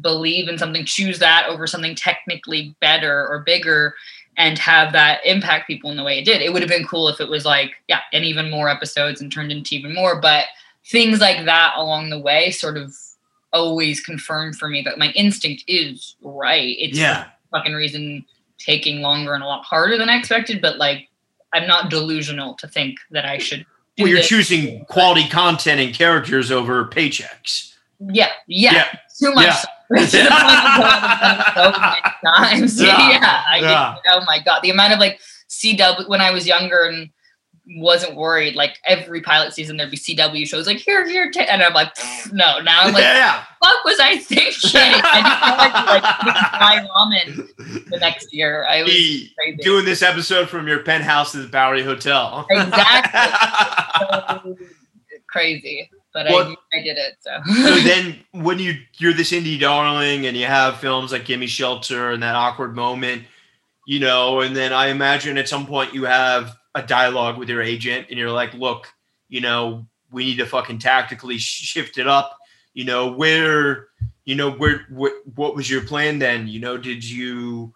believe 0.00 0.48
in 0.48 0.58
something 0.58 0.84
choose 0.84 1.18
that 1.18 1.46
over 1.48 1.66
something 1.66 1.94
technically 1.94 2.74
better 2.80 3.28
or 3.28 3.40
bigger 3.40 3.94
and 4.36 4.58
have 4.58 4.92
that 4.92 5.20
impact 5.24 5.66
people 5.66 5.90
in 5.90 5.96
the 5.96 6.04
way 6.04 6.18
it 6.18 6.24
did. 6.24 6.42
It 6.42 6.52
would 6.52 6.62
have 6.62 6.68
been 6.68 6.86
cool 6.86 7.08
if 7.08 7.20
it 7.20 7.28
was 7.28 7.44
like, 7.44 7.72
yeah, 7.88 8.00
and 8.12 8.24
even 8.24 8.50
more 8.50 8.68
episodes 8.68 9.20
and 9.20 9.32
turned 9.32 9.50
into 9.50 9.74
even 9.74 9.94
more. 9.94 10.20
But 10.20 10.44
things 10.86 11.20
like 11.20 11.44
that 11.46 11.74
along 11.76 12.10
the 12.10 12.18
way 12.18 12.50
sort 12.50 12.76
of 12.76 12.94
always 13.52 14.00
confirmed 14.00 14.56
for 14.56 14.68
me 14.68 14.82
that 14.82 14.98
my 14.98 15.10
instinct 15.12 15.64
is 15.66 16.16
right. 16.20 16.76
It's 16.78 16.98
yeah. 16.98 17.28
fucking 17.50 17.72
reason 17.72 18.24
taking 18.58 19.00
longer 19.00 19.32
and 19.32 19.42
a 19.42 19.46
lot 19.46 19.64
harder 19.64 19.96
than 19.96 20.10
I 20.10 20.18
expected, 20.18 20.60
but 20.60 20.76
like 20.76 21.08
I'm 21.56 21.66
not 21.66 21.90
delusional 21.90 22.54
to 22.54 22.68
think 22.68 22.98
that 23.10 23.24
I 23.24 23.38
should. 23.38 23.64
well, 23.98 24.08
you're 24.08 24.22
choosing 24.22 24.84
quality 24.86 25.28
content 25.28 25.80
and 25.80 25.94
characters 25.94 26.50
over 26.50 26.84
paychecks. 26.86 27.74
Yeah, 27.98 28.28
yeah, 28.46 28.72
yeah. 28.72 28.84
too 29.18 29.34
much. 29.34 29.46
Yeah 29.46 29.64
times. 32.24 32.80
Yeah, 32.86 33.10
yeah, 33.10 33.42
I 33.48 33.58
yeah. 33.60 33.96
Did, 34.02 34.12
oh 34.12 34.24
my 34.26 34.40
god, 34.44 34.60
the 34.62 34.70
amount 34.70 34.92
of 34.92 34.98
like 34.98 35.20
CW 35.48 36.08
when 36.08 36.20
I 36.20 36.30
was 36.30 36.46
younger 36.46 36.84
and 36.84 37.10
wasn't 37.68 38.14
worried. 38.14 38.54
Like 38.54 38.78
every 38.84 39.20
pilot 39.20 39.52
season, 39.52 39.76
there'd 39.76 39.90
be 39.90 39.96
CW 39.96 40.46
shows 40.46 40.66
like 40.66 40.78
here, 40.78 41.06
here, 41.06 41.30
t-. 41.30 41.40
and 41.40 41.62
I'm 41.62 41.74
like, 41.74 41.92
no. 42.32 42.60
Now 42.60 42.82
I'm 42.82 42.92
like, 42.92 43.02
yeah. 43.02 43.42
fuck 43.62 43.84
was 43.84 43.98
I 44.00 44.18
thinking? 44.18 44.54
I 44.74 45.22
just 45.22 45.42
wanted 46.98 47.26
to 47.26 47.32
like 47.34 47.50
ramen 47.50 47.90
the 47.90 47.98
next 47.98 48.32
year. 48.32 48.66
I 48.68 48.82
was 48.82 49.64
doing 49.64 49.84
this 49.84 50.02
episode 50.02 50.48
from 50.48 50.68
your 50.68 50.80
penthouse 50.80 51.34
at 51.34 51.42
the 51.42 51.48
Bowery 51.48 51.82
Hotel. 51.82 52.46
Exactly. 52.50 54.52
so 54.58 54.66
crazy 55.28 55.90
but 56.16 56.26
well, 56.30 56.56
I, 56.72 56.78
I 56.78 56.82
did 56.82 56.96
it. 56.96 57.16
So. 57.20 57.30
so 57.44 57.74
then, 57.80 58.16
when 58.32 58.58
you 58.58 58.80
you're 58.94 59.12
this 59.12 59.32
indie 59.32 59.60
darling 59.60 60.24
and 60.24 60.34
you 60.34 60.46
have 60.46 60.78
films 60.78 61.12
like 61.12 61.26
Gimme 61.26 61.46
Shelter 61.46 62.10
and 62.10 62.22
that 62.22 62.34
awkward 62.34 62.74
moment, 62.74 63.24
you 63.86 64.00
know, 64.00 64.40
and 64.40 64.56
then 64.56 64.72
I 64.72 64.86
imagine 64.86 65.36
at 65.36 65.46
some 65.46 65.66
point 65.66 65.92
you 65.92 66.04
have 66.04 66.56
a 66.76 66.82
dialogue 66.82 67.38
with 67.38 67.48
your 67.48 67.62
agent 67.62 68.06
and 68.08 68.18
you're 68.18 68.30
like, 68.30 68.54
look, 68.54 68.86
you 69.28 69.40
know, 69.40 69.86
we 70.12 70.24
need 70.24 70.36
to 70.36 70.46
fucking 70.46 70.78
tactically 70.78 71.38
shift 71.38 71.98
it 71.98 72.06
up. 72.06 72.38
You 72.74 72.84
know, 72.84 73.10
where, 73.10 73.88
you 74.24 74.36
know, 74.36 74.52
where, 74.52 74.86
what, 74.90 75.12
what 75.34 75.56
was 75.56 75.68
your 75.68 75.82
plan 75.82 76.20
then? 76.20 76.46
You 76.46 76.60
know, 76.60 76.76
did 76.76 77.08
you? 77.08 77.72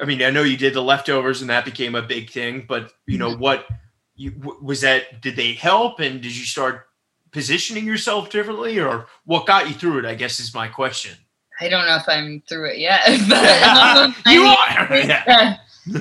I 0.00 0.04
mean, 0.04 0.22
I 0.22 0.30
know 0.30 0.44
you 0.44 0.56
did 0.56 0.74
the 0.74 0.82
leftovers 0.82 1.40
and 1.40 1.50
that 1.50 1.64
became 1.64 1.96
a 1.96 2.02
big 2.02 2.30
thing, 2.30 2.64
but 2.68 2.92
you 3.06 3.18
know, 3.18 3.32
mm-hmm. 3.32 3.40
what 3.40 3.66
you, 4.14 4.32
was 4.62 4.80
that? 4.82 5.20
Did 5.20 5.34
they 5.34 5.54
help? 5.54 5.98
And 5.98 6.22
did 6.22 6.36
you 6.36 6.44
start 6.44 6.88
positioning 7.32 7.86
yourself 7.86 8.30
differently 8.30 8.78
or 8.80 9.06
what 9.24 9.46
got 9.46 9.68
you 9.68 9.74
through 9.74 9.98
it 9.98 10.04
i 10.04 10.14
guess 10.14 10.40
is 10.40 10.54
my 10.54 10.66
question 10.66 11.12
i 11.60 11.68
don't 11.68 11.86
know 11.86 11.96
if 11.96 12.08
i'm 12.08 12.42
through 12.48 12.70
it 12.70 12.78
yet 12.78 13.00
but 13.28 13.38
um, 13.62 14.14
you 14.26 14.42
I 14.44 14.86
are 14.88 14.96
yeah. 14.96 15.56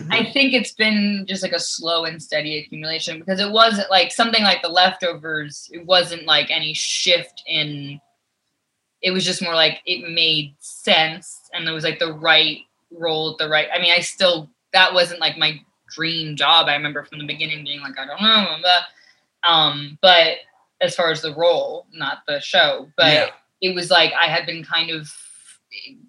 I 0.09 0.23
think 0.33 0.53
it's 0.53 0.73
been 0.73 1.25
just 1.27 1.43
like 1.43 1.51
a 1.51 1.59
slow 1.59 2.05
and 2.05 2.21
steady 2.21 2.57
accumulation 2.57 3.19
because 3.19 3.39
it 3.39 3.51
wasn't 3.51 3.89
like 3.89 4.11
something 4.11 4.43
like 4.43 4.61
the 4.61 4.69
leftovers 4.69 5.69
it 5.71 5.85
wasn't 5.85 6.25
like 6.25 6.49
any 6.49 6.73
shift 6.73 7.43
in 7.47 7.99
it 9.01 9.11
was 9.11 9.25
just 9.25 9.41
more 9.41 9.55
like 9.55 9.81
it 9.85 10.11
made 10.11 10.55
sense 10.59 11.49
and 11.53 11.67
it 11.67 11.71
was 11.71 11.83
like 11.83 11.99
the 11.99 12.13
right 12.13 12.59
role 12.91 13.31
at 13.31 13.37
the 13.37 13.47
right 13.47 13.67
i 13.73 13.79
mean 13.79 13.91
i 13.91 13.99
still 13.99 14.49
that 14.73 14.93
wasn't 14.93 15.19
like 15.19 15.37
my 15.37 15.59
dream 15.93 16.35
job 16.35 16.67
i 16.67 16.75
remember 16.75 17.03
from 17.03 17.19
the 17.19 17.25
beginning 17.25 17.63
being 17.63 17.81
like 17.81 17.97
i 17.99 18.05
don't 18.05 18.21
know 18.21 18.57
um 19.43 19.97
but 20.01 20.37
as 20.81 20.95
far 20.95 21.11
as 21.11 21.21
the 21.21 21.33
role, 21.33 21.85
not 21.91 22.19
the 22.27 22.39
show. 22.39 22.89
But 22.95 23.13
yeah. 23.13 23.29
it 23.61 23.75
was 23.75 23.89
like 23.89 24.13
I 24.19 24.27
had 24.27 24.45
been 24.45 24.63
kind 24.63 24.91
of 24.91 25.11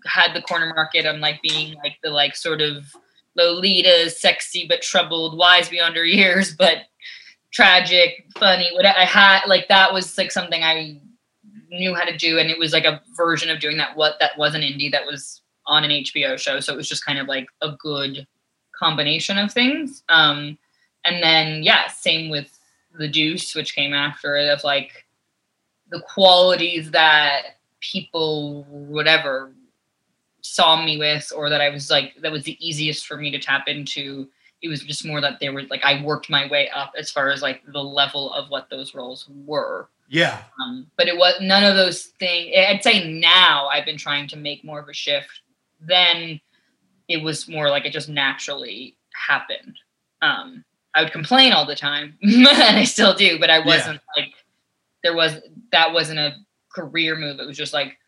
had 0.06 0.34
the 0.34 0.42
corner 0.42 0.72
market 0.74 1.06
on 1.06 1.20
like 1.20 1.42
being 1.42 1.74
like 1.76 1.96
the 2.02 2.10
like 2.10 2.36
sort 2.36 2.60
of 2.60 2.84
Lolita, 3.38 4.10
sexy 4.10 4.66
but 4.68 4.82
troubled, 4.82 5.38
wise 5.38 5.68
beyond 5.68 5.96
her 5.96 6.04
years, 6.04 6.54
but 6.54 6.78
tragic, 7.52 8.26
funny. 8.38 8.70
What 8.74 8.86
I 8.86 9.04
had 9.04 9.46
like 9.46 9.68
that 9.68 9.92
was 9.92 10.16
like 10.18 10.32
something 10.32 10.62
I 10.62 11.00
knew 11.70 11.94
how 11.94 12.04
to 12.04 12.16
do, 12.16 12.38
and 12.38 12.50
it 12.50 12.58
was 12.58 12.72
like 12.72 12.84
a 12.84 13.02
version 13.16 13.50
of 13.50 13.60
doing 13.60 13.76
that. 13.78 13.96
What 13.96 14.16
that 14.20 14.36
was 14.36 14.54
an 14.54 14.62
indie 14.62 14.92
that 14.92 15.06
was 15.06 15.42
on 15.66 15.84
an 15.84 15.90
HBO 15.90 16.38
show, 16.38 16.60
so 16.60 16.72
it 16.72 16.76
was 16.76 16.88
just 16.88 17.04
kind 17.04 17.18
of 17.18 17.26
like 17.26 17.46
a 17.62 17.72
good 17.72 18.26
combination 18.78 19.38
of 19.38 19.52
things. 19.52 20.02
Um, 20.08 20.58
and 21.04 21.22
then 21.22 21.62
yeah, 21.62 21.88
same 21.88 22.30
with 22.30 22.58
the 22.98 23.08
Deuce, 23.08 23.54
which 23.54 23.74
came 23.74 23.94
after 23.94 24.36
it, 24.36 24.48
of 24.48 24.64
like 24.64 25.06
the 25.90 26.00
qualities 26.00 26.90
that 26.90 27.56
people, 27.80 28.64
whatever, 28.64 29.52
saw 30.54 30.82
me 30.82 30.98
with, 30.98 31.32
or 31.34 31.50
that 31.50 31.60
I 31.60 31.70
was 31.70 31.90
like, 31.90 32.14
that 32.22 32.32
was 32.32 32.44
the 32.44 32.56
easiest 32.66 33.06
for 33.06 33.16
me 33.16 33.30
to 33.30 33.38
tap 33.38 33.68
into. 33.68 34.28
It 34.62 34.68
was 34.68 34.82
just 34.82 35.04
more 35.04 35.20
that 35.20 35.38
they 35.40 35.50
were 35.50 35.62
like, 35.64 35.84
I 35.84 36.02
worked 36.02 36.30
my 36.30 36.48
way 36.48 36.68
up 36.70 36.92
as 36.98 37.10
far 37.10 37.30
as 37.30 37.42
like 37.42 37.62
the 37.72 37.82
level 37.82 38.32
of 38.32 38.50
what 38.50 38.68
those 38.70 38.94
roles 38.94 39.28
were. 39.46 39.88
Yeah. 40.08 40.42
Um, 40.60 40.90
but 40.96 41.06
it 41.06 41.16
was 41.16 41.34
none 41.40 41.64
of 41.64 41.76
those 41.76 42.04
things. 42.18 42.54
I'd 42.56 42.82
say 42.82 43.12
now 43.12 43.68
I've 43.68 43.84
been 43.84 43.98
trying 43.98 44.26
to 44.28 44.36
make 44.36 44.64
more 44.64 44.80
of 44.80 44.88
a 44.88 44.94
shift. 44.94 45.42
Then 45.80 46.40
it 47.08 47.22
was 47.22 47.48
more 47.48 47.70
like 47.70 47.84
it 47.84 47.92
just 47.92 48.08
naturally 48.08 48.96
happened. 49.14 49.76
Um, 50.22 50.64
I 50.94 51.02
would 51.02 51.12
complain 51.12 51.52
all 51.52 51.66
the 51.66 51.76
time, 51.76 52.18
and 52.22 52.48
I 52.48 52.84
still 52.84 53.14
do, 53.14 53.38
but 53.38 53.50
I 53.50 53.60
wasn't 53.60 54.00
yeah. 54.16 54.22
like 54.22 54.34
there 55.02 55.14
was 55.14 55.40
that 55.70 55.92
wasn't 55.92 56.18
a 56.18 56.34
career 56.74 57.16
move. 57.16 57.38
It 57.38 57.46
was 57.46 57.56
just 57.56 57.72
like 57.72 57.98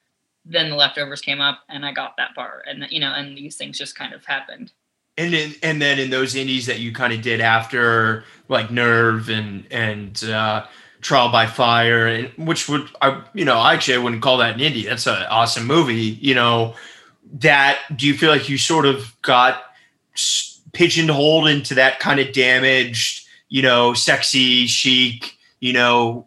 then 0.44 0.70
the 0.70 0.76
leftovers 0.76 1.20
came 1.20 1.40
up 1.40 1.60
and 1.68 1.84
I 1.84 1.92
got 1.92 2.16
that 2.16 2.34
part, 2.34 2.64
and 2.66 2.86
you 2.90 3.00
know, 3.00 3.12
and 3.12 3.36
these 3.36 3.56
things 3.56 3.78
just 3.78 3.94
kind 3.94 4.12
of 4.12 4.24
happened. 4.24 4.72
And 5.16 5.34
in, 5.34 5.54
and 5.62 5.82
then 5.82 5.98
in 5.98 6.10
those 6.10 6.34
indies 6.34 6.66
that 6.66 6.78
you 6.78 6.92
kind 6.92 7.12
of 7.12 7.20
did 7.20 7.40
after 7.40 8.24
like 8.48 8.70
Nerve 8.70 9.28
and 9.28 9.66
and 9.70 10.22
uh, 10.24 10.66
Trial 11.00 11.30
by 11.30 11.46
Fire, 11.46 12.06
and 12.06 12.30
which 12.46 12.68
would 12.68 12.88
I 13.02 13.22
you 13.34 13.44
know 13.44 13.58
I 13.58 13.74
actually 13.74 13.94
I 13.94 13.98
wouldn't 13.98 14.22
call 14.22 14.38
that 14.38 14.54
an 14.54 14.60
indie. 14.60 14.84
That's 14.84 15.06
an 15.06 15.24
awesome 15.28 15.66
movie. 15.66 16.18
You 16.20 16.34
know 16.34 16.74
that 17.32 17.78
do 17.94 18.06
you 18.06 18.14
feel 18.14 18.30
like 18.30 18.48
you 18.48 18.58
sort 18.58 18.86
of 18.86 19.14
got 19.22 19.62
pigeonholed 20.72 21.48
into 21.48 21.74
that 21.74 22.00
kind 22.00 22.20
of 22.20 22.32
damaged, 22.32 23.26
you 23.48 23.62
know, 23.62 23.94
sexy, 23.94 24.66
chic, 24.66 25.36
you 25.60 25.72
know, 25.72 26.26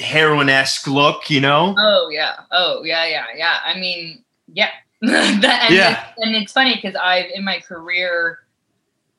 heroin 0.00 0.48
esque 0.48 0.86
look, 0.86 1.30
you 1.30 1.40
know? 1.40 1.74
Oh 1.78 2.08
yeah, 2.10 2.36
oh 2.50 2.82
yeah, 2.84 3.06
yeah, 3.06 3.26
yeah. 3.36 3.58
I 3.64 3.78
mean, 3.78 4.24
yeah, 4.48 4.70
that, 5.02 5.66
and 5.66 5.74
Yeah. 5.74 6.08
It's, 6.08 6.26
and 6.26 6.34
it's 6.34 6.52
funny 6.52 6.74
because 6.74 6.94
I've 6.94 7.30
in 7.34 7.44
my 7.44 7.60
career, 7.60 8.38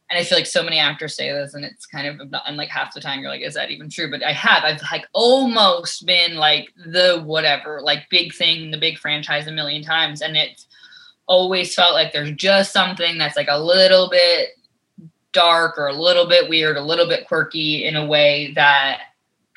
and 0.10 0.18
I 0.18 0.24
feel 0.24 0.38
like 0.38 0.48
so 0.48 0.64
many 0.64 0.80
actors 0.80 1.16
say 1.16 1.32
this, 1.32 1.54
and 1.54 1.64
it's 1.64 1.86
kind 1.86 2.08
of 2.08 2.34
and 2.46 2.58
like 2.58 2.70
half 2.70 2.94
the 2.94 3.02
time 3.02 3.20
you're 3.20 3.30
like, 3.30 3.42
is 3.42 3.54
that 3.54 3.70
even 3.70 3.90
true? 3.90 4.10
But 4.10 4.24
I 4.24 4.34
have, 4.34 4.64
I've 4.64 4.82
like 4.92 5.06
almost 5.14 6.06
been 6.06 6.36
like 6.36 6.70
the 6.86 7.22
whatever, 7.24 7.82
like 7.82 8.10
big 8.10 8.34
thing, 8.34 8.72
the 8.72 8.78
big 8.78 8.98
franchise 8.98 9.48
a 9.48 9.52
million 9.52 9.84
times, 9.84 10.22
and 10.22 10.36
it's 10.36 10.66
always 11.28 11.76
felt 11.76 11.94
like 11.94 12.14
there's 12.14 12.32
just 12.32 12.72
something 12.74 13.18
that's 13.18 13.36
like 13.36 13.50
a 13.50 13.60
little 13.60 14.10
bit 14.10 14.50
dark 15.34 15.78
or 15.78 15.88
a 15.88 15.94
little 15.94 16.28
bit 16.28 16.50
weird, 16.50 16.78
a 16.78 16.82
little 16.82 17.08
bit 17.08 17.28
quirky 17.28 17.86
in 17.86 17.96
a 17.96 18.06
way 18.06 18.54
that 18.56 19.02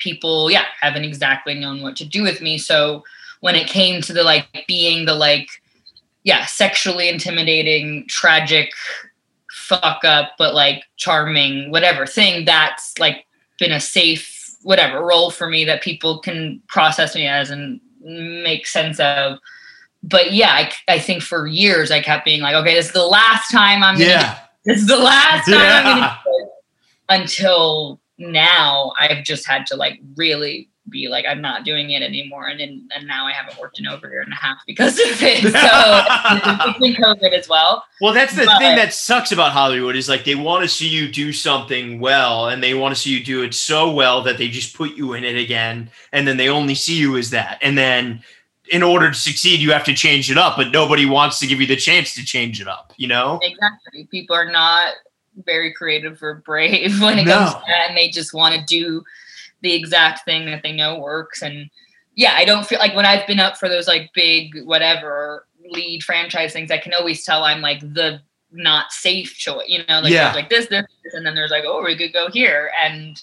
people, 0.01 0.51
yeah, 0.51 0.65
haven't 0.81 1.05
exactly 1.05 1.53
known 1.53 1.81
what 1.81 1.95
to 1.97 2.05
do 2.05 2.23
with 2.23 2.41
me. 2.41 2.57
So 2.57 3.03
when 3.39 3.55
it 3.55 3.67
came 3.67 4.01
to 4.01 4.13
the 4.13 4.23
like 4.23 4.65
being 4.67 5.05
the 5.05 5.15
like, 5.15 5.49
yeah, 6.23 6.45
sexually 6.45 7.07
intimidating, 7.07 8.05
tragic, 8.07 8.71
fuck 9.51 10.03
up, 10.03 10.33
but 10.37 10.53
like 10.53 10.83
charming, 10.97 11.71
whatever 11.71 12.05
thing, 12.05 12.45
that's 12.45 12.97
like 12.99 13.25
been 13.59 13.71
a 13.71 13.79
safe, 13.79 14.55
whatever 14.63 15.03
role 15.03 15.31
for 15.31 15.47
me 15.47 15.63
that 15.65 15.81
people 15.81 16.19
can 16.19 16.61
process 16.67 17.15
me 17.15 17.27
as 17.27 17.49
and 17.49 17.79
make 18.01 18.67
sense 18.67 18.99
of. 18.99 19.37
But 20.03 20.33
yeah, 20.33 20.51
I, 20.51 20.71
I 20.87 20.99
think 20.99 21.21
for 21.21 21.45
years 21.47 21.91
I 21.91 22.01
kept 22.01 22.25
being 22.25 22.41
like, 22.41 22.55
okay, 22.55 22.73
this 22.73 22.87
is 22.87 22.93
the 22.93 23.05
last 23.05 23.51
time 23.51 23.83
I'm 23.83 23.95
gonna 23.95 24.09
Yeah. 24.09 24.39
this 24.65 24.81
is 24.81 24.87
the 24.87 24.97
last 24.97 25.45
time 25.45 25.57
I'm 25.57 25.83
gonna 25.85 26.17
until 27.09 28.00
now 28.21 28.93
I've 28.99 29.23
just 29.23 29.47
had 29.47 29.65
to 29.67 29.75
like 29.75 29.99
really 30.15 30.69
be 30.89 31.07
like 31.07 31.25
I'm 31.27 31.41
not 31.41 31.63
doing 31.63 31.91
it 31.91 32.01
anymore 32.01 32.47
and 32.47 32.59
then 32.59 32.89
and 32.93 33.05
now 33.07 33.25
I 33.27 33.31
haven't 33.33 33.57
worked 33.59 33.79
in 33.79 33.87
over 33.87 34.07
a 34.07 34.09
year 34.09 34.21
and 34.21 34.33
a 34.33 34.35
half 34.35 34.57
because 34.65 34.99
of 34.99 35.21
it. 35.21 35.41
So 35.51 36.85
it's 36.85 36.97
COVID 36.99 37.33
as 37.33 37.47
well. 37.47 37.83
Well, 38.01 38.13
that's 38.13 38.35
the 38.35 38.45
But- 38.45 38.59
thing 38.59 38.75
that 38.75 38.93
sucks 38.93 39.31
about 39.31 39.51
Hollywood 39.51 39.95
is 39.95 40.09
like 40.09 40.23
they 40.25 40.35
want 40.35 40.63
to 40.63 40.67
see 40.67 40.87
you 40.87 41.07
do 41.11 41.31
something 41.31 41.99
well 41.99 42.49
and 42.49 42.63
they 42.63 42.73
want 42.73 42.95
to 42.95 42.99
see 42.99 43.11
you 43.11 43.23
do 43.23 43.43
it 43.43 43.53
so 43.53 43.91
well 43.91 44.21
that 44.23 44.37
they 44.37 44.47
just 44.47 44.75
put 44.75 44.95
you 44.95 45.13
in 45.13 45.23
it 45.23 45.37
again 45.37 45.89
and 46.11 46.27
then 46.27 46.37
they 46.37 46.49
only 46.49 46.75
see 46.75 46.97
you 46.97 47.15
as 47.17 47.29
that. 47.29 47.59
And 47.61 47.77
then 47.77 48.23
in 48.71 48.81
order 48.83 49.09
to 49.09 49.17
succeed, 49.17 49.59
you 49.59 49.71
have 49.73 49.83
to 49.83 49.93
change 49.93 50.31
it 50.31 50.37
up, 50.37 50.55
but 50.57 50.71
nobody 50.71 51.05
wants 51.05 51.39
to 51.39 51.47
give 51.47 51.59
you 51.61 51.67
the 51.67 51.75
chance 51.75 52.13
to 52.15 52.23
change 52.25 52.59
it 52.61 52.67
up, 52.67 52.93
you 52.97 53.07
know? 53.07 53.39
Exactly. 53.43 54.07
People 54.09 54.35
are 54.35 54.49
not 54.49 54.93
very 55.45 55.73
creative 55.73 56.21
or 56.23 56.35
brave 56.35 56.99
when 57.01 57.19
it 57.19 57.25
No. 57.25 57.37
comes 57.37 57.53
to 57.55 57.61
that 57.67 57.89
and 57.89 57.97
they 57.97 58.09
just 58.09 58.33
want 58.33 58.55
to 58.55 58.61
do 58.65 59.03
the 59.61 59.73
exact 59.73 60.25
thing 60.25 60.45
that 60.47 60.63
they 60.63 60.71
know 60.71 60.99
works 60.99 61.41
and 61.41 61.69
yeah, 62.15 62.33
I 62.35 62.43
don't 62.43 62.65
feel 62.67 62.79
like 62.79 62.93
when 62.93 63.05
I've 63.05 63.25
been 63.25 63.39
up 63.39 63.55
for 63.57 63.69
those 63.69 63.87
like 63.87 64.11
big 64.13 64.63
whatever 64.65 65.47
lead 65.69 66.03
franchise 66.03 66.51
things, 66.51 66.69
I 66.69 66.77
can 66.77 66.93
always 66.93 67.23
tell 67.23 67.43
I'm 67.45 67.61
like 67.61 67.79
the 67.79 68.21
not 68.51 68.91
safe 68.91 69.33
choice. 69.35 69.63
You 69.69 69.83
know, 69.87 70.01
like 70.01 70.11
Yeah. 70.11 70.33
like 70.33 70.49
this, 70.49 70.67
this, 70.67 70.85
this, 71.05 71.13
and 71.13 71.25
then 71.25 71.35
there's 71.35 71.51
like, 71.51 71.63
oh, 71.65 71.81
we 71.81 71.95
could 71.97 72.11
go 72.11 72.29
here. 72.29 72.69
And 72.83 73.19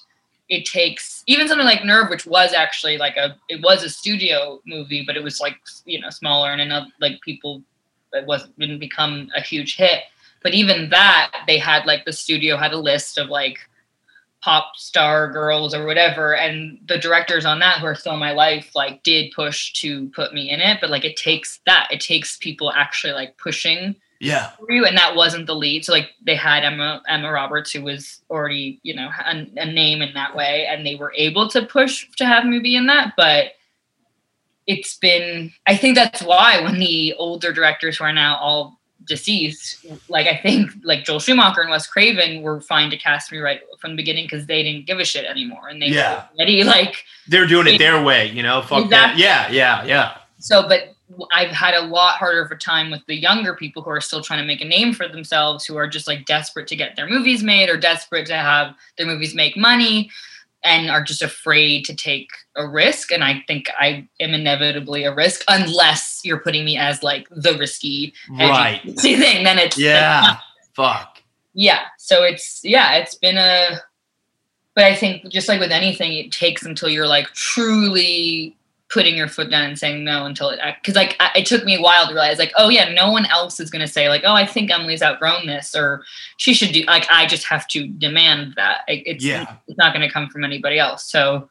it 0.48 0.64
takes 0.64 1.22
even 1.26 1.46
something 1.46 1.66
like 1.66 1.84
Nerve, 1.84 2.08
which 2.08 2.24
was 2.24 2.54
actually 2.54 2.96
like 2.96 3.18
a 3.18 3.36
it 3.50 3.60
was 3.62 3.84
a 3.84 3.90
studio 3.90 4.62
movie, 4.66 5.04
but 5.06 5.16
it 5.18 5.22
was 5.22 5.38
like 5.38 5.56
you 5.84 6.00
know 6.00 6.08
smaller 6.08 6.50
and 6.50 6.60
enough 6.62 6.88
like 6.98 7.20
people 7.20 7.62
it 8.14 8.24
wasn't 8.24 8.58
didn't 8.58 8.78
become 8.78 9.28
a 9.36 9.42
huge 9.42 9.76
hit. 9.76 10.04
But 10.43 10.55
even 10.55 10.91
that, 10.91 11.32
they 11.47 11.59
had 11.59 11.86
like 11.86 12.05
the 12.05 12.12
studio 12.12 12.57
had 12.57 12.72
a 12.72 12.78
list 12.78 13.18
of 13.18 13.28
like 13.28 13.59
pop 14.41 14.76
star 14.76 15.30
girls 15.32 15.74
or 15.74 15.84
whatever 15.84 16.36
and 16.36 16.78
the 16.86 16.97
directors 16.97 17.45
on 17.45 17.59
that 17.59 17.80
who 17.80 17.86
are 17.86 17.95
still 17.95 18.12
in 18.12 18.20
my 18.20 18.30
life 18.30 18.70
like 18.74 19.03
did 19.03 19.32
push 19.32 19.72
to 19.72 20.09
put 20.11 20.32
me 20.32 20.51
in 20.51 20.61
it 20.61 20.78
but 20.80 20.91
like 20.91 21.05
it 21.05 21.16
takes 21.16 21.61
that 21.66 21.89
it 21.91 22.01
takes 22.01 22.36
people 22.36 22.70
actually 22.70 23.12
like 23.12 23.36
pushing 23.36 23.97
Yeah. 24.20 24.51
for 24.51 24.70
you 24.70 24.84
and 24.86 24.97
that 24.97 25.16
wasn't 25.16 25.49
the 25.49 25.57
lead 25.57 25.84
so 25.84 25.93
like 25.93 26.11
they 26.24 26.36
had 26.36 26.62
emma 26.62 27.03
emma 27.09 27.32
roberts 27.32 27.72
who 27.72 27.82
was 27.82 28.20
already 28.30 28.78
you 28.84 28.95
know 28.95 29.11
a, 29.26 29.51
a 29.57 29.66
name 29.66 30.03
in 30.03 30.14
that 30.14 30.36
way 30.36 30.66
and 30.70 30.86
they 30.86 30.95
were 30.95 31.12
able 31.16 31.49
to 31.49 31.66
push 31.66 32.07
to 32.16 32.24
have 32.24 32.45
me 32.45 32.61
be 32.61 32.76
in 32.76 32.86
that 32.86 33.14
but 33.16 33.53
it's 34.68 34.97
been 34.99 35.53
i 35.66 35.76
think 35.76 35.97
that's 35.97 36.22
why 36.22 36.61
when 36.62 36.78
the 36.78 37.12
older 37.14 37.53
directors 37.53 37.99
who 37.99 38.05
are 38.05 38.12
now 38.12 38.36
all 38.36 38.78
deceased 39.09 39.84
like 40.09 40.26
i 40.26 40.36
think 40.36 40.70
like 40.84 41.04
joel 41.04 41.18
schumacher 41.18 41.61
and 41.62 41.70
wes 41.70 41.86
craven 41.86 42.42
were 42.42 42.61
fine 42.61 42.90
to 42.90 42.96
cast 42.96 43.32
me 43.32 43.38
right 43.38 43.61
from 43.80 43.90
the 43.92 43.96
beginning 43.96 44.24
because 44.24 44.46
they 44.46 44.62
didn't 44.62 44.86
give 44.86 44.98
a 44.98 45.04
shit 45.04 45.24
anymore 45.24 45.68
and 45.68 45.80
they 45.82 45.86
Yeah. 45.86 46.14
were 46.16 46.24
ready 46.40 46.62
like 46.64 47.04
They're 47.26 47.46
doing 47.46 47.66
it 47.66 47.78
their 47.78 48.02
way, 48.02 48.26
you 48.30 48.42
know? 48.42 48.62
Fuck 48.62 48.90
that. 48.90 49.18
Yeah, 49.18 49.50
yeah, 49.50 49.84
yeah. 49.84 50.18
so 50.38 50.68
but 50.68 50.94
i've 51.32 51.50
had 51.50 51.74
a 51.74 51.80
lot 51.86 52.16
harder 52.16 52.42
of 52.42 52.50
a 52.50 52.56
time 52.56 52.90
with 52.90 53.00
the 53.06 53.14
younger 53.16 53.54
people 53.54 53.82
who 53.82 53.88
are 53.90 54.00
still 54.00 54.20
trying 54.22 54.40
to 54.40 54.46
make 54.46 54.61
a 54.61 54.64
name 54.64 54.92
for 54.92 55.09
themselves 55.09 55.64
who 55.64 55.76
are 55.76 55.88
just 55.88 56.06
like 56.06 56.26
desperate 56.26 56.68
to 56.68 56.76
get 56.76 56.94
their 56.96 57.09
movies 57.09 57.42
made 57.42 57.70
or 57.70 57.76
desperate 57.78 58.26
to 58.26 58.34
have 58.36 58.74
their 58.98 59.06
movies 59.06 59.34
make 59.34 59.56
money 59.56 60.11
and 60.64 60.90
are 60.90 61.02
just 61.02 61.22
afraid 61.22 61.84
to 61.84 61.94
take 61.94 62.28
a 62.59 62.66
risk 62.68 63.11
and 63.12 63.24
i 63.24 63.42
think 63.46 63.68
i 63.80 64.06
am 64.20 64.34
inevitably 64.34 65.04
a 65.04 65.14
risk 65.14 65.42
unless 65.48 66.20
you're 66.24 66.40
putting 66.40 66.64
me 66.64 66.76
as 66.76 67.02
like 67.02 67.26
the 67.30 67.56
risky 67.59 68.12
Right. 68.30 68.80
thing 68.98 69.44
then 69.44 69.59
it's 69.59 69.78
Yeah. 69.78 70.36
Fuck. 70.74 71.22
yeah 71.54 71.80
so 71.98 72.22
it's 72.24 72.61
yeah 72.64 72.96
it's 72.96 73.14
been 73.14 73.38
a 73.38 73.78
but 74.74 74.84
i 74.84 74.94
think 74.94 75.28
just 75.28 75.48
like 75.48 75.61
with 75.61 75.72
anything 75.72 76.12
it 76.12 76.30
takes 76.32 76.64
until 76.64 76.88
you're 76.88 77.06
like 77.09 77.26
truly 77.32 78.54
putting 78.90 79.16
your 79.18 79.28
foot 79.28 79.50
down 79.50 79.64
and 79.64 79.78
saying 79.78 80.02
no 80.02 80.24
until 80.24 80.48
it 80.48 80.59
because 80.80 80.94
like 80.94 81.14
I, 81.20 81.30
it 81.40 81.46
took 81.46 81.62
me 81.64 81.74
a 81.76 81.80
while 81.82 82.06
to 82.06 82.12
realize 82.14 82.38
like 82.38 82.52
oh 82.56 82.70
yeah 82.70 82.90
no 82.92 83.11
one 83.12 83.26
else 83.26 83.61
is 83.61 83.70
going 83.70 83.82
to 83.82 83.92
say 83.92 84.09
like 84.09 84.22
oh 84.24 84.32
i 84.32 84.46
think 84.46 84.70
emily's 84.70 85.02
outgrown 85.02 85.46
this 85.46 85.74
or 85.74 86.02
she 86.38 86.54
should 86.54 86.72
do 86.72 86.84
like 86.86 87.06
i 87.11 87.26
just 87.26 87.44
have 87.48 87.68
to 87.68 87.86
demand 87.86 88.54
that 88.56 88.80
It- 88.88 89.02
it's, 89.06 89.24
Yeah. 89.24 89.56
it's 89.66 89.76
not 89.76 89.92
going 89.94 90.06
to 90.09 90.12
come 90.12 90.30
from 90.30 90.42
anybody 90.42 90.78
else 90.78 91.04
so 91.04 91.50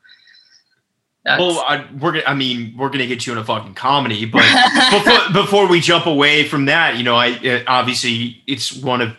that's, 1.28 1.42
Well, 1.42 1.60
I, 1.60 1.86
we're 2.00 2.14
gonna. 2.14 2.24
I 2.26 2.34
mean, 2.34 2.74
we're 2.78 2.88
gonna 2.88 3.06
get 3.06 3.28
you 3.28 3.34
in 3.34 3.38
a 3.38 3.44
fucking 3.44 3.74
comedy, 3.74 4.24
but 4.34 4.46
before, 4.92 5.34
before 5.34 5.68
we 5.68 5.82
jump 5.82 6.06
away 6.06 6.48
from 6.48 6.66
that, 6.66 6.96
you 6.96 7.04
know, 7.04 7.16
I 7.18 7.32
uh, 7.34 7.64
obviously 7.68 8.42
it's 8.48 8.74
one 8.74 9.02
of 9.02 9.14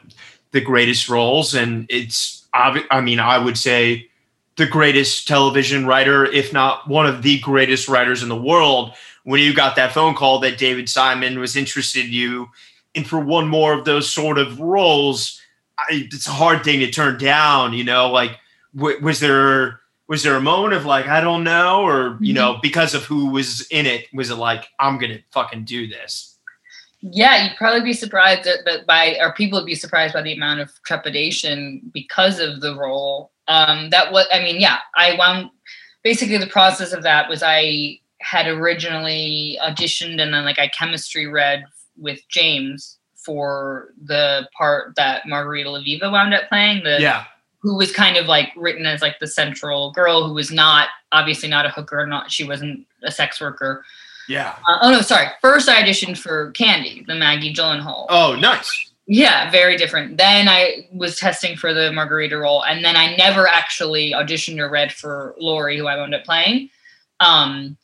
the 0.53 0.63
greatest 0.63 1.11
roles, 1.11 1.55
and 1.55 1.87
it's. 1.91 2.47
I 2.55 3.03
mean, 3.03 3.21
I 3.21 3.37
would 3.39 3.59
say 3.59 4.09
the 4.57 4.67
greatest 4.67 5.29
television 5.29 5.87
writer, 5.87 6.25
if 6.25 6.51
not 6.51 6.89
one 6.89 7.07
of 7.07 7.23
the 7.23 7.39
greatest 7.41 7.89
writers 7.89 8.23
in 8.23 8.31
the 8.31 8.41
world. 8.41 8.95
When 9.25 9.41
you 9.43 9.53
got 9.53 9.77
that 9.77 9.93
phone 9.93 10.15
call 10.15 10.39
that 10.39 10.57
David 10.57 10.89
Simon 10.89 11.39
was 11.39 11.57
interested 11.57 12.07
in 12.07 12.13
you, 12.13 12.49
and 12.95 13.07
for 13.07 13.21
one 13.21 13.47
more 13.49 13.75
of 13.75 13.85
those 13.85 14.11
sort 14.11 14.39
of 14.39 14.59
roles, 14.59 15.39
I, 15.79 16.09
it's 16.11 16.27
a 16.27 16.31
hard 16.31 16.65
thing 16.65 16.81
to 16.81 16.91
turn 16.91 17.19
down. 17.19 17.75
You 17.75 17.85
know, 17.85 18.11
like 18.11 18.39
w- 18.75 18.99
was 19.03 19.21
there 19.21 19.81
was 20.09 20.23
there 20.23 20.35
a 20.35 20.41
moment 20.41 20.75
of 20.75 20.87
like 20.87 21.07
I 21.07 21.21
don't 21.21 21.45
know, 21.45 21.83
or 21.83 22.17
you 22.21 22.33
know, 22.33 22.59
because 22.63 22.95
of 22.95 23.05
who 23.05 23.27
was 23.27 23.67
in 23.71 23.87
it, 23.87 24.07
was 24.13 24.31
it 24.31 24.37
like 24.37 24.67
I'm 24.81 24.99
gonna 24.99 25.21
fucking 25.33 25.65
do 25.65 25.87
this? 25.87 26.39
Yeah, 27.01 27.45
you'd 27.45 27.57
probably 27.57 27.83
be 27.83 27.93
surprised 27.93 28.45
that, 28.45 28.65
that 28.65 28.85
by, 28.87 29.17
or 29.21 29.33
people 29.33 29.59
would 29.61 29.67
be 29.67 29.77
surprised 29.77 30.15
by 30.15 30.23
the 30.23 30.33
amount 30.33 30.61
of 30.61 30.73
trepidation 30.83 31.81
because 31.95 32.41
of 32.41 32.61
the 32.61 32.75
role. 32.75 33.31
Um, 33.47 33.91
that 33.91 34.13
was, 34.13 34.27
I 34.33 34.41
mean, 34.41 34.61
yeah, 34.61 34.79
I 34.97 35.15
wound. 35.17 35.51
Basically, 36.03 36.39
the 36.39 36.49
process 36.49 36.93
of 36.93 37.05
that 37.05 37.29
was 37.29 37.43
I 37.45 38.01
had 38.21 38.49
originally 38.49 39.59
auditioned 39.63 40.21
and 40.21 40.35
then 40.35 40.45
like 40.45 40.59
I 40.59 40.69
chemistry 40.69 41.27
read 41.27 41.65
with 41.97 42.21
James 42.29 42.99
for 43.15 43.93
the 44.03 44.49
part 44.57 44.95
that 44.97 45.27
Margarita 45.27 45.69
Levieva 45.69 46.11
wound 46.11 46.35
up 46.35 46.49
playing. 46.49 46.83
The 46.83 47.01
Yeah, 47.01 47.25
who 47.61 47.77
was 47.77 47.93
kind 47.93 48.17
of 48.17 48.27
like 48.27 48.51
written 48.57 48.87
as 48.87 49.03
like 49.03 49.19
the 49.19 49.27
central 49.27 49.91
girl 49.93 50.27
who 50.27 50.35
was 50.35 50.51
not 50.51 50.89
obviously 51.13 51.49
not 51.49 51.67
a 51.67 51.71
hooker, 51.71 52.07
not 52.07 52.31
she 52.31 52.45
wasn't 52.45 52.87
a 53.03 53.11
sex 53.11 53.41
worker. 53.41 53.85
yeah. 54.29 54.57
Uh, 54.69 54.79
oh 54.83 54.91
no, 54.91 55.01
sorry. 55.01 55.27
First, 55.41 55.69
I 55.69 55.83
auditioned 55.83 56.19
for 56.19 56.51
Candy, 56.53 57.05
the 57.07 57.15
Maggie 57.15 57.53
Gyllenhaal. 57.53 58.07
Oh, 58.09 58.37
nice. 58.37 58.91
Yeah, 59.11 59.51
very 59.51 59.79
different. 59.79 60.19
Then 60.19 60.49
I 60.49 60.87
was 60.93 61.17
testing 61.17 61.57
for 61.57 61.73
the 61.73 61.91
Margarita 61.91 62.37
role, 62.37 62.63
and 62.65 62.85
then 62.85 62.95
I 62.95 63.17
never 63.17 63.49
actually 63.49 64.13
auditioned 64.13 64.59
or 64.59 64.69
read 64.69 64.93
for 64.93 65.35
Lori, 65.41 65.79
who 65.79 65.87
I 65.87 65.97
wound 65.97 66.15
up 66.15 66.25
playing. 66.25 66.69
Um, 67.19 67.79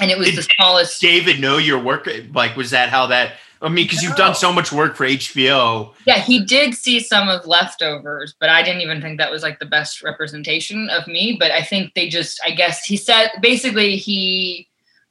and 0.00 0.12
it 0.12 0.16
was 0.16 0.28
Did 0.28 0.36
the 0.38 0.42
smallest. 0.42 1.00
David 1.00 1.40
know 1.40 1.58
your 1.58 1.80
work? 1.80 2.08
Like, 2.32 2.56
was 2.56 2.70
that 2.70 2.88
how 2.88 3.08
that? 3.08 3.32
I 3.62 3.68
mean, 3.68 3.84
because 3.84 4.02
you've 4.02 4.16
done 4.16 4.34
so 4.34 4.52
much 4.52 4.72
work 4.72 4.96
for 4.96 5.06
HBO. 5.06 5.92
Yeah, 6.06 6.18
he 6.18 6.42
did 6.44 6.74
see 6.74 6.98
some 6.98 7.28
of 7.28 7.46
leftovers, 7.46 8.34
but 8.40 8.48
I 8.48 8.62
didn't 8.62 8.80
even 8.80 9.02
think 9.02 9.18
that 9.18 9.30
was 9.30 9.42
like 9.42 9.58
the 9.58 9.66
best 9.66 10.02
representation 10.02 10.88
of 10.88 11.06
me. 11.06 11.36
But 11.38 11.50
I 11.50 11.62
think 11.62 11.92
they 11.94 12.08
just, 12.08 12.40
I 12.44 12.52
guess 12.52 12.84
he 12.84 12.96
said 12.96 13.30
basically 13.42 13.96
he, 13.96 14.66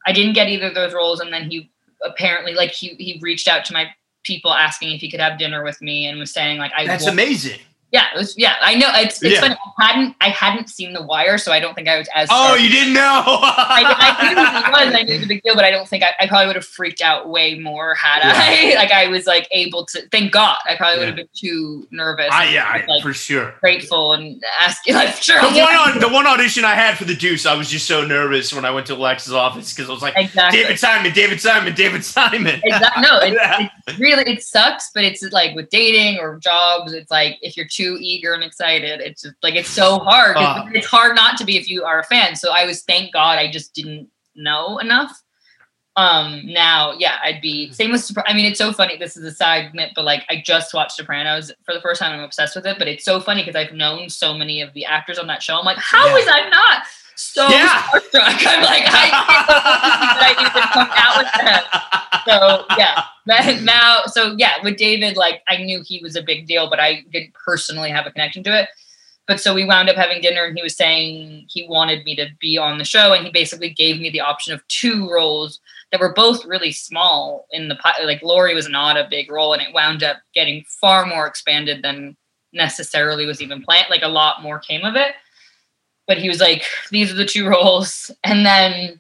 I 0.07 0.13
didn't 0.13 0.33
get 0.33 0.49
either 0.49 0.67
of 0.67 0.73
those 0.73 0.93
roles, 0.93 1.19
and 1.19 1.31
then 1.31 1.49
he 1.49 1.69
apparently 2.03 2.53
like 2.53 2.71
he 2.71 2.95
he 2.95 3.19
reached 3.21 3.47
out 3.47 3.65
to 3.65 3.73
my 3.73 3.87
people 4.23 4.51
asking 4.51 4.93
if 4.93 5.01
he 5.01 5.11
could 5.11 5.19
have 5.19 5.37
dinner 5.37 5.63
with 5.63 5.81
me 5.81 6.05
and 6.05 6.19
was 6.19 6.31
saying 6.31 6.57
like 6.57 6.71
I 6.75 6.85
That's 6.87 7.07
amazing. 7.07 7.59
Yeah 7.91 8.05
it 8.13 8.17
was 8.17 8.37
yeah 8.37 8.55
I 8.61 8.75
know 8.75 8.87
it's 8.93 9.21
it's 9.23 9.35
Yeah. 9.35 9.41
funny 9.41 9.55
I 9.79 9.85
hadn't 9.87 10.15
I 10.21 10.29
hadn't 10.29 10.69
seen 10.69 10.93
The 10.93 11.01
Wire 11.01 11.37
so 11.37 11.51
I 11.51 11.59
don't 11.59 11.73
think 11.73 11.87
I 11.87 11.97
was 11.97 12.07
as 12.13 12.27
Oh, 12.31 12.55
you 12.55 12.69
didn't 12.69 12.93
know? 12.93 13.01
I, 13.01 13.83
I 13.97 14.23
knew 14.23 14.35
he 14.35 14.85
was. 14.85 14.95
I 14.95 15.03
knew 15.03 15.19
the 15.19 15.25
big 15.27 15.41
deal, 15.43 15.55
but 15.55 15.65
I 15.65 15.71
don't 15.71 15.87
think 15.87 16.03
I, 16.03 16.11
I 16.19 16.27
probably 16.27 16.47
would 16.47 16.55
have 16.55 16.65
freaked 16.65 17.01
out 17.01 17.29
way 17.29 17.57
more 17.57 17.95
had 17.95 18.21
I 18.23 18.75
like 18.75 18.91
I 18.91 19.07
was 19.07 19.25
like 19.25 19.47
able 19.51 19.85
to. 19.87 20.07
Thank 20.09 20.31
God, 20.31 20.57
I 20.67 20.75
probably 20.75 20.99
would 20.99 21.07
have 21.07 21.15
been 21.15 21.29
too 21.35 21.87
nervous. 21.91 22.29
I, 22.31 22.49
yeah, 22.53 22.83
like 22.87 23.01
for 23.01 23.13
sure. 23.13 23.55
grateful 23.61 24.13
and 24.13 24.41
asking 24.59 24.93
like 25.01 25.15
sure. 25.15 25.39
The 25.41 25.47
I'll 25.47 25.85
one, 25.85 25.93
on, 25.95 25.99
the 25.99 26.09
one 26.09 26.27
audition 26.27 26.65
I 26.65 26.75
had 26.75 26.97
for 26.97 27.05
the 27.05 27.15
Deuce, 27.15 27.45
I 27.45 27.55
was 27.55 27.69
just 27.69 27.87
so 27.87 28.05
nervous 28.05 28.53
when 28.53 28.65
I 28.65 28.71
went 28.71 28.87
to 28.87 28.93
Alexa's 28.93 29.33
office 29.33 29.73
because 29.73 29.89
I 29.89 29.93
was 29.93 30.01
like, 30.01 30.13
exactly. 30.17 30.61
David 30.61 30.79
Simon, 30.79 31.13
David 31.13 31.41
Simon, 31.41 31.73
David 31.73 32.03
Simon. 32.05 32.59
Exactly. 32.63 33.01
No, 33.01 33.19
it, 33.19 33.33
Yeah. 33.39 33.69
it 33.87 33.97
really 33.99 34.23
it 34.31 34.43
sucks, 34.43 34.91
but 34.93 35.03
it's 35.03 35.23
like 35.31 35.55
with 35.55 35.69
dating 35.69 36.19
or 36.19 36.37
jobs, 36.39 36.91
it's 36.93 37.09
like 37.09 37.37
if 37.41 37.55
you're 37.55 37.67
too 37.67 37.78
eager 37.99 38.34
and 38.34 38.43
excited, 38.43 39.01
it's 39.01 39.21
just 39.23 39.36
like 39.43 39.55
it's 39.55 39.69
so 39.69 39.99
hard. 39.99 40.32
It's- 40.38 40.45
Ah. 40.47 40.67
it's 40.73 40.88
hard 40.88 41.15
not 41.15 41.38
to 41.38 41.45
be 41.45 41.57
if 41.57 41.67
you 41.69 41.84
are 41.84 41.99
a 41.99 42.03
fan. 42.03 42.36
So 42.36 42.51
I 42.51 42.65
was 42.65 42.84
thank 42.84 43.13
God 43.13 43.38
I 43.39 43.49
just 43.51 43.73
didn't 43.73 44.09
know 44.36 44.77
enough. 44.80 45.11
Um 45.95 46.41
now, 46.45 46.93
yeah, 46.97 47.17
I'd 47.23 47.41
be 47.41 47.71
same 47.73 47.91
with 47.91 48.09
I 48.25 48.34
mean, 48.34 48.45
it's 48.45 48.57
so 48.59 48.71
funny. 48.71 48.95
This 48.97 49.17
is 49.17 49.23
a 49.25 49.32
side 49.32 49.73
nit, 49.73 49.91
but 49.95 50.05
like 50.05 50.23
I 50.30 50.41
just 50.45 50.73
watched 50.73 50.93
Sopranos 50.97 51.51
for 51.65 51.73
the 51.73 51.82
first 51.82 51.99
time. 51.99 52.13
I'm 52.13 52.23
obsessed 52.23 52.55
with 52.55 52.65
it, 52.65 52.77
but 52.80 52.88
it's 52.88 53.03
so 53.03 53.19
funny 53.19 53.41
because 53.43 53.55
I've 53.55 53.73
known 53.73 54.07
so 54.09 54.34
many 54.34 54.61
of 54.61 54.73
the 54.73 54.86
actors 54.86 55.17
on 55.19 55.27
that 55.27 55.41
show. 55.43 55.57
I'm 55.57 55.65
like, 55.65 55.77
how 55.77 56.05
Yeah. 56.07 56.13
was 56.13 56.25
I 56.30 56.47
not 56.49 56.84
so 57.20 57.47
Yeah. 57.49 57.84
starstruck? 57.84 58.45
I'm 58.47 58.63
like, 58.63 58.84
I 58.88 59.09
can't 59.09 59.47
believe 59.47 60.09
that 60.15 60.24
I 60.24 60.32
even 60.41 60.63
come 60.74 60.89
out 60.95 61.17
with 61.17 61.32
that 61.45 61.89
so 62.28 62.65
yeah 62.78 63.03
now 63.61 64.01
so 64.05 64.36
yeah 64.38 64.55
with 64.63 64.78
david 64.78 65.17
like 65.17 65.41
i 65.47 65.57
knew 65.57 65.82
he 65.86 65.99
was 66.01 66.15
a 66.15 66.22
big 66.22 66.47
deal 66.47 66.70
but 66.70 66.80
i 66.80 67.03
didn't 67.11 67.34
personally 67.34 67.89
have 67.89 68.05
a 68.05 68.11
connection 68.11 68.43
to 68.43 68.57
it 68.57 68.70
but 69.28 69.39
so 69.39 69.53
we 69.53 69.65
wound 69.65 69.89
up 69.89 69.95
having 69.95 70.22
dinner 70.22 70.45
and 70.45 70.57
he 70.57 70.63
was 70.63 70.76
saying 70.76 71.45
he 71.49 71.67
wanted 71.67 72.03
me 72.03 72.15
to 72.15 72.28
be 72.39 72.57
on 72.57 72.78
the 72.78 72.84
show 72.84 73.13
and 73.13 73.26
he 73.26 73.32
basically 73.32 73.70
gave 73.70 73.99
me 73.99 74.09
the 74.09 74.20
option 74.20 74.53
of 74.53 74.67
two 74.67 75.09
roles 75.09 75.59
that 75.91 75.99
were 76.01 76.13
both 76.13 76.45
really 76.45 76.72
small 76.72 77.45
in 77.51 77.67
the 77.67 77.78
like 78.03 78.22
lori 78.24 78.53
was 78.55 78.70
not 78.70 78.97
a 78.97 79.07
big 79.09 79.32
role 79.32 79.53
and 79.53 79.61
it 79.61 79.74
wound 79.74 80.03
up 80.03 80.17
getting 80.34 80.63
far 80.82 81.05
more 81.05 81.28
expanded 81.28 81.84
than 81.84 82.15
necessarily 82.53 83.26
was 83.26 83.41
even 83.41 83.61
planned 83.61 83.88
like 83.89 84.01
a 84.01 84.07
lot 84.07 84.41
more 84.41 84.59
came 84.59 84.84
of 84.84 84.95
it 84.95 85.13
but 86.10 86.18
he 86.18 86.28
was 86.28 86.41
like 86.41 86.66
these 86.89 87.12
are 87.12 87.16
the 87.16 87.24
two 87.24 87.47
roles. 87.55 88.12
And 88.26 88.45
then 88.45 88.99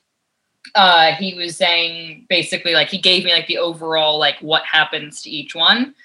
uh 0.75 1.13
he 1.13 1.33
was 1.33 1.57
saying 1.57 2.27
basically 2.29 2.73
like 2.73 2.87
he 2.87 2.99
gave 2.99 3.25
me 3.25 3.33
like 3.33 3.47
the 3.47 3.57
overall 3.57 4.17
like 4.19 4.37
what 4.39 4.63
happens 4.63 5.21
to 5.23 5.29
each 5.29 5.53
one. 5.53 5.95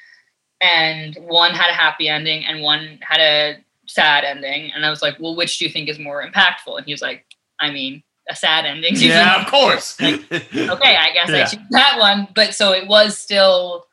And 0.61 1.17
one 1.21 1.53
had 1.53 1.71
a 1.71 1.75
happy 1.75 2.09
ending 2.09 2.47
and 2.47 2.63
one 2.63 2.99
had 3.03 3.21
a 3.21 3.59
sad 3.87 4.25
ending. 4.25 4.73
And 4.73 4.85
i 4.85 4.91
was 4.91 5.03
like 5.03 5.21
well 5.21 5.37
which 5.37 5.59
do 5.59 5.67
you 5.67 5.71
think 5.71 5.89
is 5.89 6.01
more 6.01 6.27
impactful? 6.27 6.77
And 6.77 6.87
he 6.87 6.93
was 6.93 7.03
like 7.03 7.25
i 7.61 7.71
mean 7.71 8.03
a 8.29 8.35
sad 8.35 8.65
ending. 8.65 8.97
Yeah, 8.97 9.43
of 9.43 9.47
course. 9.49 10.01
okay 10.01 10.97
i 10.97 11.11
guess 11.13 11.29
i 11.29 11.45
choose 11.45 11.69
that 11.71 11.99
one. 11.99 12.29
But 12.35 12.55
so 12.55 12.73
it 12.73 12.89
was 12.89 13.19
still 13.19 13.85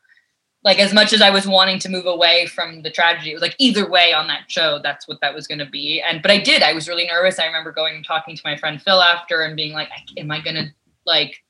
like 0.64 0.78
as 0.78 0.92
much 0.92 1.12
as 1.12 1.20
i 1.20 1.30
was 1.30 1.46
wanting 1.46 1.78
to 1.78 1.88
move 1.88 2.06
away 2.06 2.46
from 2.46 2.82
the 2.82 2.90
tragedy 2.90 3.30
it 3.30 3.34
was 3.34 3.42
like 3.42 3.56
either 3.58 3.88
way 3.88 4.12
on 4.12 4.26
that 4.28 4.50
show 4.50 4.78
that's 4.82 5.08
what 5.08 5.20
that 5.20 5.34
was 5.34 5.46
going 5.46 5.58
to 5.58 5.66
be. 5.66 6.00
And 6.00 6.22
but 6.22 6.30
i 6.30 6.38
did 6.38 6.62
i 6.62 6.72
was 6.72 6.88
really 6.88 7.06
nervous. 7.06 7.38
I 7.38 7.46
remember 7.46 7.72
going 7.72 7.96
and 7.96 8.04
talking 8.04 8.36
to 8.36 8.42
my 8.44 8.56
friend 8.56 8.80
phil 8.80 9.02
after 9.02 9.42
and 9.42 9.56
being 9.56 9.72
like 9.72 9.88
am 10.16 10.30
i 10.30 10.40
going 10.40 10.56
to 10.56 10.66
like 11.06 11.42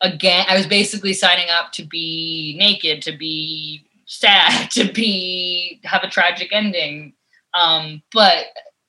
again 0.00 0.44
i 0.48 0.56
was 0.56 0.66
basically 0.66 1.12
signing 1.12 1.48
up 1.50 1.72
to 1.72 1.84
be 1.84 2.56
naked 2.58 3.02
to 3.02 3.16
be 3.16 3.84
sad 4.06 4.70
to 4.72 4.92
be 4.92 5.80
have 5.84 6.02
a 6.02 6.10
tragic 6.10 6.48
ending. 6.52 7.12
Um 7.54 8.02
but 8.12 8.46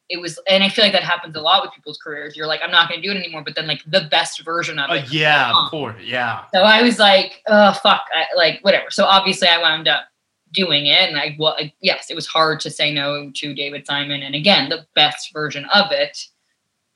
it 0.10 0.20
was 0.20 0.40
and 0.48 0.64
i 0.64 0.70
feel 0.70 0.84
like 0.84 0.92
that 0.94 1.04
happens 1.04 1.36
a 1.36 1.42
lot 1.42 1.62
with 1.64 1.72
people's 1.74 1.98
careers 2.04 2.36
you're 2.36 2.48
like 2.48 2.62
i'm 2.64 2.72
not 2.72 2.90
going 2.90 3.00
to 3.02 3.08
do 3.08 3.14
it 3.14 3.18
anymore 3.20 3.44
but 3.44 3.56
then 3.56 3.68
like 3.68 3.82
the 3.88 4.08
best 4.10 4.44
version 4.44 4.80
of 4.80 4.90
Uh, 4.90 4.96
it 4.96 5.12
yeah, 5.14 5.52
of 5.56 5.70
course. 5.70 5.96
Yeah. 6.04 6.46
so 6.54 6.62
I 6.62 6.82
was 6.82 6.98
like, 7.00 7.42
oh 7.48 7.74
fuck, 7.74 8.02
I, 8.14 8.26
like 8.36 8.60
whatever. 8.62 8.90
So 8.90 9.06
obviously 9.06 9.48
I 9.48 9.62
wound 9.62 9.88
up 9.88 10.06
doing 10.52 10.88
it, 10.88 11.08
and 11.10 11.18
I 11.20 11.36
well, 11.38 11.56
I- 11.60 11.72
yes, 11.80 12.10
it 12.10 12.16
was 12.16 12.26
hard 12.26 12.60
to 12.62 12.72
say 12.72 12.92
no 12.92 13.30
to 13.36 13.54
David 13.54 13.86
Simon, 13.86 14.24
and 14.24 14.34
again, 14.34 14.68
the 14.70 14.86
best 14.96 15.32
version 15.32 15.66
of 15.74 15.92
it. 15.92 16.26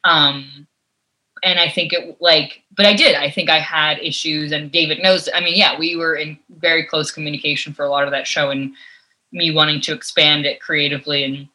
Um, 0.03 0.68
and 1.43 1.59
I 1.59 1.70
think 1.70 1.93
it 1.93 2.18
like, 2.20 2.64
but 2.76 2.86
I 2.86 2.93
did. 2.95 3.16
I 3.16 3.30
think 3.30 3.49
I 3.49 3.59
had 3.59 3.99
issues, 3.99 4.51
and 4.51 4.72
David 4.72 5.03
knows. 5.03 5.30
I 5.36 5.39
mean, 5.41 5.55
yeah, 5.55 5.78
we 5.78 5.95
were 5.95 6.16
in 6.16 6.39
very 6.57 6.84
close 6.86 7.11
communication 7.11 7.74
for 7.74 7.86
a 7.86 7.89
lot 7.89 8.05
of 8.05 8.11
that 8.11 8.26
show, 8.28 8.49
and 8.49 8.74
me 9.32 9.53
wanting 9.53 9.82
to 9.82 9.93
expand 9.93 10.45
it 10.45 10.59
creatively 10.61 11.24
and 11.24 11.47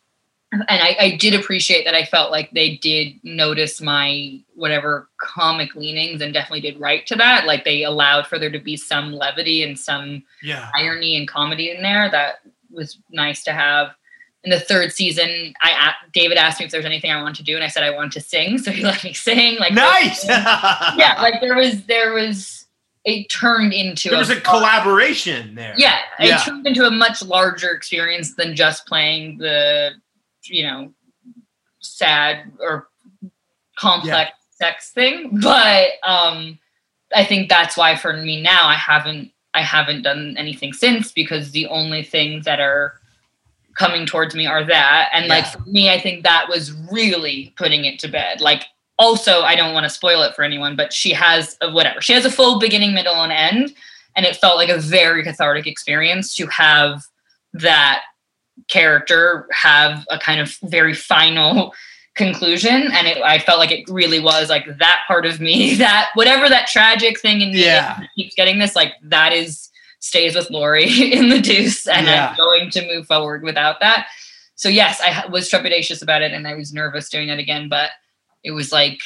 and 0.52 0.64
I, 0.68 0.96
I 0.98 1.16
did 1.16 1.34
appreciate 1.34 1.84
that 1.84 1.94
I 1.94 2.04
felt 2.04 2.30
like 2.30 2.50
they 2.52 2.76
did 2.76 3.14
notice 3.22 3.80
my 3.80 4.40
whatever 4.54 5.08
comic 5.20 5.74
leanings 5.74 6.22
and 6.22 6.32
definitely 6.32 6.62
did 6.62 6.80
right 6.80 7.06
to 7.06 7.16
that. 7.16 7.44
Like 7.46 7.64
they 7.64 7.82
allowed 7.84 8.26
for 8.26 8.38
there 8.38 8.50
to 8.50 8.58
be 8.58 8.76
some 8.76 9.12
levity 9.12 9.62
and 9.62 9.78
some 9.78 10.22
Yeah. 10.42 10.70
irony 10.74 11.16
and 11.16 11.28
comedy 11.28 11.70
in 11.70 11.82
there 11.82 12.10
that 12.10 12.40
was 12.70 12.98
nice 13.10 13.44
to 13.44 13.52
have. 13.52 13.88
In 14.44 14.50
the 14.50 14.60
third 14.60 14.92
season, 14.92 15.52
I 15.62 15.92
David 16.14 16.38
asked 16.38 16.60
me 16.60 16.64
if 16.66 16.70
there 16.70 16.78
was 16.78 16.86
anything 16.86 17.10
I 17.10 17.20
wanted 17.20 17.36
to 17.38 17.42
do, 17.42 17.54
and 17.56 17.64
I 17.64 17.68
said 17.68 17.82
I 17.82 17.90
wanted 17.90 18.12
to 18.12 18.20
sing, 18.20 18.56
so 18.64 18.70
he 18.70 18.82
let 18.84 19.02
me 19.04 19.12
sing. 19.12 19.58
Like 19.58 19.72
Nice. 19.74 20.24
yeah, 20.28 21.16
like 21.20 21.40
there 21.42 21.56
was 21.56 21.84
there 21.86 22.14
was 22.14 22.66
it 23.04 23.28
turned 23.28 23.72
into 23.72 24.08
there 24.10 24.18
was 24.18 24.30
a 24.30 24.40
collaboration 24.40 25.54
there. 25.56 25.74
yeah, 25.76 25.98
Yeah. 26.20 26.40
it 26.40 26.44
turned 26.44 26.66
into 26.66 26.86
a 26.86 26.90
much 26.90 27.22
larger 27.22 27.70
experience 27.72 28.34
than 28.34 28.54
just 28.54 28.86
playing 28.86 29.38
the, 29.38 29.90
you 30.48 30.64
know, 30.64 30.92
sad 31.80 32.50
or 32.60 32.88
complex 33.78 34.32
sex 34.58 34.90
thing. 34.90 35.38
But 35.40 35.88
um, 36.02 36.58
I 37.14 37.24
think 37.24 37.48
that's 37.48 37.76
why 37.76 37.96
for 37.96 38.12
me 38.12 38.42
now 38.42 38.66
I 38.66 38.74
haven't 38.74 39.32
I 39.54 39.62
haven't 39.62 40.02
done 40.02 40.36
anything 40.36 40.72
since 40.72 41.10
because 41.10 41.52
the 41.52 41.66
only 41.66 42.02
things 42.02 42.44
that 42.44 42.60
are 42.60 42.94
coming 43.74 44.06
towards 44.06 44.34
me 44.34 44.46
are 44.46 44.64
that. 44.64 45.08
And 45.12 45.28
like 45.28 45.46
for 45.46 45.60
me 45.62 45.90
I 45.90 45.98
think 46.00 46.24
that 46.24 46.48
was 46.48 46.72
really 46.92 47.54
putting 47.56 47.84
it 47.84 47.98
to 48.00 48.08
bed. 48.08 48.40
Like 48.40 48.64
also 48.98 49.42
I 49.42 49.54
don't 49.54 49.72
want 49.74 49.84
to 49.84 49.90
spoil 49.90 50.22
it 50.22 50.34
for 50.34 50.42
anyone 50.42 50.76
but 50.76 50.92
she 50.92 51.12
has 51.12 51.56
a 51.60 51.70
whatever. 51.70 52.00
She 52.00 52.12
has 52.12 52.24
a 52.24 52.30
full 52.30 52.58
beginning 52.58 52.94
middle 52.94 53.14
and 53.14 53.32
end 53.32 53.74
and 54.16 54.26
it 54.26 54.36
felt 54.36 54.56
like 54.56 54.68
a 54.68 54.78
very 54.78 55.22
cathartic 55.22 55.66
experience 55.66 56.34
to 56.34 56.46
have 56.48 57.04
that 57.54 58.02
character 58.68 59.46
have 59.52 60.04
a 60.10 60.18
kind 60.18 60.40
of 60.40 60.56
very 60.64 60.94
final 60.94 61.74
conclusion 62.16 62.90
and 62.92 63.06
it, 63.06 63.22
i 63.22 63.38
felt 63.38 63.60
like 63.60 63.70
it 63.70 63.88
really 63.88 64.18
was 64.18 64.48
like 64.50 64.64
that 64.78 65.02
part 65.06 65.24
of 65.24 65.40
me 65.40 65.74
that 65.76 66.08
whatever 66.14 66.48
that 66.48 66.66
tragic 66.66 67.20
thing 67.20 67.40
in 67.40 67.52
me 67.52 67.62
Yeah. 67.64 68.00
keeps 68.16 68.34
getting 68.34 68.58
this 68.58 68.74
like 68.74 68.94
that 69.04 69.32
is 69.32 69.68
stays 70.00 70.34
with 70.34 70.50
lori 70.50 71.12
in 71.12 71.28
the 71.28 71.40
deuce 71.40 71.86
and 71.86 72.06
Yeah. 72.06 72.30
i'm 72.30 72.36
going 72.36 72.70
to 72.70 72.86
move 72.86 73.06
forward 73.06 73.44
without 73.44 73.78
that 73.80 74.08
so 74.56 74.68
yes 74.68 75.00
i 75.00 75.26
was 75.28 75.48
trepidatious 75.48 76.02
about 76.02 76.22
it 76.22 76.32
and 76.32 76.48
i 76.48 76.54
was 76.54 76.72
nervous 76.72 77.08
doing 77.08 77.28
it 77.28 77.38
again 77.38 77.68
but 77.68 77.90
it 78.42 78.50
was 78.50 78.72
like 78.72 78.98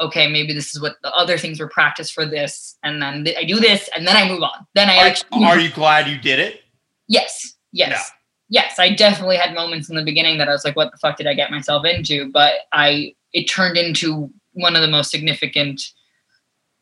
okay 0.00 0.26
maybe 0.28 0.52
this 0.52 0.74
is 0.74 0.82
what 0.82 0.96
the 1.04 1.12
other 1.14 1.38
things 1.38 1.60
were 1.60 1.68
practiced 1.68 2.12
for 2.12 2.26
this 2.26 2.76
and 2.82 3.00
then 3.00 3.24
th- 3.24 3.36
i 3.36 3.44
do 3.44 3.60
this 3.60 3.88
and 3.96 4.08
then 4.08 4.16
i 4.16 4.28
move 4.28 4.42
on 4.42 4.66
then 4.74 4.90
i 4.90 4.96
Are, 4.98 5.06
actually 5.06 5.44
are 5.44 5.58
you 5.60 5.70
glad 5.70 6.08
you 6.08 6.18
did 6.18 6.40
it? 6.40 6.62
Yes. 7.08 7.52
Yes. 7.72 8.10
Yes. 8.48 8.78
I 8.78 8.94
definitely 8.94 9.36
had 9.36 9.54
moments 9.54 9.88
in 9.88 9.96
the 9.96 10.04
beginning 10.04 10.38
that 10.38 10.48
I 10.48 10.52
was 10.52 10.64
like, 10.64 10.76
what 10.76 10.92
the 10.92 10.98
fuck 10.98 11.16
did 11.16 11.26
I 11.26 11.34
get 11.34 11.50
myself 11.50 11.84
into? 11.84 12.30
But 12.30 12.54
I 12.72 13.14
it 13.32 13.44
turned 13.44 13.76
into 13.76 14.30
one 14.52 14.74
of 14.74 14.82
the 14.82 14.88
most 14.88 15.10
significant 15.10 15.92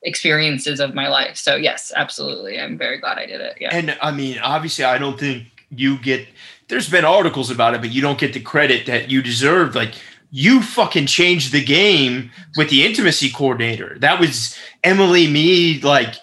experiences 0.02 0.80
of 0.80 0.94
my 0.94 1.08
life. 1.08 1.36
So 1.36 1.56
yes, 1.56 1.92
absolutely. 1.96 2.60
I'm 2.60 2.78
very 2.78 2.98
glad 2.98 3.18
I 3.18 3.26
did 3.26 3.40
it. 3.40 3.56
Yeah. 3.60 3.74
And 3.74 3.98
I 4.00 4.12
mean, 4.12 4.38
obviously, 4.38 4.84
I 4.84 4.98
don't 4.98 5.18
think 5.18 5.46
you 5.70 5.98
get. 5.98 6.28
There's 6.68 6.88
been 6.88 7.04
articles 7.04 7.50
about 7.50 7.74
it, 7.74 7.80
but 7.80 7.90
you 7.90 8.00
don't 8.00 8.18
get 8.18 8.32
the 8.32 8.40
credit 8.40 8.86
that 8.86 9.10
you 9.10 9.22
deserve. 9.22 9.74
Like 9.74 9.94
you 10.30 10.62
fucking 10.62 11.06
changed 11.06 11.52
the 11.52 11.64
game 11.64 12.30
with 12.56 12.70
the 12.70 12.86
intimacy 12.86 13.30
coordinator. 13.30 13.98
That 13.98 14.20
was 14.20 14.56
Emily 14.82 15.26
Meade. 15.26 15.84
Like 15.84 16.14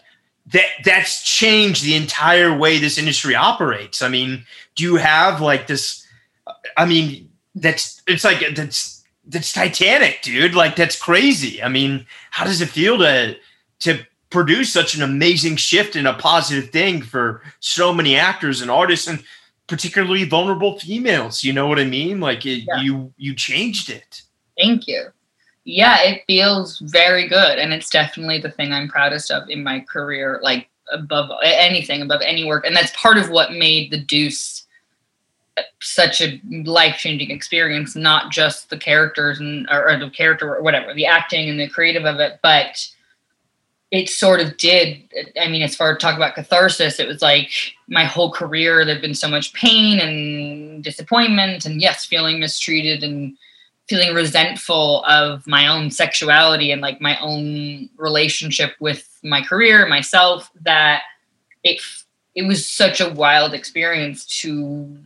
that. 0.48 0.68
That's 0.86 1.24
changed 1.24 1.84
the 1.84 1.96
entire 1.96 2.56
way 2.58 2.78
this 2.78 2.98
industry 2.98 3.36
operates. 3.36 4.02
I 4.02 4.08
mean, 4.08 4.46
do 4.76 4.84
you 4.84 4.96
have 4.96 5.42
like 5.42 5.68
this? 5.68 6.06
I 6.78 6.86
mean, 6.86 7.30
that's 7.56 8.02
it's 8.08 8.24
like 8.24 8.44
that's 8.56 9.04
that's 9.26 9.54
Titanic, 9.54 10.22
dude. 10.22 10.56
Like 10.56 10.76
that's 10.76 11.00
crazy. 11.00 11.62
I 11.62 11.70
mean, 11.70 12.06
how 12.32 12.46
does 12.46 12.62
it 12.62 12.70
feel 12.70 12.98
to 13.00 13.36
to 13.80 14.06
produce 14.30 14.72
such 14.72 14.96
an 14.96 15.04
amazing 15.04 15.58
shift 15.58 15.96
and 15.96 16.08
a 16.08 16.14
positive 16.14 16.70
thing 16.70 17.02
for 17.02 17.44
so 17.60 17.94
many 17.94 18.16
actors 18.16 18.62
and 18.62 18.72
artists 18.72 19.08
and 19.08 19.24
particularly 19.72 20.26
vulnerable 20.26 20.78
females. 20.80 21.44
You 21.46 21.54
know 21.54 21.66
what 21.66 21.80
I 21.80 21.86
mean? 21.86 22.20
Like 22.20 22.46
it, 22.46 22.66
yeah. 22.68 22.82
you 22.82 23.14
you 23.18 23.34
changed 23.34 23.90
it. 23.90 24.22
Thank 24.58 24.88
you. 24.88 25.06
Yeah, 25.64 26.02
it 26.02 26.24
feels 26.28 26.80
very 26.80 27.28
good, 27.28 27.60
and 27.60 27.72
it's 27.72 27.90
definitely 27.90 28.40
the 28.40 28.52
thing 28.52 28.74
I'm 28.74 28.90
proudest 28.90 29.32
of 29.32 29.50
in 29.50 29.64
my 29.64 29.80
career. 29.82 30.40
Like 30.44 30.70
above 30.92 31.30
anything, 31.44 32.02
above 32.02 32.22
any 32.26 32.44
work, 32.44 32.66
and 32.66 32.76
that's 32.76 32.92
part 32.98 33.18
of 33.18 33.30
what 33.30 33.54
made 33.54 33.92
the 33.92 34.00
Deuce 34.00 34.61
such 35.80 36.22
a 36.22 36.42
life 36.64 36.98
changing 36.98 37.32
experience. 37.32 37.96
Not 37.96 38.32
just 38.32 38.70
the 38.70 38.78
characters 38.78 39.40
and 39.40 39.68
or, 39.70 39.90
or 39.90 39.98
the 40.00 40.10
character 40.10 40.56
or 40.56 40.62
whatever, 40.62 40.94
the 40.94 41.06
acting 41.06 41.50
and 41.50 41.60
the 41.60 41.68
creative 41.68 42.06
of 42.06 42.20
it, 42.20 42.40
but 42.42 42.88
it 43.92 44.10
sort 44.10 44.40
of 44.40 44.58
did. 44.58 45.04
I 45.40 45.50
mean, 45.50 45.62
as 45.62 45.76
far 45.76 45.92
as 45.92 45.98
talk 45.98 46.16
about 46.16 46.36
catharsis, 46.36 47.00
it 47.00 47.08
was 47.08 47.22
like 47.22 47.52
my 47.88 48.06
whole 48.06 48.32
career, 48.32 48.86
there'd 48.86 49.02
been 49.02 49.14
so 49.14 49.28
much 49.28 49.54
pain 49.54 50.00
and 50.00 50.84
disappointment, 50.84 51.66
and 51.66 51.82
yes, 51.82 52.06
feeling 52.06 52.40
mistreated 52.40 53.04
and 53.04 53.38
feeling 53.90 54.16
resentful 54.16 55.04
of 55.04 55.46
my 55.46 55.68
own 55.68 55.92
sexuality 55.92 56.72
and 56.72 56.82
like 56.82 57.02
my 57.02 57.20
own 57.20 57.90
relationship 57.98 58.74
with 58.80 59.20
my 59.24 59.42
career, 59.42 59.86
myself, 59.86 60.50
that 60.62 61.02
it 61.64 61.82
it 62.34 62.44
was 62.44 62.70
such 62.70 63.02
a 63.02 63.10
wild 63.10 63.54
experience 63.54 64.26
to 64.26 64.98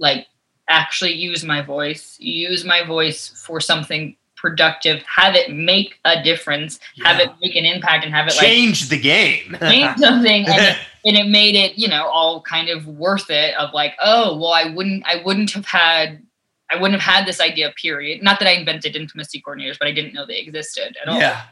like 0.00 0.26
actually 0.68 1.12
use 1.12 1.44
my 1.44 1.62
voice, 1.62 2.16
use 2.18 2.64
my 2.64 2.84
voice 2.84 3.28
for 3.46 3.60
something 3.60 4.16
productive, 4.36 5.02
have 5.02 5.34
it 5.34 5.52
make 5.52 5.98
a 6.04 6.22
difference, 6.22 6.80
yeah. 6.96 7.08
have 7.08 7.20
it 7.20 7.30
make 7.42 7.54
an 7.54 7.66
impact, 7.66 8.04
and 8.04 8.14
have 8.14 8.26
it 8.26 8.32
change 8.32 8.84
like, 8.84 8.90
the 8.90 8.98
game, 8.98 9.56
change 9.60 9.98
something, 9.98 10.46
and 10.46 10.62
it, 10.62 10.76
and 11.04 11.16
it 11.16 11.28
made 11.28 11.54
it, 11.54 11.78
you 11.78 11.86
know, 11.88 12.06
all 12.06 12.40
kind 12.42 12.70
of 12.70 12.86
worth 12.86 13.30
it. 13.30 13.54
Of 13.56 13.74
like, 13.74 13.94
oh, 14.02 14.36
well, 14.38 14.52
I 14.52 14.72
wouldn't, 14.74 15.04
I 15.06 15.22
wouldn't 15.24 15.52
have 15.52 15.66
had, 15.66 16.22
I 16.70 16.76
wouldn't 16.76 17.00
have 17.00 17.14
had 17.16 17.26
this 17.26 17.40
idea. 17.40 17.72
Period. 17.80 18.22
Not 18.22 18.38
that 18.40 18.48
I 18.48 18.52
invented 18.52 18.96
intimacy 18.96 19.42
coordinators, 19.46 19.78
but 19.78 19.88
I 19.88 19.92
didn't 19.92 20.14
know 20.14 20.26
they 20.26 20.38
existed 20.38 20.96
at 21.00 21.08
all. 21.08 21.18
Yeah. 21.18 21.42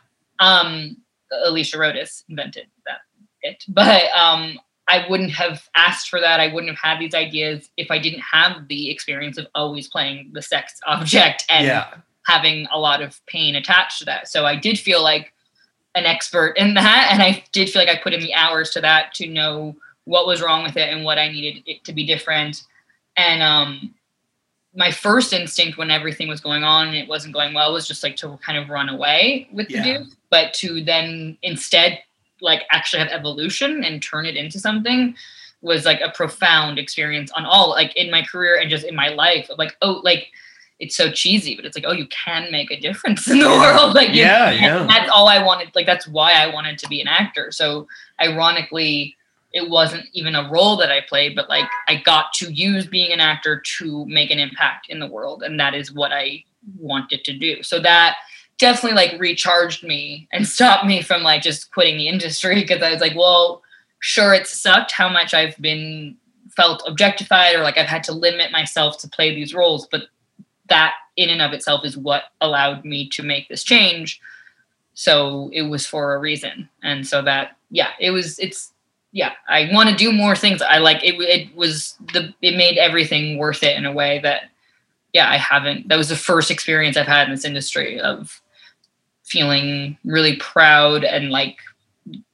Um, 0.41 0.97
Alicia 1.45 1.79
Rodis 1.79 2.25
invented 2.29 2.69
that 2.87 3.01
it, 3.43 3.65
but 3.69 4.11
um, 4.13 4.59
I 4.89 5.07
wouldn't 5.09 5.33
have 5.33 5.69
asked 5.77 6.09
for 6.09 6.19
that. 6.21 6.41
I 6.41 6.53
wouldn't 6.53 6.75
have 6.75 6.81
had 6.83 6.99
these 6.99 7.15
ideas 7.15 7.69
if 7.77 7.91
I 7.91 7.99
didn't 7.99 8.21
have 8.21 8.69
the 8.69 8.91
experience 8.91 9.39
of 9.39 9.47
always 9.55 9.87
playing 9.87 10.31
the 10.33 10.43
sex 10.43 10.81
object 10.87 11.45
and 11.49 11.67
yeah 11.67 11.95
having 12.29 12.69
a 12.71 12.79
lot 12.79 13.01
of 13.01 13.25
pain 13.27 13.57
attached 13.57 13.99
to 13.99 14.05
that. 14.05 14.29
So 14.29 14.45
I 14.45 14.55
did 14.55 14.79
feel 14.79 15.03
like 15.03 15.33
an 15.95 16.05
expert 16.05 16.59
in 16.59 16.75
that. 16.75 17.09
And 17.11 17.23
I 17.23 17.43
did 17.53 17.71
feel 17.71 17.81
like 17.81 17.89
I 17.89 18.01
put 18.01 18.13
in 18.13 18.21
the 18.21 18.35
hours 18.35 18.71
to 18.71 18.83
that 18.83 19.15
to 19.15 19.27
know 19.27 19.75
what 20.05 20.27
was 20.27 20.43
wrong 20.43 20.63
with 20.63 20.77
it 20.77 20.93
and 20.93 21.05
what 21.05 21.19
I 21.19 21.29
needed 21.29 21.63
it 21.67 21.85
to 21.85 21.93
be 21.93 22.07
different. 22.07 22.65
And 23.17 23.43
um, 23.43 23.95
my 24.75 24.91
first 24.91 25.33
instinct 25.33 25.79
when 25.79 25.91
everything 25.91 26.29
was 26.29 26.41
going 26.41 26.65
on 26.65 26.89
and 26.89 26.97
it 26.97 27.09
wasn't 27.09 27.33
going 27.33 27.55
well 27.55 27.73
was 27.73 27.89
just 27.89 28.03
like 28.03 28.17
to 28.17 28.39
kind 28.45 28.59
of 28.59 28.69
run 28.69 28.91
away 28.91 29.49
with 29.51 29.71
yeah. 29.71 29.83
the 29.83 29.99
dude, 29.99 30.09
but 30.31 30.53
to 30.55 30.85
then 30.85 31.39
instead 31.43 31.99
like 32.41 32.63
actually 32.71 33.01
have 33.01 33.09
evolution 33.09 33.85
and 33.85 34.03
turn 34.03 34.27
it 34.27 34.37
into 34.37 34.59
something 34.59 35.15
was 35.61 35.85
like 35.85 36.01
a 36.01 36.11
profound 36.11 36.79
experience 36.79 37.33
on 37.33 37.45
all 37.45 37.71
like 37.71 37.95
in 37.97 38.11
my 38.11 38.23
career 38.23 38.59
and 38.61 38.71
just 38.71 38.85
in 38.85 38.95
my 38.95 39.09
life 39.09 39.51
of 39.51 39.59
like 39.59 39.77
oh 39.83 40.01
like 40.05 40.29
it's 40.79 40.95
so 40.95 41.11
cheesy, 41.11 41.57
but 41.57 41.65
it's 41.65 41.77
like, 41.77 41.85
oh, 41.89 41.93
you 41.93 42.07
can 42.07 42.53
make 42.53 42.71
a 42.71 42.79
difference 42.79 43.29
in 43.29 43.41
the 43.41 43.49
world. 43.49 43.95
Like, 43.99 44.15
yeah, 44.15 44.53
yeah. 44.53 44.87
That's 44.87 45.11
all 45.11 45.27
I 45.27 45.43
wanted. 45.43 45.75
Like, 45.75 45.87
that's 45.87 46.07
why 46.07 46.35
I 46.35 46.53
wanted 46.55 46.79
to 46.79 46.89
be 46.89 47.01
an 47.01 47.09
actor. 47.09 47.51
So, 47.51 47.89
ironically, 48.21 49.17
it 49.53 49.69
wasn't 49.69 50.05
even 50.13 50.35
a 50.35 50.49
role 50.51 50.77
that 50.77 50.91
I 50.91 51.01
played, 51.09 51.35
but 51.35 51.49
like 51.49 51.69
I 51.87 51.97
got 51.97 52.33
to 52.35 52.53
use 52.53 52.87
being 52.87 53.13
an 53.13 53.21
actor 53.21 53.63
to 53.79 54.05
make 54.07 54.31
an 54.31 54.39
impact 54.39 54.89
in 54.89 55.01
the 55.01 55.07
world, 55.07 55.43
and 55.43 55.59
that 55.59 55.75
is 55.75 55.93
what 55.93 56.13
I 56.13 56.45
wanted 56.79 57.25
to 57.25 57.33
do. 57.33 57.63
So 57.63 57.81
that 57.81 58.17
definitely 58.59 58.97
like 58.97 59.21
recharged 59.21 59.85
me 59.85 60.29
and 60.33 60.47
stopped 60.57 60.87
me 60.87 61.03
from 61.03 61.23
like 61.23 61.43
just 61.43 61.73
quitting 61.73 61.97
the 61.97 62.09
industry 62.09 62.57
because 62.57 62.83
I 62.83 62.91
was 62.91 63.01
like, 63.01 63.17
well, 63.17 63.63
sure, 64.01 64.35
it 64.35 64.47
sucked 64.47 64.93
how 64.93 65.09
much 65.09 65.35
I've 65.35 65.57
been 65.59 66.17
felt 66.57 66.83
objectified 66.87 67.55
or 67.55 67.63
like 67.63 67.79
I've 67.79 67.87
had 67.87 68.03
to 68.05 68.13
limit 68.13 68.51
myself 68.53 68.99
to 68.99 69.09
play 69.09 69.35
these 69.35 69.55
roles, 69.55 69.87
but 69.87 70.03
that 70.69 70.95
in 71.17 71.31
and 71.31 71.41
of 71.41 71.53
itself 71.53 71.85
is 71.85 71.97
what 71.97 72.25
allowed 72.41 72.85
me 72.85 73.09
to 73.11 73.23
make 73.23 73.49
this 73.49 73.65
change. 73.65 74.21
So 74.95 75.51
it 75.53 75.63
was 75.63 75.87
for 75.87 76.15
a 76.15 76.19
reason. 76.19 76.69
And 76.83 77.07
so 77.07 77.23
that 77.23 77.57
yeah 77.71 77.91
it 78.01 78.11
was 78.11 78.39
it's 78.39 78.73
yeah 79.13 79.33
i 79.47 79.69
want 79.73 79.91
to 79.91 79.95
do 79.95 80.13
more 80.13 80.35
things. 80.35 80.63
I 80.63 80.79
like 80.79 81.05
it 81.05 81.15
it 81.21 81.55
was 81.55 81.97
the 82.13 82.35
it 82.43 82.57
made 82.57 82.79
everything 82.79 83.39
worth 83.39 83.63
it 83.63 83.77
in 83.77 83.85
a 83.85 83.93
way 83.93 84.21
that 84.21 84.45
yeah 85.13 85.31
i 85.31 85.37
haven't 85.37 85.89
that 85.89 85.97
was 85.97 86.09
the 86.09 86.17
first 86.17 86.51
experience 86.51 86.97
i've 86.97 87.07
had 87.07 87.29
in 87.29 87.35
this 87.35 87.45
industry 87.45 87.99
of 88.01 88.41
feeling 89.29 89.97
really 90.05 90.37
proud 90.37 91.05
and 91.05 91.31
like 91.31 91.59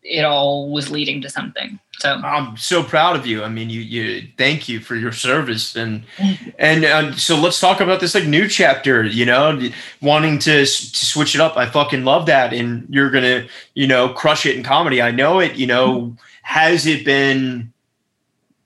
it 0.03 0.25
all 0.25 0.71
was 0.71 0.91
leading 0.91 1.21
to 1.21 1.29
something 1.29 1.79
so 1.99 2.11
I'm 2.11 2.57
so 2.57 2.83
proud 2.83 3.17
of 3.17 3.27
you. 3.27 3.43
I 3.45 3.49
mean, 3.49 3.71
you 3.71 3.81
you 3.81 4.29
thank 4.37 4.69
you 4.69 4.81
for 4.81 4.97
your 4.97 5.13
service 5.13 5.77
and 5.77 6.05
and 6.59 6.85
uh, 6.85 7.13
so 7.15 7.37
let's 7.37 7.61
talk 7.61 7.81
about 7.81 8.01
this 8.01 8.15
like 8.15 8.27
new 8.27 8.49
chapter. 8.49 9.05
You 9.05 9.27
know, 9.27 9.71
wanting 10.03 10.39
to 10.41 10.61
to 10.61 10.67
switch 10.67 11.35
it 11.35 11.41
up. 11.41 11.57
I 11.57 11.67
fucking 11.67 12.05
love 12.05 12.27
that, 12.27 12.53
and 12.53 12.87
you're 12.91 13.11
gonna 13.11 13.47
you 13.75 13.87
know 13.87 14.09
crush 14.09 14.45
it 14.45 14.57
in 14.57 14.63
comedy. 14.63 15.01
I 15.01 15.13
know 15.13 15.41
it. 15.41 15.55
You 15.55 15.67
know, 15.67 16.17
has 16.43 16.87
it 16.87 17.05
been 17.05 17.73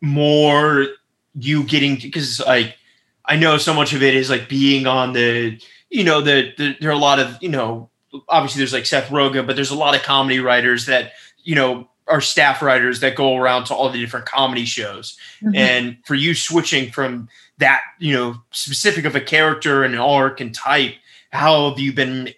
more 0.00 0.86
you 1.34 1.64
getting 1.64 1.96
because 1.96 2.40
like 2.40 2.76
I 3.24 3.36
know 3.36 3.58
so 3.58 3.74
much 3.74 3.92
of 3.92 4.02
it 4.02 4.14
is 4.14 4.30
like 4.30 4.48
being 4.48 4.86
on 4.86 5.12
the 5.12 5.60
you 5.90 6.02
know 6.02 6.20
the, 6.20 6.52
the 6.56 6.76
there 6.80 6.90
are 6.90 6.94
a 6.94 6.98
lot 6.98 7.18
of 7.18 7.36
you 7.42 7.50
know 7.50 7.87
obviously 8.28 8.60
there's 8.60 8.72
like 8.72 8.86
Seth 8.86 9.08
Rogen, 9.08 9.46
but 9.46 9.56
there's 9.56 9.70
a 9.70 9.76
lot 9.76 9.94
of 9.94 10.02
comedy 10.02 10.40
writers 10.40 10.86
that 10.86 11.12
you 11.44 11.54
know 11.54 11.88
are 12.08 12.20
staff 12.20 12.62
writers 12.62 13.00
that 13.00 13.14
go 13.14 13.36
around 13.36 13.64
to 13.66 13.74
all 13.74 13.90
the 13.90 14.00
different 14.00 14.26
comedy 14.26 14.64
shows. 14.64 15.16
Mm-hmm. 15.42 15.54
And 15.54 15.96
for 16.04 16.14
you 16.14 16.34
switching 16.34 16.90
from 16.90 17.28
that, 17.58 17.82
you 17.98 18.14
know, 18.14 18.36
specific 18.50 19.04
of 19.04 19.14
a 19.14 19.20
character 19.20 19.84
and 19.84 19.94
an 19.94 20.00
arc 20.00 20.40
and 20.40 20.54
type, 20.54 20.94
how 21.30 21.68
have 21.68 21.78
you 21.78 21.92
been, 21.92 22.30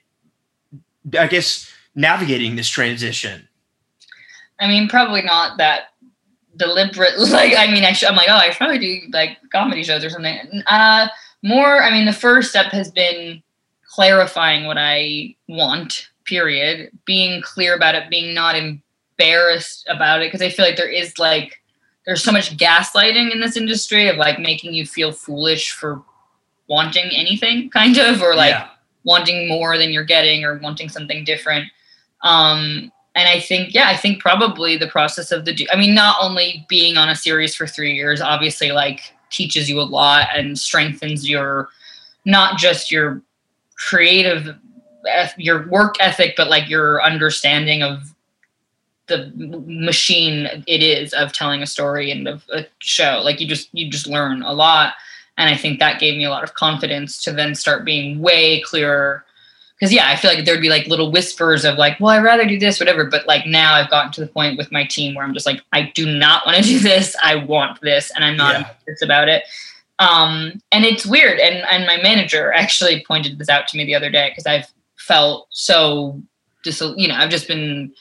I 1.17 1.27
guess, 1.29 1.73
navigating 1.95 2.57
this 2.57 2.69
transition? 2.69 3.49
I 4.59 4.67
mean, 4.67 4.89
probably 4.89 5.23
not 5.23 5.59
that 5.59 5.93
deliberate. 6.57 7.15
Like, 7.19 7.55
I 7.57 7.71
mean, 7.71 7.85
I 7.85 7.95
am 8.07 8.17
like, 8.17 8.29
oh, 8.29 8.35
I 8.35 8.51
should 8.51 8.59
probably 8.59 8.79
do 8.79 9.01
like 9.13 9.39
comedy 9.53 9.85
shows 9.85 10.05
or 10.05 10.11
something. 10.11 10.63
Uh, 10.67 11.09
more, 11.43 11.83
I 11.83 11.91
mean, 11.91 12.07
the 12.07 12.13
first 12.13 12.51
step 12.51 12.67
has 12.73 12.91
been 12.91 13.43
clarifying 13.91 14.67
what 14.67 14.79
I 14.79 15.35
want, 15.49 16.09
period, 16.25 16.91
being 17.05 17.43
clear 17.43 17.75
about 17.75 17.95
it, 17.95 18.09
being 18.09 18.35
not 18.35 18.55
embarrassed 18.55 19.87
about 19.89 20.23
it 20.23 20.29
because 20.29 20.43
I 20.43 20.49
feel 20.49 20.65
like 20.65 20.77
there 20.77 20.89
is 20.89 21.19
like 21.19 21.61
there's 22.07 22.23
so 22.23 22.33
much 22.33 22.57
gaslighting 22.57 23.33
in 23.33 23.41
this 23.41 23.57
industry 23.57 24.09
of 24.09 24.17
like 24.17 24.39
making 24.39 24.75
you 24.75 24.87
feel 24.87 25.13
foolish 25.13 25.73
for 25.73 26.03
wanting 26.69 27.11
anything 27.15 27.69
kind 27.71 27.99
of 27.99 28.23
or 28.23 28.35
like 28.35 28.51
yeah. 28.51 28.69
wanting 29.05 29.49
more 29.49 29.77
than 29.77 29.91
you're 29.91 30.05
getting 30.05 30.45
or 30.45 30.59
wanting 30.59 30.89
something 30.89 31.25
different 31.25 31.67
um 32.23 32.91
and 33.17 33.29
i 33.29 33.41
think 33.41 33.75
yeah 33.75 33.89
i 33.89 33.97
think 33.97 34.21
probably 34.21 34.77
the 34.77 34.87
process 34.87 35.33
of 35.33 35.45
the 35.45 35.69
i 35.73 35.77
mean 35.77 35.95
not 35.95 36.17
only 36.21 36.65
being 36.69 36.97
on 36.97 37.09
a 37.09 37.17
series 37.17 37.55
for 37.55 37.67
three 37.67 37.93
years 37.93 38.21
obviously 38.21 38.71
like 38.71 39.15
teaches 39.31 39.69
you 39.69 39.81
a 39.81 39.83
lot 39.83 40.29
and 40.35 40.59
strengthens 40.59 41.29
your 41.29 41.69
not 42.25 42.57
just 42.57 42.91
your 42.91 43.21
creative 43.89 44.55
your 45.39 45.67
work 45.69 45.95
ethic 45.99 46.35
but 46.37 46.51
like 46.51 46.69
your 46.69 47.03
understanding 47.03 47.83
of 47.83 48.15
the 49.11 49.31
machine 49.67 50.65
it 50.67 50.83
is 50.83 51.13
of 51.13 51.33
telling 51.33 51.63
a 51.63 51.67
story 51.67 52.11
and 52.11 52.27
of 52.27 52.45
a 52.55 52.65
show. 52.79 53.21
Like 53.23 53.41
you 53.41 53.47
just 53.47 53.69
you 53.73 53.91
just 53.91 54.07
learn 54.07 54.43
a 54.43 54.55
lot. 54.55 54.95
And 55.37 55.53
i 55.53 55.57
think 55.57 55.79
that 55.79 56.01
gave 56.01 56.17
me 56.17 56.25
a 56.25 56.31
lot 56.31 56.45
of 56.45 56.55
confidence 56.55 57.23
to 57.25 57.33
then 57.33 57.55
start 57.55 57.85
being 57.85 58.21
way 58.21 58.63
clearer. 58.63 59.25
Because 59.75 59.93
yeah 59.93 60.09
i 60.09 60.17
feel 60.17 60.33
like 60.33 60.45
there'd 60.45 60.61
be 60.61 60.69
like 60.69 60.87
little 60.87 61.11
whispers 61.11 61.65
of 61.65 61.77
like 61.77 61.99
well 61.99 62.11
i'd 62.11 62.23
rather 62.23 62.47
do 62.47 62.59
this 62.59 62.81
whatever. 62.81 63.05
But 63.05 63.27
like 63.27 63.47
now 63.47 63.75
i've 63.75 63.91
gotten 63.91 64.13
to 64.13 64.21
the 64.21 64.29
point 64.29 64.57
with 64.57 64.73
my 64.73 64.85
team 64.85 65.15
where 65.15 65.25
i'm 65.25 65.35
just 65.35 65.47
like 65.47 65.63
i 65.73 65.91
do 65.95 66.07
not 66.07 66.47
want 66.47 66.59
to 66.59 66.63
do 66.63 66.79
this. 66.79 67.17
I 67.23 67.37
want 67.37 67.81
this 67.81 68.11
and 68.15 68.25
i'm 68.25 68.37
not 68.37 68.61
yeah. 68.61 68.95
about 69.03 69.29
it 69.29 69.43
um 70.01 70.61
and 70.73 70.85
it's 70.85 71.07
weird 71.07 71.39
and 71.39 71.65
and 71.71 71.87
my 71.87 71.97
manager 72.03 72.53
actually 72.53 73.05
pointed 73.07 73.39
this 73.39 73.49
out 73.49 73.69
to 73.69 73.77
me 73.77 73.85
the 73.85 73.95
other 73.95 74.11
day 74.11 74.31
because 74.31 74.47
i've 74.47 74.67
felt 74.97 75.47
so 75.51 76.21
dis- 76.65 76.83
you 76.97 77.07
know 77.07 77.15
i've 77.15 77.31
just 77.31 77.47
been 77.47 77.93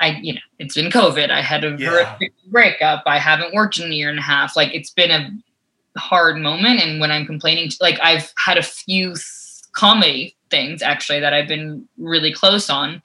I, 0.00 0.18
you 0.22 0.34
know, 0.34 0.40
it's 0.58 0.74
been 0.74 0.90
COVID. 0.90 1.30
I 1.30 1.40
had 1.40 1.64
a 1.64 1.76
yeah. 1.78 2.18
breakup. 2.48 3.04
I 3.06 3.18
haven't 3.18 3.54
worked 3.54 3.78
in 3.78 3.90
a 3.90 3.94
year 3.94 4.10
and 4.10 4.18
a 4.18 4.22
half. 4.22 4.56
Like 4.56 4.74
it's 4.74 4.90
been 4.90 5.10
a 5.10 5.98
hard 5.98 6.38
moment. 6.38 6.80
And 6.80 7.00
when 7.00 7.10
I'm 7.10 7.26
complaining, 7.26 7.70
to, 7.70 7.76
like 7.80 7.98
I've 8.02 8.32
had 8.36 8.58
a 8.58 8.62
few 8.62 9.14
th- 9.14 9.24
comedy 9.72 10.36
things 10.50 10.82
actually 10.82 11.20
that 11.20 11.32
I've 11.32 11.48
been 11.48 11.88
really 11.98 12.32
close 12.32 12.68
on. 12.68 13.02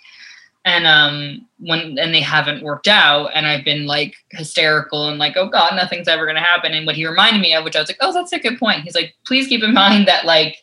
And 0.66 0.86
um 0.86 1.46
when 1.60 1.98
and 1.98 2.14
they 2.14 2.22
haven't 2.22 2.64
worked 2.64 2.88
out 2.88 3.28
and 3.34 3.48
i've 3.48 3.64
been 3.64 3.86
like 3.86 4.16
hysterical 4.32 5.08
and 5.08 5.18
like 5.18 5.38
oh 5.38 5.48
god 5.48 5.76
nothing's 5.76 6.08
ever 6.08 6.26
going 6.26 6.36
to 6.36 6.42
happen. 6.42 6.74
And 6.74 6.86
what 6.86 6.96
he 6.96 7.08
reminded 7.08 7.42
me 7.42 7.54
of 7.54 7.64
which 7.64 7.76
i 7.76 7.80
was 7.80 7.90
like 7.90 7.98
oh 8.02 8.14
that's 8.14 8.34
a 8.34 8.40
good 8.40 8.60
point. 8.60 8.84
He's 8.84 8.96
like 8.96 9.16
please 9.26 9.48
keep 9.48 9.64
in 9.64 9.74
mind 9.74 10.08
that 10.08 10.26
like 10.26 10.58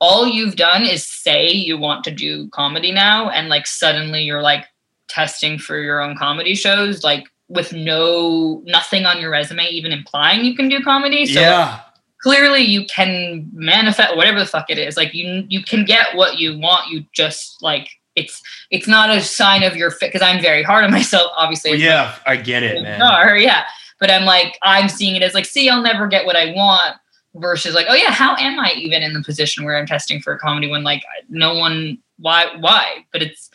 all 0.00 0.26
you've 0.26 0.56
done 0.56 0.84
is 0.84 1.06
say 1.06 1.50
you 1.50 1.76
want 1.76 2.04
to 2.04 2.10
do 2.10 2.48
comedy 2.50 2.92
now 2.92 3.30
and 3.30 3.48
like 3.48 3.66
suddenly 3.66 4.22
you're 4.22 4.42
like 4.42 4.64
testing 5.08 5.58
for 5.58 5.78
your 5.78 6.00
own 6.00 6.16
comedy 6.16 6.54
shows 6.54 7.02
like 7.02 7.26
with 7.48 7.72
no 7.72 8.62
nothing 8.66 9.06
on 9.06 9.20
your 9.20 9.30
resume 9.30 9.64
even 9.64 9.90
implying 9.90 10.44
you 10.44 10.54
can 10.54 10.68
do 10.68 10.80
comedy. 10.82 11.24
So 11.26 11.40
yeah. 11.40 11.80
clearly 12.22 12.60
you 12.60 12.84
can 12.86 13.48
manifest 13.52 14.14
whatever 14.16 14.38
the 14.38 14.46
fuck 14.46 14.66
it 14.68 14.78
is 14.78 14.96
like 14.96 15.14
you 15.14 15.44
you 15.48 15.62
can 15.62 15.84
get 15.84 16.14
what 16.14 16.38
you 16.38 16.58
want 16.58 16.90
you 16.90 17.04
just 17.12 17.62
like 17.62 17.88
it's 18.18 18.42
it's 18.70 18.88
not 18.88 19.10
a 19.10 19.20
sign 19.20 19.62
of 19.62 19.76
your 19.76 19.90
fit 19.90 20.12
because 20.12 20.22
i'm 20.22 20.40
very 20.42 20.62
hard 20.62 20.84
on 20.84 20.90
myself 21.00 21.30
obviously. 21.36 21.72
Well, 21.72 21.80
yeah, 21.80 22.16
I 22.26 22.36
get 22.36 22.62
it, 22.62 22.82
man. 22.82 22.96
star, 23.00 23.36
yeah. 23.36 23.64
But 24.00 24.10
i'm 24.10 24.24
like 24.24 24.58
i'm 24.62 24.88
seeing 24.88 25.16
it 25.16 25.22
as 25.22 25.34
like 25.34 25.46
see 25.46 25.68
i'll 25.68 25.82
never 25.82 26.06
get 26.06 26.26
what 26.26 26.36
i 26.36 26.52
want 26.52 26.96
versus 27.34 27.74
like 27.74 27.86
oh 27.88 27.94
yeah 27.94 28.10
how 28.10 28.36
am 28.36 28.58
i 28.58 28.72
even 28.72 29.02
in 29.02 29.12
the 29.12 29.22
position 29.22 29.64
where 29.64 29.76
i'm 29.76 29.86
testing 29.86 30.20
for 30.20 30.32
a 30.32 30.38
comedy 30.38 30.68
when 30.68 30.82
like 30.82 31.02
no 31.28 31.54
one 31.54 31.98
why 32.18 32.46
why? 32.58 33.04
But 33.12 33.22
it's 33.22 33.50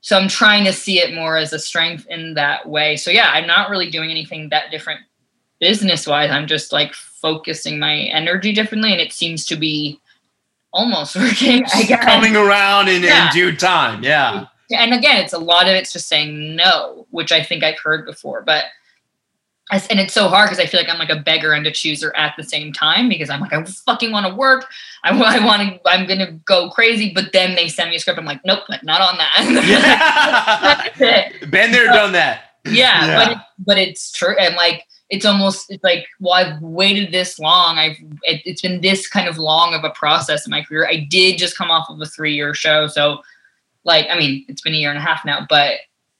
so 0.00 0.18
i'm 0.18 0.28
trying 0.28 0.64
to 0.64 0.72
see 0.72 0.98
it 0.98 1.14
more 1.14 1.36
as 1.36 1.52
a 1.52 1.58
strength 1.58 2.06
in 2.08 2.34
that 2.34 2.68
way. 2.68 2.96
So 2.96 3.10
yeah 3.10 3.30
i'm 3.32 3.46
not 3.46 3.70
really 3.70 3.90
doing 3.90 4.10
anything 4.10 4.48
that 4.50 4.70
different 4.70 5.00
business 5.58 6.06
wise 6.06 6.30
i'm 6.30 6.46
just 6.46 6.70
like 6.70 6.92
focusing 6.92 7.78
my 7.78 7.96
energy 7.96 8.52
differently 8.52 8.92
and 8.92 9.00
it 9.00 9.12
seems 9.12 9.46
to 9.46 9.56
be 9.56 9.98
almost 10.76 11.16
working 11.24 11.64
i 11.74 11.82
guess 11.84 12.04
Coming 12.04 12.36
around 12.36 12.88
in, 12.88 13.02
Yeah. 13.02 13.26
in 13.28 13.32
due 13.32 13.56
time. 13.56 14.02
Yeah. 14.04 14.46
and 14.70 14.92
again 14.92 15.16
it's 15.24 15.32
a 15.32 15.38
lot 15.38 15.66
of 15.68 15.72
it's 15.74 15.92
just 15.92 16.06
saying 16.08 16.54
no 16.56 17.06
which 17.10 17.32
i 17.32 17.42
think 17.42 17.64
i've 17.64 17.78
heard 17.78 18.04
before 18.06 18.42
but 18.42 18.64
I- 19.70 19.82
and 19.90 19.98
it's 19.98 20.14
so 20.14 20.28
hard 20.28 20.48
because 20.48 20.60
I 20.64 20.66
feel 20.66 20.78
like 20.78 20.88
I'm 20.88 20.98
like 21.00 21.08
a 21.10 21.16
beggar 21.16 21.52
and 21.52 21.66
a 21.66 21.72
chooser 21.72 22.14
at 22.14 22.34
the 22.38 22.44
same 22.44 22.72
time 22.72 23.08
because 23.08 23.28
I'm 23.30 23.40
like 23.40 23.52
I 23.52 23.64
fucking 23.64 24.12
want 24.12 24.24
to 24.26 24.32
work 24.32 24.64
I, 25.02 25.10
want 25.44 25.60
to 25.62 25.80
I'm 25.90 26.06
gonna 26.06 26.30
go 26.44 26.70
crazy 26.70 27.10
but 27.12 27.32
then 27.32 27.56
they 27.56 27.66
send 27.66 27.90
me 27.90 27.96
a 27.96 27.98
script 27.98 28.16
I'm 28.16 28.24
like 28.26 28.42
nope 28.44 28.60
not 28.84 29.00
on 29.00 29.18
that 29.18 30.92
Yeah. 31.00 31.30
Been 31.48 31.72
there, 31.72 31.86
done 31.86 32.12
that. 32.12 32.42
yeah, 32.64 33.06
Yeah. 33.06 33.16
but 33.18 33.32
it, 33.32 33.38
but 33.58 33.78
it's 33.78 34.12
true 34.12 34.36
and 34.38 34.54
like 34.54 34.84
it's 35.08 35.24
almost 35.24 35.70
it's 35.70 35.84
like 35.84 36.06
well 36.20 36.34
I've 36.34 36.60
waited 36.60 37.12
this 37.12 37.38
long. 37.38 37.78
I've 37.78 37.96
it, 38.22 38.42
it's 38.44 38.62
been 38.62 38.80
this 38.80 39.08
kind 39.08 39.28
of 39.28 39.38
long 39.38 39.74
of 39.74 39.84
a 39.84 39.90
process 39.90 40.46
in 40.46 40.50
my 40.50 40.62
career. 40.62 40.86
I 40.88 41.06
did 41.08 41.38
just 41.38 41.56
come 41.56 41.70
off 41.70 41.88
of 41.88 42.00
a 42.00 42.06
three 42.06 42.34
year 42.34 42.54
show. 42.54 42.86
So 42.88 43.22
like 43.84 44.06
I 44.10 44.18
mean 44.18 44.44
it's 44.48 44.62
been 44.62 44.74
a 44.74 44.76
year 44.78 44.90
and 44.90 44.98
a 44.98 45.02
half 45.02 45.24
now 45.24 45.46
but 45.48 45.74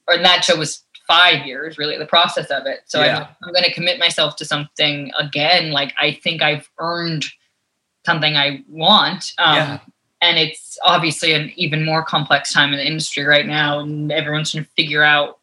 or 0.09 0.19
that 0.19 0.45
show 0.45 0.57
was 0.57 0.85
five 1.09 1.45
years 1.47 1.79
really 1.79 1.99
the 1.99 2.07
process 2.07 2.47
of 2.51 2.67
it. 2.67 2.81
So 2.87 3.03
Yeah. 3.03 3.19
I'm, 3.19 3.27
I'm 3.49 3.53
going 3.53 3.65
to 3.65 3.73
commit 3.73 3.99
myself 3.99 4.37
to 4.37 4.45
something 4.45 5.11
again. 5.19 5.71
Like 5.73 5.93
I 6.01 6.13
think 6.13 6.43
I've 6.43 6.69
earned 6.79 7.25
something 8.05 8.37
I 8.37 8.65
want 8.69 9.33
um, 9.39 9.57
Yeah. 9.57 9.79
and 10.21 10.39
it's 10.39 10.79
obviously 10.85 11.33
an 11.33 11.53
even 11.57 11.85
more 11.85 12.05
complex 12.05 12.53
time 12.53 12.73
in 12.73 12.79
the 12.79 12.87
industry 12.87 13.25
right 13.25 13.47
now 13.47 13.81
and 13.81 14.13
everyone's 14.13 14.53
trying 14.53 14.65
to 14.65 14.71
figure 14.77 15.03
out 15.03 15.39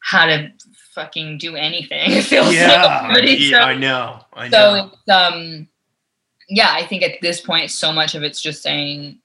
how 0.00 0.24
to 0.24 0.50
fucking 0.98 1.38
do 1.38 1.54
anything 1.56 2.10
it 2.18 2.24
feels 2.24 2.52
Yeah. 2.54 2.82
like 2.82 3.02
already. 3.10 3.32
yeah, 3.34 3.50
so, 3.62 3.68
I 3.68 3.74
know. 3.76 4.20
I 4.32 4.48
so 4.50 4.58
know. 4.76 4.90
it's 4.92 5.08
um 5.08 5.68
yeah 6.48 6.70
i 6.72 6.84
think 6.86 7.02
at 7.02 7.20
this 7.20 7.40
point 7.40 7.70
so 7.70 7.92
much 7.92 8.14
of 8.14 8.22
it's 8.22 8.40
just 8.40 8.62
saying 8.62 9.18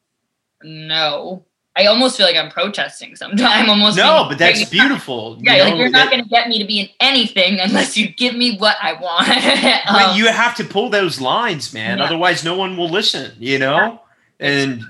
no 0.63 1.43
i 1.76 1.86
almost 1.86 2.17
feel 2.17 2.26
like 2.26 2.36
i'm 2.36 2.49
protesting 2.51 3.15
sometimes 3.15 3.67
almost 3.74 3.97
No, 3.97 4.26
but 4.30 4.38
that's 4.38 4.69
beautiful. 4.69 5.38
yeah 5.41 5.55
you 5.55 5.63
like 5.63 5.74
know, 5.74 5.80
you're 5.80 5.89
not 5.89 6.05
that- 6.05 6.11
going 6.11 6.24
to 6.24 6.30
get 6.30 6.47
me 6.47 6.59
to 6.59 6.65
be 6.65 6.80
in 6.82 6.89
anything 6.99 7.59
unless 7.59 7.97
you 7.97 8.07
give 8.09 8.36
me 8.36 8.57
what 8.57 8.78
i 8.82 8.93
want 8.93 9.28
But 9.88 10.09
Um, 10.11 10.17
you 10.17 10.28
have 10.28 10.55
to 10.57 10.63
pull 10.63 10.89
those 10.89 11.19
lines, 11.19 11.74
man. 11.74 11.97
Yeah. 11.97 12.05
Otherwise, 12.05 12.43
no 12.43 12.55
one 12.55 12.78
will 12.78 12.89
listen. 12.89 13.32
You 13.39 13.59
know, 13.59 14.01
and 14.39 14.84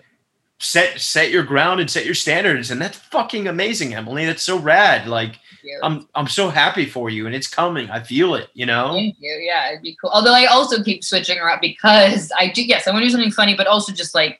set 0.59 0.99
set 1.01 1.31
your 1.31 1.43
ground 1.43 1.79
and 1.81 1.89
set 1.89 2.05
your 2.05 2.13
standards, 2.15 2.69
and 2.71 2.79
that's 2.81 2.97
fucking 2.97 3.47
amazing, 3.47 3.93
Emily. 3.95 4.25
That's 4.25 4.43
so 4.43 4.57
rad. 4.57 5.07
Like 5.07 5.39
I'm 5.83 6.07
I'm 6.15 6.27
so 6.27 6.49
happy 6.49 6.85
for 6.85 7.09
you, 7.09 7.25
and 7.25 7.35
it's 7.35 7.47
coming. 7.47 7.89
I 7.89 8.01
feel 8.01 8.35
it. 8.35 8.49
You 8.53 8.65
know. 8.65 8.93
Thank 8.93 9.15
you. 9.19 9.31
Yeah, 9.41 9.69
it'd 9.71 9.81
be 9.83 9.97
cool. 9.99 10.11
Although 10.13 10.33
I 10.33 10.45
also 10.45 10.83
keep 10.83 11.03
switching 11.03 11.39
around 11.39 11.61
because 11.61 12.31
I 12.37 12.49
do. 12.49 12.63
Yes, 12.63 12.87
I 12.87 12.91
want 12.91 13.03
to 13.03 13.07
do 13.07 13.11
something 13.11 13.31
funny, 13.31 13.55
but 13.55 13.67
also 13.67 13.91
just 13.93 14.13
like 14.15 14.39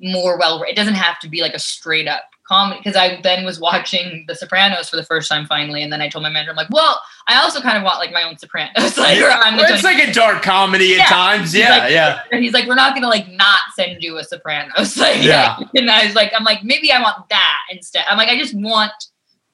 more 0.00 0.38
well. 0.38 0.62
It 0.62 0.76
doesn't 0.76 0.94
have 0.94 1.18
to 1.20 1.28
be 1.28 1.42
like 1.42 1.54
a 1.54 1.58
straight 1.58 2.08
up 2.08 2.22
comedy. 2.48 2.80
Because 2.82 2.96
I 2.96 3.20
then 3.22 3.44
was 3.44 3.60
watching 3.60 4.24
The 4.26 4.34
Sopranos 4.34 4.88
for 4.88 4.96
the 4.96 5.04
first 5.04 5.28
time 5.28 5.46
finally, 5.46 5.82
and 5.82 5.92
then 5.92 6.00
I 6.00 6.08
told 6.08 6.22
my 6.24 6.30
manager, 6.30 6.50
I'm 6.50 6.56
like, 6.56 6.70
well, 6.70 7.00
I 7.28 7.36
also 7.40 7.60
kind 7.60 7.76
of 7.76 7.84
want 7.84 7.98
like 7.98 8.12
my 8.12 8.22
own 8.24 8.36
Sopranos. 8.38 8.74
like, 8.98 9.18
where 9.18 9.30
I'm 9.30 9.56
Well, 9.56 9.72
it's 9.72 9.84
like 9.84 10.02
a 10.02 10.12
dark 10.12 10.42
comedy 10.42 10.94
at 10.94 10.98
Yeah. 10.98 11.04
times. 11.06 11.52
He's 11.52 11.60
Yeah, 11.62 11.78
like- 11.78 11.92
yeah. 11.92 12.22
and 12.32 12.42
he's 12.42 12.52
like, 12.52 12.66
we're 12.66 12.74
not 12.74 12.94
gonna 12.94 13.08
like 13.08 13.28
not 13.28 13.60
send 13.76 14.02
you 14.02 14.16
a 14.18 14.24
Sopranos. 14.24 14.96
Like, 15.00 15.22
Yeah. 15.22 15.58
And 15.74 15.90
I 15.90 16.06
was 16.06 16.14
like, 16.14 16.32
I'm 16.34 16.44
like, 16.44 16.64
maybe 16.64 16.90
I 16.90 17.00
want 17.00 17.28
that 17.28 17.58
instead. 17.70 18.04
I'm 18.08 18.16
like, 18.18 18.28
I 18.28 18.36
just 18.38 18.54
want 18.54 18.92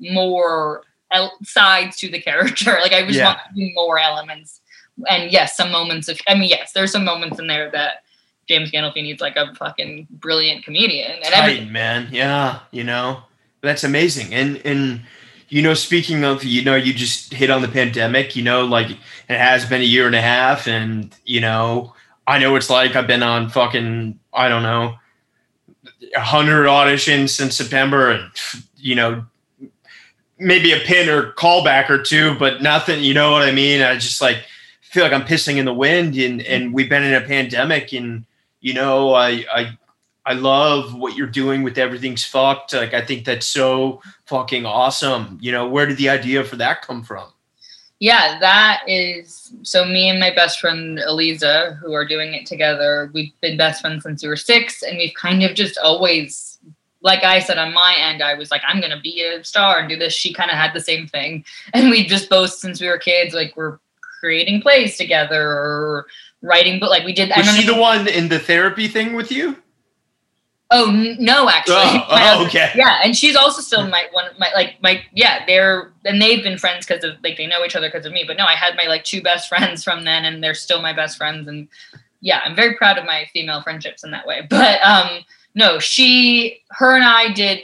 more 0.01 0.83
el- 1.11 1.37
sides 1.43 1.97
to 1.99 2.09
the 2.11 2.21
character. 2.21 2.79
Like, 2.83 2.93
I 2.93 3.03
just 3.07 3.19
Yeah. 3.19 3.27
want 3.27 3.39
more 3.75 3.99
elements. 3.99 4.61
And 5.09 5.31
yes, 5.31 5.57
some 5.57 5.71
moments 5.71 6.09
of, 6.09 6.19
I 6.27 6.35
mean, 6.35 6.49
yes, 6.49 6.73
there's 6.73 6.91
some 6.93 7.05
moments 7.05 7.39
in 7.39 7.47
there 7.49 7.71
that 7.73 8.03
James 8.49 8.71
Gandolfini's 8.71 9.21
like 9.21 9.37
a 9.37 9.55
fucking 9.55 10.07
brilliant 10.11 10.65
comedian. 10.65 11.13
And 11.23 11.25
Tight, 11.35 11.69
man. 11.71 12.09
Yeah, 12.13 12.61
you 12.71 12.85
know, 12.85 13.23
that's 13.61 13.85
amazing. 13.85 14.33
And 14.33 14.61
and 14.65 15.03
you 15.49 15.63
know, 15.63 15.75
speaking 15.75 16.25
of, 16.25 16.43
you 16.45 16.63
know, 16.65 16.75
you 16.77 16.93
just 16.95 17.33
hit 17.35 17.51
on 17.51 17.61
the 17.63 17.69
pandemic. 17.69 18.37
You 18.37 18.43
know, 18.45 18.65
like 18.65 18.91
it 18.91 18.99
has 19.39 19.65
been 19.67 19.81
a 19.81 19.85
year 19.85 20.07
and 20.07 20.15
a 20.15 20.21
half, 20.23 20.67
and 20.69 21.15
you 21.25 21.41
know, 21.41 21.93
I 22.27 22.39
know 22.39 22.55
it's 22.57 22.71
like 22.71 22.97
I've 22.97 23.07
been 23.07 23.23
on 23.23 23.49
fucking, 23.51 24.19
I 24.33 24.49
don't 24.49 24.63
know, 24.63 24.97
a 26.17 26.21
hundred 26.21 26.67
auditions 26.67 27.31
since 27.31 27.57
September, 27.57 28.11
and 28.11 28.31
you 28.77 28.95
know, 28.95 29.25
maybe 30.39 30.73
a 30.73 30.81
pin 30.81 31.09
or 31.09 31.33
callback 31.33 31.91
or 31.91 32.03
two, 32.03 32.35
but 32.39 32.63
nothing. 32.63 33.03
You 33.03 33.15
know 33.15 33.33
what 33.33 33.43
I 33.43 33.53
mean? 33.53 33.83
I 33.83 33.95
just 33.95 34.21
like 34.21 34.39
feel 34.81 35.03
like 35.03 35.13
I'm 35.13 35.25
pissing 35.27 35.57
in 35.57 35.65
the 35.65 35.75
wind, 35.75 36.17
and 36.17 36.43
and 36.43 36.73
we've 36.73 36.89
been 36.89 37.03
in 37.03 37.15
a 37.15 37.21
pandemic, 37.21 37.93
and 37.93 38.25
you 38.61 38.75
know, 38.75 39.15
I 39.15 39.45
I 39.53 39.79
I 40.25 40.33
love 40.35 40.95
what 40.95 41.17
you're 41.17 41.27
doing 41.27 41.63
with 41.63 41.79
everything's 41.79 42.25
fucked. 42.25 42.75
Like 42.75 42.95
I 42.95 43.05
think 43.05 43.25
that's 43.25 43.47
so 43.47 44.01
fucking 44.27 44.67
awesome. 44.67 45.39
You 45.41 45.53
know, 45.53 45.69
where 45.69 45.87
did 45.87 45.99
the 45.99 46.09
idea 46.09 46.45
for 46.45 46.57
that 46.57 46.83
come 46.83 47.03
from? 47.03 47.29
yeah, 47.99 48.39
that 48.41 48.83
is 48.87 49.53
so. 49.63 49.85
Me 49.85 50.11
and 50.11 50.21
my 50.21 50.35
best 50.35 50.61
friend 50.61 50.99
Eliza, 50.99 51.79
who 51.81 51.95
are 51.95 52.07
doing 52.07 52.35
it 52.35 52.45
together, 52.45 53.11
we've 53.15 53.33
been 53.41 53.57
best 53.57 53.81
friends 53.81 54.03
since 54.03 54.23
we 54.23 54.29
were 54.29 54.37
six, 54.37 54.83
and 54.83 54.99
we've 54.99 55.15
kind 55.15 55.43
of 55.43 55.55
just 55.55 55.79
always, 55.79 56.56
like 57.07 57.23
I 57.23 57.39
said 57.39 57.57
on 57.57 57.73
my 57.73 57.95
end, 57.97 58.21
I 58.21 58.35
was 58.35 58.51
like, 58.51 58.63
I'm 58.67 58.81
gonna 58.81 59.01
be 59.01 59.23
a 59.23 59.45
star 59.45 59.79
and 59.79 59.89
do 59.89 59.97
this. 59.97 60.13
She 60.13 60.35
kind 60.35 60.51
of 60.51 60.57
had 60.57 60.75
the 60.75 60.81
same 60.81 61.07
thing, 61.07 61.45
and 61.73 61.89
we 61.89 62.05
just 62.05 62.29
both, 62.29 62.51
since 62.51 62.81
we 62.81 62.89
were 62.89 62.99
kids, 62.99 63.33
like 63.33 63.57
we're 63.57 63.79
creating 64.21 64.61
plays 64.61 64.97
together 64.97 65.41
or 65.41 66.07
writing, 66.43 66.81
but 66.81 66.91
like 66.91 67.05
we 67.05 67.13
did. 67.13 67.31
I 67.31 67.39
Was 67.39 67.57
she 67.57 67.65
the 67.65 67.77
one 67.77 68.09
in 68.09 68.29
the 68.29 68.41
therapy 68.41 68.89
thing 68.89 69.15
with 69.15 69.31
you? 69.31 69.57
Oh 70.73 70.91
no, 71.21 71.49
actually. 71.49 71.77
Oh, 71.77 72.07
oh, 72.41 72.47
okay. 72.47 72.73
Yeah, 72.75 72.99
and 73.05 73.17
she's 73.17 73.37
also 73.37 73.63
still 73.63 73.87
my 73.87 74.07
one 74.11 74.33
my 74.37 74.51
like 74.53 74.83
my 74.83 75.01
yeah 75.13 75.47
they're 75.47 75.93
and 76.05 76.21
they've 76.21 76.43
been 76.43 76.59
friends 76.59 76.87
because 76.87 77.05
of 77.05 77.13
like 77.23 77.37
they 77.37 77.47
know 77.47 77.65
each 77.65 77.77
other 77.77 77.87
because 77.87 78.05
of 78.05 78.13
me. 78.13 78.25
But 78.27 78.37
no, 78.37 78.47
I 78.47 78.55
had 78.55 78.75
my 78.75 78.89
like 78.89 79.05
two 79.05 79.23
best 79.23 79.49
friends 79.53 79.85
from 79.85 80.05
then, 80.05 80.25
and 80.25 80.43
they're 80.43 80.55
still 80.55 80.83
my 80.83 80.93
best 80.93 81.19
friends. 81.19 81.47
And 81.47 81.69
yeah, 82.21 82.41
I'm 82.45 82.57
very 82.57 82.75
proud 82.75 82.99
of 82.99 83.05
my 83.05 83.29
female 83.33 83.63
friendships 83.63 84.03
in 84.03 84.11
that 84.11 84.27
way. 84.27 84.45
But 84.51 84.83
um 84.83 85.25
no, 85.57 85.81
she 85.81 86.63
her 86.71 86.95
and 86.95 87.05
I 87.05 87.33
did 87.33 87.63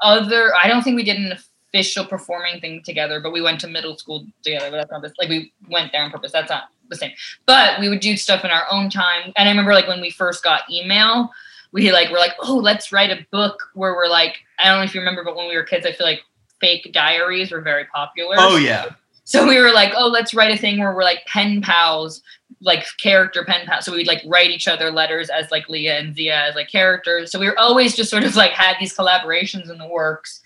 other. 0.00 0.54
I 0.54 0.66
don't 0.68 0.82
think 0.82 0.96
we 0.96 1.04
did 1.04 1.18
an 1.18 1.32
official 1.32 2.06
performing 2.06 2.60
thing 2.60 2.82
together, 2.82 3.20
but 3.20 3.32
we 3.32 3.42
went 3.42 3.60
to 3.60 3.68
middle 3.68 3.98
school 3.98 4.24
together. 4.42 4.70
But 4.70 4.78
that's 4.78 4.90
not 4.90 5.02
this. 5.02 5.12
Like 5.18 5.28
we 5.28 5.52
went 5.68 5.92
there 5.92 6.02
on 6.02 6.10
purpose. 6.10 6.32
That's 6.32 6.48
not 6.48 6.70
the 6.88 6.96
same. 6.96 7.12
But 7.44 7.78
we 7.78 7.90
would 7.90 8.00
do 8.00 8.16
stuff 8.16 8.44
in 8.44 8.50
our 8.50 8.64
own 8.70 8.88
time. 8.88 9.32
And 9.36 9.46
I 9.48 9.52
remember 9.52 9.74
like 9.74 9.88
when 9.88 10.00
we 10.00 10.08
first 10.08 10.42
got 10.42 10.62
email 10.70 11.30
we 11.74 11.90
like 11.90 12.08
were 12.10 12.18
like, 12.18 12.34
oh, 12.38 12.56
let's 12.56 12.92
write 12.92 13.10
a 13.10 13.26
book 13.32 13.70
where 13.74 13.94
we're 13.94 14.08
like, 14.08 14.36
I 14.60 14.68
don't 14.68 14.78
know 14.78 14.84
if 14.84 14.94
you 14.94 15.00
remember, 15.00 15.24
but 15.24 15.36
when 15.36 15.48
we 15.48 15.56
were 15.56 15.64
kids, 15.64 15.84
I 15.84 15.92
feel 15.92 16.06
like 16.06 16.22
fake 16.60 16.92
diaries 16.92 17.50
were 17.50 17.60
very 17.60 17.84
popular. 17.86 18.36
Oh 18.38 18.56
yeah. 18.56 18.90
So 19.24 19.46
we 19.46 19.58
were 19.58 19.72
like, 19.72 19.92
oh, 19.96 20.06
let's 20.06 20.34
write 20.34 20.52
a 20.52 20.56
thing 20.56 20.78
where 20.78 20.94
we're 20.94 21.02
like 21.02 21.26
pen 21.26 21.60
pals, 21.60 22.22
like 22.60 22.84
character 23.00 23.44
pen 23.44 23.66
pals. 23.66 23.84
So 23.84 23.92
we'd 23.92 24.06
like 24.06 24.22
write 24.26 24.50
each 24.50 24.68
other 24.68 24.90
letters 24.90 25.30
as 25.30 25.50
like 25.50 25.68
Leah 25.68 25.98
and 25.98 26.14
Zia 26.14 26.36
as 26.48 26.54
like 26.54 26.68
characters. 26.68 27.30
So 27.30 27.38
we 27.38 27.46
were 27.46 27.58
always 27.58 27.94
just 27.96 28.10
sort 28.10 28.24
of 28.24 28.36
like 28.36 28.52
had 28.52 28.76
these 28.80 28.96
collaborations 28.96 29.70
in 29.70 29.78
the 29.78 29.88
works 29.88 30.40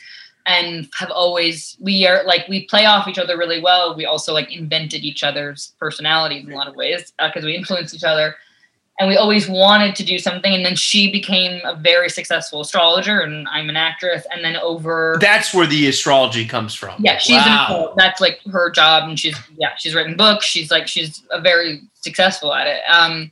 and 0.47 0.89
have 0.99 1.11
always 1.11 1.77
we 1.79 2.07
are 2.07 2.25
like 2.25 2.49
we 2.49 2.65
play 2.67 2.87
off 2.87 3.07
each 3.07 3.19
other 3.19 3.37
really 3.37 3.61
well. 3.61 3.95
We 3.95 4.07
also 4.07 4.33
like 4.33 4.53
invented 4.53 5.05
each 5.05 5.23
other's 5.23 5.75
personalities 5.79 6.47
in 6.47 6.53
a 6.53 6.57
lot 6.57 6.69
of 6.69 6.75
ways 6.75 7.13
uh, 7.19 7.29
because 7.29 7.45
we 7.45 7.55
influence 7.55 7.95
each 7.95 8.05
other. 8.05 8.35
And 9.01 9.09
we 9.09 9.17
always 9.17 9.49
wanted 9.49 9.95
to 9.95 10.05
do 10.05 10.19
something 10.19 10.53
and 10.53 10.65
then 10.65 10.75
she 10.75 11.11
became 11.13 11.61
a 11.65 11.75
very 11.75 12.09
successful 12.09 12.61
astrologer 12.61 13.21
and 13.21 13.47
i'm 13.49 13.69
an 13.69 13.77
actress 13.77 14.27
and 14.33 14.45
then 14.45 14.57
over 14.57 15.19
That's 15.21 15.55
where 15.55 15.67
the 15.67 15.87
astrology 15.89 16.45
comes 16.47 16.75
from. 16.75 16.95
yeah 17.03 17.19
she's 17.19 17.37
Wow. 17.37 17.89
an, 17.91 17.95
that's 17.97 18.21
like 18.21 18.41
her 18.51 18.71
job 18.71 19.09
and 19.09 19.19
she's 19.19 19.37
yeah 19.57 19.75
she's 19.77 19.95
written 19.95 20.17
books 20.17 20.45
she's 20.47 20.71
like 20.71 20.87
she's 20.89 21.23
a 21.31 21.41
very 21.41 21.81
successful 21.95 22.53
at 22.55 22.67
it 22.67 22.81
um 22.89 23.31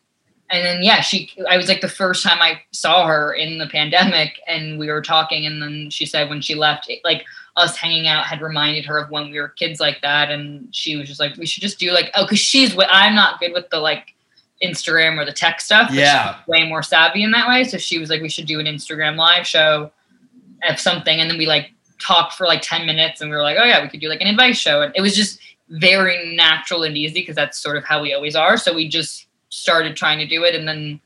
and 0.50 0.64
then 0.64 0.82
yeah 0.82 1.00
she 1.00 1.30
i 1.50 1.56
was 1.56 1.68
like 1.68 1.80
the 1.80 1.88
first 1.88 2.22
time 2.24 2.38
i 2.40 2.60
saw 2.72 3.06
her 3.06 3.32
in 3.32 3.58
the 3.58 3.66
pandemic 3.66 4.40
and 4.46 4.78
we 4.78 4.88
were 4.88 5.02
talking 5.02 5.44
and 5.46 5.60
then 5.62 5.90
she 5.90 6.06
said 6.06 6.28
when 6.28 6.40
she 6.40 6.54
left 6.54 6.88
it, 6.88 7.00
like 7.04 7.24
us 7.56 7.76
hanging 7.76 8.06
out 8.06 8.24
had 8.26 8.42
reminded 8.42 8.84
her 8.84 8.98
of 8.98 9.10
when 9.10 9.30
we 9.30 9.40
were 9.40 9.48
kids 9.48 9.80
like 9.80 10.00
that 10.02 10.30
and 10.30 10.68
she 10.72 10.94
was 10.96 11.08
just 11.08 11.18
like 11.18 11.34
we 11.36 11.46
should 11.46 11.62
just 11.62 11.78
do 11.78 11.90
like 11.90 12.10
oh 12.14 12.22
because 12.24 12.38
she's 12.38 12.76
i'm 12.90 13.14
not 13.14 13.40
good 13.40 13.52
with 13.52 13.68
the 13.70 13.78
like 13.78 14.14
instagram 14.62 15.18
or 15.20 15.24
the 15.24 15.32
tech 15.32 15.60
stuff 15.60 15.90
Yeah. 15.92 16.38
way 16.46 16.66
more 16.68 16.82
savvy 16.82 17.22
in 17.22 17.30
that 17.32 17.48
way. 17.48 17.64
So 17.64 17.76
she 17.78 17.98
was 17.98 18.08
like 18.10 18.22
we 18.22 18.28
should 18.28 18.46
do 18.46 18.58
an 18.60 18.66
instagram 18.66 19.16
live 19.16 19.46
show 19.46 19.90
of 20.68 20.80
something. 20.80 21.20
And 21.20 21.30
then 21.30 21.36
we 21.38 21.46
like 21.46 21.70
talked 21.98 22.34
for 22.34 22.46
like 22.46 22.60
10 22.62 22.86
minutes 22.86 23.20
and 23.20 23.30
we 23.30 23.36
were 23.36 23.42
like 23.42 23.56
oh 23.60 23.64
yeah 23.64 23.82
we 23.82 23.88
could 23.88 24.00
do 24.00 24.08
like 24.08 24.20
an 24.20 24.28
advice 24.28 24.56
show. 24.58 24.82
And 24.82 24.92
it 24.96 25.00
was 25.02 25.14
just 25.14 25.38
very 25.68 26.34
natural 26.36 26.84
and 26.84 26.96
easy 26.96 27.20
because 27.20 27.36
that's 27.36 27.58
sort 27.58 27.76
of 27.76 27.84
how 27.84 28.00
we 28.00 28.14
always 28.14 28.36
are. 28.36 28.56
So 28.56 28.72
we 28.74 28.88
just 28.88 29.26
started 29.48 29.96
trying 29.96 30.18
to 30.18 30.26
do 30.26 30.44
it. 30.44 30.54
And 30.54 30.66
then 30.66 31.00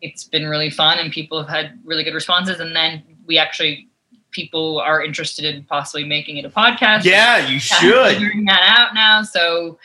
it's 0.00 0.24
been 0.24 0.46
really 0.46 0.70
fun 0.70 0.98
and 0.98 1.10
people 1.12 1.38
have 1.40 1.48
had 1.48 1.78
really 1.84 2.04
good 2.04 2.14
responses. 2.14 2.60
And 2.60 2.74
then 2.76 3.02
we 3.26 3.36
actually 3.38 3.88
people 4.30 4.78
are 4.80 5.02
interested 5.02 5.44
in 5.44 5.64
possibly 5.64 6.04
making 6.04 6.36
it 6.36 6.44
a 6.44 6.50
podcast. 6.50 7.04
Yeah, 7.04 7.48
you 7.48 7.58
should. 7.58 8.12
figuring 8.12 8.44
that 8.44 8.62
out 8.78 8.94
now. 8.94 9.22
So 9.22 9.78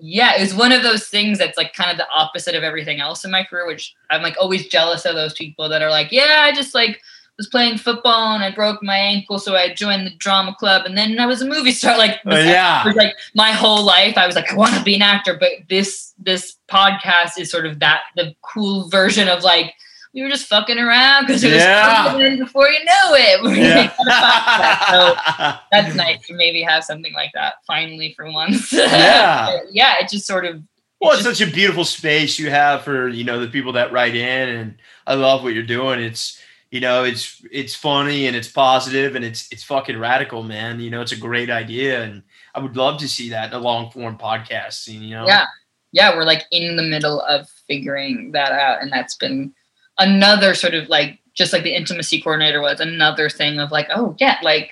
yeah, 0.00 0.36
it 0.36 0.40
was 0.40 0.54
one 0.54 0.72
of 0.72 0.82
those 0.82 1.06
things 1.08 1.38
that's 1.38 1.56
like 1.56 1.72
kind 1.74 1.90
of 1.90 1.96
the 1.96 2.06
opposite 2.14 2.54
of 2.54 2.62
everything 2.62 3.00
else 3.00 3.24
in 3.24 3.30
my 3.30 3.44
career, 3.44 3.66
which 3.66 3.94
I'm 4.10 4.22
like 4.22 4.36
always 4.40 4.66
jealous 4.68 5.04
of 5.04 5.14
those 5.14 5.34
people 5.34 5.68
that 5.68 5.82
are 5.82 5.90
like, 5.90 6.12
yeah, 6.12 6.42
I 6.42 6.52
just 6.52 6.74
like 6.74 7.00
was 7.36 7.46
playing 7.48 7.78
football 7.78 8.34
and 8.34 8.42
I 8.42 8.50
broke 8.50 8.82
my 8.82 8.96
ankle, 8.96 9.38
so 9.38 9.54
I 9.54 9.72
joined 9.72 10.06
the 10.06 10.10
drama 10.16 10.54
club, 10.58 10.84
and 10.86 10.98
then 10.98 11.18
I 11.20 11.26
was 11.26 11.40
a 11.40 11.46
movie 11.46 11.70
star. 11.70 11.96
Like, 11.98 12.20
Uh, 12.26 12.34
yeah. 12.36 12.84
was 12.84 12.96
like 12.96 13.14
my 13.34 13.52
whole 13.52 13.84
life, 13.84 14.18
I 14.18 14.26
was 14.26 14.34
like, 14.34 14.50
I 14.52 14.56
want 14.56 14.74
to 14.74 14.82
be 14.82 14.94
an 14.96 15.02
actor. 15.02 15.36
But 15.38 15.50
this 15.68 16.14
this 16.18 16.56
podcast 16.68 17.38
is 17.38 17.50
sort 17.50 17.64
of 17.66 17.78
that 17.78 18.00
the 18.16 18.34
cool 18.42 18.88
version 18.88 19.28
of 19.28 19.42
like 19.44 19.74
we 20.14 20.22
were 20.22 20.28
just 20.28 20.46
fucking 20.46 20.78
around 20.78 21.26
because 21.26 21.44
it 21.44 21.52
was 21.52 21.62
Yeah. 21.62 22.36
before 22.36 22.68
you 22.68 22.84
know 22.84 23.14
it, 23.14 23.56
Yeah. 23.58 23.90
podcast. 23.90 24.90
So 24.90 25.56
that's 25.72 25.94
nice 25.94 26.26
to 26.26 26.34
maybe 26.34 26.62
have 26.62 26.84
something 26.84 27.12
like 27.12 27.30
that 27.34 27.54
finally 27.66 28.14
for 28.16 28.30
once. 28.30 28.72
Yeah. 28.72 29.58
yeah, 29.70 29.94
it 30.00 30.08
just 30.08 30.26
sort 30.26 30.44
of 30.46 30.62
Well, 31.00 31.12
it's 31.16 31.26
it's 31.26 31.38
such 31.38 31.48
a 31.48 31.52
beautiful 31.52 31.84
space 31.84 32.38
you 32.38 32.50
have 32.50 32.82
for 32.82 33.08
you 33.08 33.24
know 33.24 33.40
the 33.40 33.48
people 33.48 33.72
that 33.72 33.92
write 33.92 34.14
in, 34.16 34.48
and 34.48 34.74
I 35.06 35.14
love 35.14 35.42
what 35.42 35.54
you're 35.54 35.62
doing. 35.62 36.00
It's 36.00 36.40
you 36.70 36.80
know 36.80 37.04
it's 37.04 37.40
it's 37.52 37.74
funny 37.74 38.26
and 38.26 38.34
it's 38.36 38.48
positive 38.48 39.14
and 39.16 39.24
it's 39.24 39.48
it's 39.52 39.62
fucking 39.64 39.98
radical, 39.98 40.42
man. 40.42 40.80
You 40.80 40.90
know 40.90 41.00
it's 41.02 41.12
a 41.12 41.16
great 41.16 41.50
idea, 41.50 42.02
and 42.02 42.22
I 42.54 42.60
would 42.60 42.76
love 42.76 42.98
to 43.00 43.08
see 43.08 43.28
that 43.30 43.48
in 43.50 43.54
a 43.54 43.58
long 43.62 43.90
form 43.90 44.16
podcast. 44.18 44.72
scene, 44.74 45.02
You 45.02 45.14
know, 45.16 45.26
yeah 45.26 45.44
yeah 45.92 46.14
we're 46.14 46.24
like 46.24 46.44
in 46.50 46.76
the 46.76 46.82
middle 46.82 47.22
of 47.22 47.48
figuring 47.66 48.32
that 48.32 48.52
out 48.52 48.82
and 48.82 48.92
that's 48.92 49.16
been 49.16 49.54
another 49.98 50.54
sort 50.54 50.74
of 50.74 50.88
like 50.88 51.18
just 51.34 51.52
like 51.52 51.62
the 51.62 51.74
intimacy 51.74 52.20
coordinator 52.20 52.60
was 52.60 52.80
another 52.80 53.28
thing 53.28 53.58
of 53.58 53.70
like 53.70 53.88
oh 53.94 54.14
yeah 54.18 54.38
like 54.42 54.70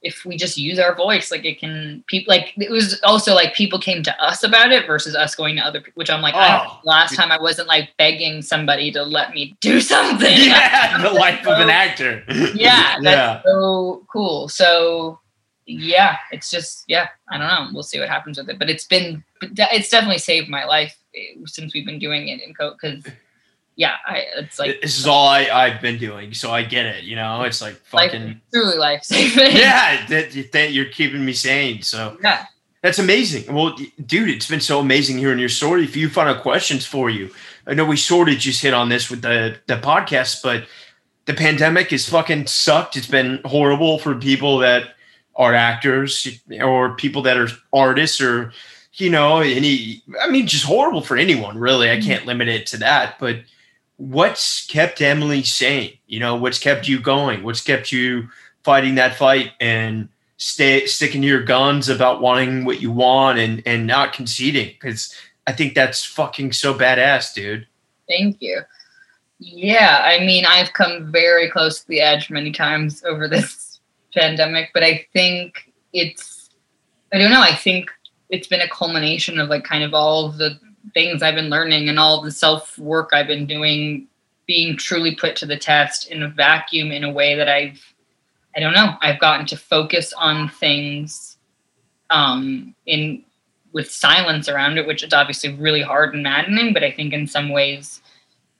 if 0.00 0.24
we 0.24 0.36
just 0.36 0.56
use 0.56 0.78
our 0.78 0.94
voice 0.94 1.30
like 1.32 1.44
it 1.44 1.58
can 1.58 2.04
people 2.06 2.32
like 2.32 2.52
it 2.56 2.70
was 2.70 3.00
also 3.02 3.34
like 3.34 3.52
people 3.54 3.80
came 3.80 4.00
to 4.00 4.22
us 4.22 4.44
about 4.44 4.70
it 4.70 4.86
versus 4.86 5.16
us 5.16 5.34
going 5.34 5.56
to 5.56 5.62
other 5.62 5.80
people 5.80 5.98
which 6.00 6.08
i'm 6.10 6.22
like 6.22 6.34
I, 6.36 6.64
Oh. 6.64 6.78
last 6.84 7.16
time 7.16 7.32
i 7.32 7.40
wasn't 7.40 7.66
like 7.66 7.90
begging 7.98 8.40
somebody 8.42 8.92
to 8.92 9.02
let 9.02 9.32
me 9.34 9.56
do 9.60 9.80
something 9.94 10.36
yeah, 10.36 11.02
the 11.02 11.10
life 11.10 11.40
of 11.46 11.58
an 11.58 11.70
actor. 11.70 12.22
yeah, 12.54 12.98
that's 13.02 13.04
yeah. 13.04 13.42
so 13.44 14.06
cool. 14.12 14.48
So 14.48 15.18
yeah, 15.66 16.16
it's 16.32 16.50
just 16.50 16.84
yeah, 16.88 17.08
I 17.28 17.36
don't 17.38 17.46
know. 17.46 17.68
We'll 17.74 17.82
see 17.82 17.98
what 18.00 18.08
happens 18.08 18.38
with 18.38 18.48
it, 18.48 18.58
but 18.58 18.70
it's 18.70 18.86
been 18.86 19.22
it's 19.42 19.90
definitely 19.90 20.18
saved 20.18 20.48
my 20.48 20.64
life 20.64 20.96
eh, 21.14 21.34
since 21.46 21.74
we've 21.74 21.84
been 21.84 21.98
doing 21.98 22.28
it 22.28 22.40
in 22.40 22.54
coat 22.54 22.76
because 22.80 23.04
yeah, 23.78 23.94
I 24.04 24.24
it's 24.36 24.58
like 24.58 24.80
this 24.82 24.98
is 24.98 25.06
all 25.06 25.28
I, 25.28 25.44
I've 25.44 25.80
been 25.80 25.98
doing, 25.98 26.34
so 26.34 26.50
I 26.50 26.64
get 26.64 26.84
it. 26.84 27.04
You 27.04 27.14
know, 27.14 27.42
it's 27.42 27.62
like 27.62 27.74
life, 27.92 28.10
fucking 28.10 28.40
truly 28.52 28.76
life 28.76 29.04
saving. 29.04 29.38
yeah. 29.56 30.04
That, 30.08 30.48
that 30.52 30.72
you're 30.72 30.86
keeping 30.86 31.24
me 31.24 31.32
sane. 31.32 31.82
So 31.82 32.18
yeah. 32.20 32.46
That's 32.82 32.98
amazing. 32.98 33.52
Well, 33.52 33.76
dude, 34.04 34.30
it's 34.30 34.48
been 34.48 34.60
so 34.60 34.80
amazing 34.80 35.18
hearing 35.18 35.38
your 35.38 35.48
story. 35.48 35.84
A 35.84 35.88
few 35.88 36.08
final 36.08 36.34
questions 36.34 36.86
for 36.86 37.08
you. 37.08 37.30
I 37.68 37.74
know 37.74 37.84
we 37.84 37.96
sort 37.96 38.28
of 38.28 38.38
just 38.38 38.62
hit 38.62 38.74
on 38.74 38.88
this 38.88 39.10
with 39.10 39.22
the 39.22 39.56
the 39.68 39.76
podcast, 39.76 40.42
but 40.42 40.66
the 41.26 41.34
pandemic 41.34 41.90
has 41.90 42.08
fucking 42.08 42.48
sucked. 42.48 42.96
It's 42.96 43.06
been 43.06 43.40
horrible 43.44 44.00
for 44.00 44.16
people 44.16 44.58
that 44.58 44.94
are 45.36 45.54
actors 45.54 46.26
or 46.60 46.96
people 46.96 47.22
that 47.22 47.36
are 47.36 47.48
artists 47.72 48.20
or 48.20 48.52
you 48.94 49.08
know 49.08 49.38
any. 49.38 50.02
I 50.20 50.28
mean, 50.28 50.48
just 50.48 50.64
horrible 50.64 51.02
for 51.02 51.16
anyone. 51.16 51.58
Really, 51.58 51.88
I 51.88 51.96
mm-hmm. 51.96 52.08
can't 52.08 52.26
limit 52.26 52.48
it 52.48 52.66
to 52.68 52.76
that. 52.78 53.20
But 53.20 53.36
what's 53.98 54.66
kept 54.66 55.02
Emily 55.02 55.42
sane? 55.42 55.98
You 56.06 56.20
know, 56.20 56.34
what's 56.36 56.58
kept 56.58 56.88
you 56.88 56.98
going? 56.98 57.42
What's 57.42 57.60
kept 57.60 57.92
you 57.92 58.28
fighting 58.64 58.94
that 58.94 59.16
fight 59.16 59.52
and 59.60 60.08
stay 60.38 60.86
sticking 60.86 61.20
to 61.20 61.28
your 61.28 61.42
guns 61.42 61.88
about 61.88 62.20
wanting 62.20 62.64
what 62.64 62.80
you 62.80 62.90
want 62.90 63.38
and 63.38 63.62
and 63.66 63.86
not 63.86 64.12
conceding 64.12 64.68
because 64.68 65.14
I 65.46 65.52
think 65.52 65.74
that's 65.74 66.04
fucking 66.04 66.52
so 66.52 66.74
badass, 66.74 67.34
dude. 67.34 67.66
Thank 68.08 68.36
you. 68.40 68.62
Yeah, 69.38 70.02
I 70.04 70.24
mean, 70.24 70.44
I've 70.44 70.72
come 70.72 71.10
very 71.12 71.50
close 71.50 71.80
to 71.80 71.88
the 71.88 72.00
edge 72.00 72.28
many 72.28 72.52
times 72.52 73.02
over 73.04 73.28
this 73.28 73.80
pandemic, 74.14 74.70
but 74.74 74.82
I 74.82 75.06
think 75.12 75.72
it's, 75.92 76.50
I 77.12 77.18
don't 77.18 77.30
know, 77.30 77.40
I 77.40 77.54
think 77.54 77.90
it's 78.30 78.48
been 78.48 78.60
a 78.60 78.68
culmination 78.68 79.38
of 79.38 79.48
like 79.48 79.64
kind 79.64 79.84
of 79.84 79.94
all 79.94 80.26
of 80.26 80.38
the 80.38 80.58
things 80.94 81.22
I've 81.22 81.34
been 81.34 81.50
learning 81.50 81.88
and 81.88 81.98
all 81.98 82.22
the 82.22 82.30
self 82.30 82.78
work 82.78 83.10
I've 83.12 83.26
been 83.26 83.46
doing 83.46 84.08
being 84.46 84.76
truly 84.76 85.14
put 85.14 85.36
to 85.36 85.46
the 85.46 85.58
test 85.58 86.10
in 86.10 86.22
a 86.22 86.28
vacuum 86.28 86.90
in 86.90 87.04
a 87.04 87.12
way 87.12 87.34
that 87.34 87.48
I've, 87.48 87.94
I 88.56 88.60
don't 88.60 88.72
know, 88.72 88.94
I've 89.02 89.20
gotten 89.20 89.46
to 89.46 89.56
focus 89.56 90.14
on 90.14 90.48
things 90.48 91.36
um, 92.10 92.74
in 92.86 93.22
with 93.74 93.90
silence 93.90 94.48
around 94.48 94.78
it, 94.78 94.86
which 94.86 95.02
is 95.02 95.12
obviously 95.12 95.52
really 95.54 95.82
hard 95.82 96.14
and 96.14 96.22
maddening, 96.22 96.72
but 96.72 96.82
I 96.82 96.90
think 96.90 97.12
in 97.12 97.26
some 97.26 97.50
ways 97.50 98.00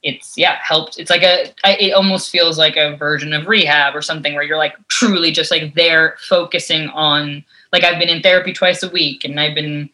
it's 0.03 0.37
yeah 0.37 0.59
helped. 0.62 0.99
It's 0.99 1.11
like 1.11 1.22
a 1.22 1.53
it 1.64 1.93
almost 1.93 2.31
feels 2.31 2.59
like 2.59 2.76
a 2.76 2.97
version 2.97 3.33
of 3.33 3.49
rehab 3.49 3.97
or 3.97 4.03
something 4.03 4.35
where 4.35 4.45
you're 4.45 4.59
like 4.59 4.76
truly 4.89 5.33
just 5.33 5.51
like 5.51 5.74
there 5.74 6.16
focusing 6.20 6.89
on 6.91 7.45
like 7.72 7.85
I've 7.85 7.99
been 7.99 8.09
in 8.09 8.22
therapy 8.22 8.53
twice 8.53 8.83
a 8.83 8.91
week 8.91 9.24
and 9.24 9.41
I've 9.41 9.55
been 9.55 9.91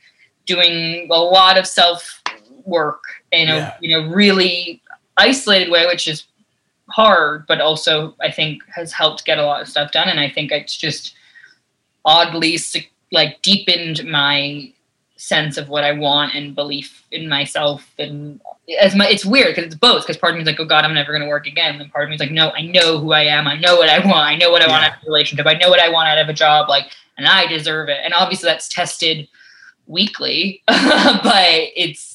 doing 0.47 1.09
a 1.11 1.15
lot 1.15 1.57
of 1.57 1.67
self 1.67 2.23
work 2.65 3.03
in 3.33 3.49
a 3.49 3.57
Yeah. 3.57 3.77
you 3.81 3.97
know 3.97 4.09
really 4.09 4.83
isolated 5.17 5.71
way, 5.71 5.87
which 5.87 6.09
is 6.09 6.25
hard, 6.89 7.47
but 7.47 7.61
also 7.61 8.15
I 8.21 8.31
think 8.31 8.63
has 8.75 8.93
helped 8.93 9.25
get 9.25 9.39
a 9.39 9.47
lot 9.47 9.63
of 9.63 9.69
stuff 9.69 9.93
done. 9.93 10.09
And 10.09 10.21
I 10.21 10.29
think 10.29 10.53
it's 10.53 10.77
just 10.77 11.15
oddly 12.05 12.59
like 13.13 13.41
deepened 13.43 14.05
my 14.05 14.71
sense 15.17 15.57
of 15.57 15.69
what 15.69 15.85
I 15.85 15.93
want 15.93 16.35
and 16.35 16.55
belief 16.55 17.07
in 17.11 17.29
myself. 17.29 17.89
And 17.99 18.41
as 18.81 18.95
my, 18.95 19.09
it's 19.09 19.25
weird 19.25 19.55
because 19.55 19.67
it's 19.67 19.75
both. 19.75 20.03
Because 20.03 20.17
part 20.17 20.33
of 20.33 20.37
me 20.37 20.43
is 20.43 20.47
like, 20.47 20.61
oh 20.61 20.67
God, 20.67 20.85
I'm 20.85 20.93
never 20.95 21.13
going 21.13 21.23
to 21.23 21.29
work 21.29 21.47
again. 21.47 21.81
And 21.81 21.93
part 21.93 22.05
of 22.05 22.11
me 22.11 22.17
is 22.17 22.21
like, 22.21 22.31
no, 22.31 22.51
I 22.51 22.63
know 22.63 22.99
who 22.99 23.13
I 23.13 23.23
am. 23.23 23.47
I 23.47 23.57
know 23.57 23.77
what 23.77 23.89
I 23.89 23.99
want. 24.01 24.27
I 24.29 24.37
know 24.37 24.51
what 24.51 24.63
I 24.63 24.69
want 24.69 24.85
out 24.85 24.97
of 24.97 25.03
a 25.03 25.07
relationship. 25.07 25.47
I 25.47 25.55
know 25.55 25.71
what 25.71 25.81
I 25.81 25.89
want 25.89 26.09
out 26.09 26.19
of 26.19 26.29
a 26.29 26.35
job. 26.35 26.69
Like, 26.69 26.91
and 27.17 27.27
I 27.27 27.47
deserve 27.47 27.89
it. 27.89 27.99
And 28.03 28.13
obviously 28.13 28.49
that's 28.49 28.69
tested 28.69 29.29
weekly, 29.87 30.63
but 30.67 31.47
it's, 31.77 32.14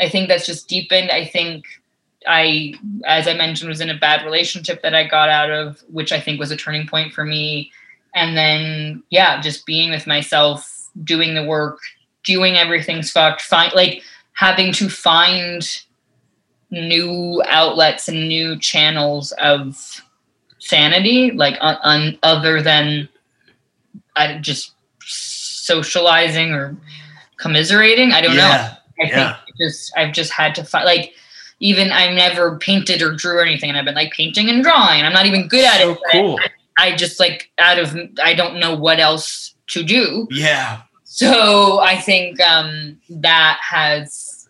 I 0.00 0.08
think 0.08 0.28
that's 0.28 0.46
just 0.46 0.68
deepened. 0.68 1.10
I 1.10 1.24
think 1.24 1.66
I, 2.26 2.74
as 3.04 3.28
I 3.28 3.34
mentioned, 3.34 3.68
was 3.68 3.80
in 3.80 3.90
a 3.90 3.98
bad 3.98 4.24
relationship 4.24 4.82
that 4.82 4.94
I 4.94 5.06
got 5.06 5.28
out 5.28 5.50
of, 5.50 5.82
which 5.90 6.12
I 6.12 6.20
think 6.20 6.38
was 6.38 6.50
a 6.50 6.56
turning 6.56 6.86
point 6.86 7.12
for 7.12 7.24
me. 7.24 7.70
And 8.14 8.36
then, 8.36 9.02
yeah, 9.10 9.40
just 9.40 9.66
being 9.66 9.90
with 9.90 10.06
myself, 10.06 10.88
doing 11.04 11.34
the 11.34 11.44
work, 11.44 11.78
doing 12.24 12.56
everything's 12.56 13.10
fucked, 13.10 13.40
find 13.42 13.72
like 13.74 14.02
having 14.32 14.72
to 14.72 14.88
find 14.88 15.82
new 16.70 17.42
outlets 17.46 18.08
and 18.08 18.28
new 18.28 18.58
channels 18.58 19.32
of 19.32 20.02
sanity, 20.58 21.30
like 21.32 21.56
un, 21.60 22.18
other 22.22 22.62
than 22.62 23.08
I 24.16 24.38
just 24.38 24.72
socializing 25.00 26.52
or 26.52 26.76
commiserating. 27.38 28.12
I 28.12 28.20
don't 28.20 28.36
know. 28.36 28.42
yeah. 28.42 28.76
I 29.00 29.06
Yeah. 29.06 29.36
Just 29.60 29.92
I've 29.96 30.12
just 30.12 30.32
had 30.32 30.54
to 30.56 30.64
find 30.64 30.84
like 30.84 31.12
even 31.60 31.92
I 31.92 32.12
never 32.12 32.56
painted 32.58 33.02
or 33.02 33.14
drew 33.14 33.36
or 33.38 33.42
anything, 33.44 33.68
and 33.68 33.78
I've 33.78 33.84
been 33.84 33.94
like 33.94 34.12
painting 34.12 34.48
and 34.48 34.62
drawing, 34.62 35.02
I'm 35.02 35.12
not 35.12 35.26
even 35.26 35.46
good 35.48 35.64
at 35.64 35.80
So 35.80 35.90
it. 35.92 35.98
cool. 36.12 36.40
I 36.78 36.94
just 36.96 37.20
like 37.20 37.50
out 37.58 37.78
of 37.78 37.96
I 38.22 38.32
don't 38.34 38.58
know 38.58 38.74
what 38.74 38.98
else 39.00 39.54
to 39.68 39.82
do. 39.82 40.26
Yeah. 40.30 40.82
So 41.04 41.80
I 41.80 41.96
think 41.98 42.40
um, 42.40 42.98
that 43.10 43.58
has, 43.60 44.48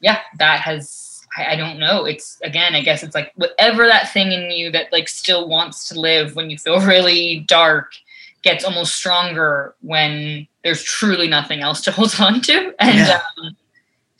yeah, 0.00 0.20
that 0.38 0.60
has 0.60 1.22
I, 1.36 1.52
I 1.54 1.56
don't 1.56 1.78
know. 1.80 2.04
It's 2.04 2.38
again, 2.44 2.74
I 2.76 2.82
guess 2.82 3.02
it's 3.02 3.14
like 3.14 3.32
whatever 3.34 3.86
that 3.86 4.12
thing 4.12 4.30
in 4.30 4.50
you 4.50 4.70
that 4.70 4.92
like 4.92 5.08
still 5.08 5.48
wants 5.48 5.88
to 5.88 5.98
live 5.98 6.36
when 6.36 6.50
you 6.50 6.58
feel 6.58 6.80
really 6.86 7.40
dark 7.48 7.92
gets 8.42 8.62
almost 8.64 8.94
stronger 8.94 9.74
when 9.80 10.46
there's 10.62 10.82
truly 10.84 11.26
nothing 11.26 11.60
else 11.62 11.80
to 11.80 11.90
hold 11.90 12.14
on 12.20 12.40
to. 12.42 12.74
And 12.78 12.98
Yeah. 12.98 13.20
um, 13.42 13.56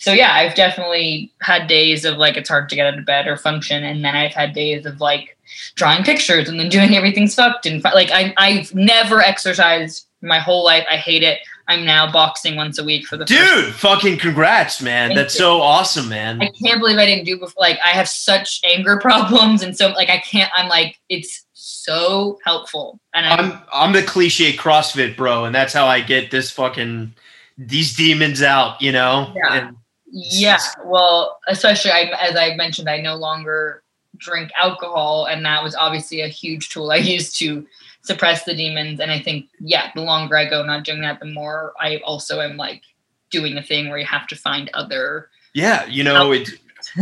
so 0.05 0.13
yeah, 0.13 0.35
I've 0.35 0.55
definitely 0.55 1.33
had 1.41 1.67
days 1.67 2.05
of 2.05 2.19
like 2.19 2.37
it's 2.37 2.51
hard 2.51 2.69
to 2.69 2.77
get 2.77 2.87
out 2.87 2.99
of 2.99 3.07
bed 3.07 3.27
or 3.27 3.39
function, 3.39 3.83
and 3.83 4.05
then 4.05 4.15
I've 4.15 4.35
had 4.35 4.53
days 4.53 4.85
of 4.85 5.01
like 5.01 5.39
drawing 5.77 6.05
pictures 6.05 6.47
and 6.47 6.61
then 6.61 6.69
doing 6.69 6.95
everything 6.95 7.27
sucked 7.27 7.65
and 7.65 7.83
like 7.83 8.11
I 8.11 8.35
I've 8.37 8.75
never 8.75 9.23
exercised 9.23 10.07
my 10.21 10.41
whole 10.41 10.63
life. 10.63 10.85
I 10.91 10.97
hate 10.97 11.23
it. 11.23 11.39
I'm 11.69 11.87
now 11.87 12.13
boxing 12.13 12.55
once 12.55 12.79
a 12.79 12.85
week 12.85 13.07
for 13.07 13.17
the 13.17 13.27
first 13.27 13.41
Dude, 13.41 13.75
fucking 13.77 14.19
congrats, 14.19 14.83
man. 14.83 15.09
Thank 15.09 15.17
That's 15.17 15.35
you. 15.37 15.39
so 15.39 15.63
awesome, 15.63 16.11
man. 16.11 16.43
I 16.43 16.51
can't 16.63 16.81
believe 16.81 16.99
I 16.99 17.07
didn't 17.07 17.25
do 17.25 17.39
before. 17.39 17.59
Like 17.59 17.79
I 17.83 17.91
have 17.91 18.07
such 18.07 18.61
anger 18.63 18.99
problems, 19.01 19.63
and 19.63 19.75
so 19.75 19.89
like 19.89 20.11
I 20.11 20.19
can't. 20.19 20.53
I'm 20.55 20.69
like 20.69 20.99
it's 21.09 21.47
so 21.55 22.39
helpful, 22.45 23.01
and 23.15 23.25
I'm, 23.25 23.53
I'm 23.53 23.63
I'm 23.73 23.93
the 23.95 24.03
cliche 24.03 24.53
CrossFit 24.53 25.17
bro, 25.17 25.47
and 25.47 25.55
that's 25.55 25.73
how 25.73 25.87
I 25.87 26.03
get 26.03 26.31
this 26.31 26.51
fucking 26.51 27.15
these 27.59 27.97
demons 27.97 28.43
out, 28.43 28.81
you 28.83 28.93
know? 28.93 29.33
Yeah. 29.35 29.55
And 29.55 29.77
yeah. 30.17 30.59
Well, 30.85 31.39
especially 31.49 31.91
I, 31.91 32.03
as 32.21 32.37
I 32.37 32.55
mentioned, 32.55 32.89
I 32.89 33.01
no 33.01 33.17
longer 33.17 33.83
drink 34.17 34.51
alcohol, 34.57 35.27
and 35.27 35.45
that 35.45 35.63
was 35.63 35.75
obviously 35.75 36.21
a 36.21 36.29
huge 36.29 36.69
tool 36.71 36.91
I 36.93 36.97
used 37.17 37.37
to 37.41 37.67
suppress 38.03 38.45
the 38.45 38.55
demons. 38.55 39.01
And 39.01 39.11
I 39.11 39.19
think 39.21 39.47
yeah, 39.61 39.91
the 39.95 40.03
longer 40.03 40.37
I 40.37 40.49
go 40.49 40.65
not 40.65 40.85
doing 40.85 41.01
that, 41.01 41.19
the 41.21 41.27
more 41.27 41.73
I 41.81 41.97
also 42.05 42.41
am 42.41 42.57
like 42.57 42.83
doing 43.31 43.55
the 43.57 43.63
thing 43.63 43.89
where 43.89 43.99
you 43.99 44.07
have 44.07 44.27
to 44.29 44.37
find 44.37 44.71
other. 44.75 45.29
yeah, 45.53 45.85
you 45.87 46.05
know, 46.05 46.31
it 46.33 46.51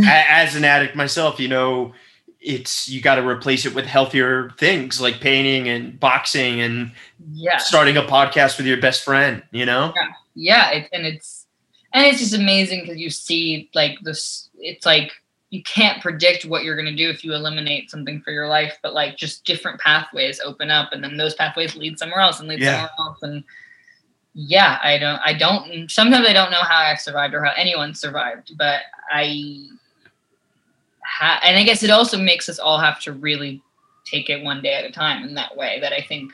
as 0.06 0.54
an 0.56 0.64
addict 0.64 0.96
myself, 0.96 1.38
you 1.38 1.48
know, 1.48 1.92
it's 2.40 2.88
you 2.88 3.00
got 3.02 3.16
to 3.16 3.26
replace 3.28 3.66
it 3.66 3.74
with 3.74 3.84
healthier 3.84 4.50
things 4.58 5.00
like 5.00 5.20
painting 5.20 5.68
and 5.68 6.00
boxing 6.00 6.60
and 6.60 6.92
Yeah. 7.32 7.58
starting 7.58 7.96
a 7.96 8.02
podcast 8.02 8.56
with 8.56 8.66
your 8.66 8.78
best 8.80 9.04
friend, 9.04 9.42
you 9.52 9.66
know? 9.66 9.92
yeah 10.34 10.70
it, 10.70 10.88
and 10.92 11.04
it's 11.04 11.41
and 11.94 12.06
it's 12.06 12.18
just 12.20 12.34
amazing 12.34 12.80
because 12.80 12.98
you 12.98 13.10
see 13.10 13.68
like 13.74 13.98
this 14.02 14.48
it's 14.58 14.86
like 14.86 15.12
you 15.50 15.62
can't 15.64 16.00
predict 16.00 16.46
what 16.46 16.64
you're 16.64 16.76
going 16.76 16.86
to 16.86 16.96
do 16.96 17.10
if 17.10 17.22
you 17.24 17.34
eliminate 17.34 17.90
something 17.90 18.20
for 18.22 18.30
your 18.30 18.48
life 18.48 18.78
but 18.82 18.94
like 18.94 19.16
just 19.16 19.44
different 19.44 19.78
pathways 19.80 20.40
open 20.40 20.70
up 20.70 20.92
and 20.92 21.04
then 21.04 21.16
those 21.16 21.34
pathways 21.34 21.76
lead 21.76 21.98
somewhere 21.98 22.20
else 22.20 22.40
and 22.40 22.48
lead 22.48 22.60
Yeah. 22.60 22.72
somewhere 22.72 22.90
else 23.00 23.22
and 23.22 23.44
yeah 24.34 24.78
i 24.82 24.96
don't 24.96 25.20
i 25.24 25.32
don't 25.34 25.90
sometimes 25.90 26.26
i 26.26 26.32
don't 26.32 26.50
know 26.50 26.62
how 26.62 26.78
i've 26.78 27.00
survived 27.00 27.34
or 27.34 27.44
how 27.44 27.52
anyone 27.56 27.94
survived 27.94 28.56
but 28.56 28.80
i 29.10 29.66
ha- 31.04 31.40
and 31.44 31.56
i 31.58 31.62
guess 31.62 31.82
it 31.82 31.90
also 31.90 32.16
makes 32.16 32.48
us 32.48 32.58
all 32.58 32.78
have 32.78 32.98
to 33.00 33.12
really 33.12 33.62
take 34.04 34.30
it 34.30 34.42
one 34.42 34.62
day 34.62 34.74
at 34.74 34.84
a 34.84 34.90
time 34.90 35.22
in 35.24 35.34
that 35.34 35.54
way 35.56 35.78
that 35.80 35.92
i 35.92 36.00
think 36.00 36.32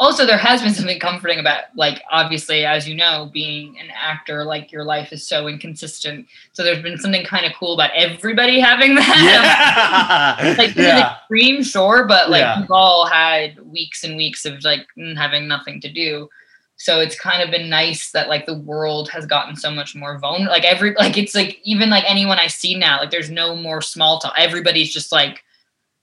also 0.00 0.24
there 0.24 0.38
has 0.38 0.62
been 0.62 0.72
something 0.72 0.98
comforting 0.98 1.38
about 1.38 1.64
like 1.76 2.02
obviously 2.10 2.64
as 2.64 2.88
you 2.88 2.94
know 2.96 3.28
being 3.32 3.78
an 3.78 3.88
actor 3.94 4.44
like 4.44 4.72
your 4.72 4.82
life 4.82 5.12
is 5.12 5.24
so 5.28 5.46
inconsistent 5.46 6.26
so 6.52 6.64
there's 6.64 6.82
been 6.82 6.96
something 6.98 7.24
kind 7.24 7.44
of 7.44 7.52
cool 7.58 7.74
about 7.74 7.90
everybody 7.94 8.58
having 8.58 8.94
that 8.96 10.36
Yeah. 10.40 10.54
like 10.58 10.74
yeah. 10.74 11.16
extreme 11.18 11.62
sure 11.62 12.06
but 12.08 12.30
like 12.30 12.40
Yeah. 12.40 12.60
we've 12.62 12.70
all 12.70 13.06
had 13.06 13.60
weeks 13.60 14.02
and 14.02 14.16
weeks 14.16 14.44
of 14.46 14.64
like 14.64 14.86
having 15.16 15.46
nothing 15.46 15.80
to 15.82 15.92
do 15.92 16.28
so 16.76 16.98
it's 16.98 17.18
kind 17.20 17.42
of 17.42 17.50
been 17.50 17.68
nice 17.68 18.10
that 18.12 18.28
like 18.30 18.46
the 18.46 18.58
world 18.58 19.10
has 19.10 19.26
gotten 19.26 19.54
so 19.54 19.70
much 19.70 19.94
more 19.94 20.18
vulnerable 20.18 20.50
like 20.50 20.64
every 20.64 20.94
like 20.94 21.18
it's 21.18 21.34
like 21.34 21.60
even 21.62 21.90
like 21.90 22.04
anyone 22.08 22.38
i 22.38 22.46
see 22.46 22.74
now 22.74 22.98
like 23.00 23.10
there's 23.10 23.30
no 23.30 23.54
more 23.54 23.82
small 23.82 24.18
talk 24.18 24.32
everybody's 24.38 24.90
just 24.92 25.12
like 25.12 25.44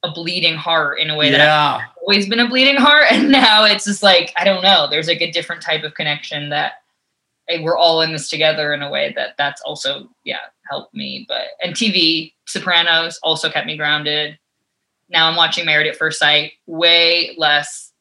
a 0.08 0.12
bleeding 0.12 0.56
heart 0.56 1.00
in 1.00 1.10
a 1.10 1.16
way 1.16 1.32
that 1.32 1.42
I've 1.82 1.88
always 2.02 2.28
been 2.30 2.40
a 2.40 2.48
bleeding 2.48 2.76
heart 2.78 3.06
and 3.12 3.30
now 3.32 3.66
it's 3.66 3.86
just 3.86 4.02
like 4.04 4.32
i 4.38 4.44
don't 4.44 4.64
know 4.64 4.88
there's 4.90 5.08
like 5.08 5.22
a 5.22 5.32
different 5.32 5.62
type 5.62 5.84
of 5.84 5.94
connection 5.94 6.50
that 6.50 6.74
eh, 7.50 7.60
we're 7.62 7.78
all 7.78 8.02
in 8.02 8.12
this 8.14 8.30
together 8.30 8.74
in 8.74 8.82
a 8.82 8.90
way 8.90 9.14
that 9.16 9.36
that's 9.38 9.62
also 9.62 10.08
yeah 10.24 10.40
helped 10.70 10.94
me 10.94 11.26
but 11.28 11.48
and 11.62 11.74
tv 11.76 12.34
sopranos 12.46 13.20
also 13.24 13.50
kept 13.50 13.68
me 13.68 13.76
grounded 13.78 14.38
now 15.10 15.28
i'm 15.30 15.36
watching 15.36 15.66
married 15.66 15.88
at 15.88 15.96
first 15.96 16.20
sight 16.20 16.54
way 16.66 17.34
less 17.38 17.92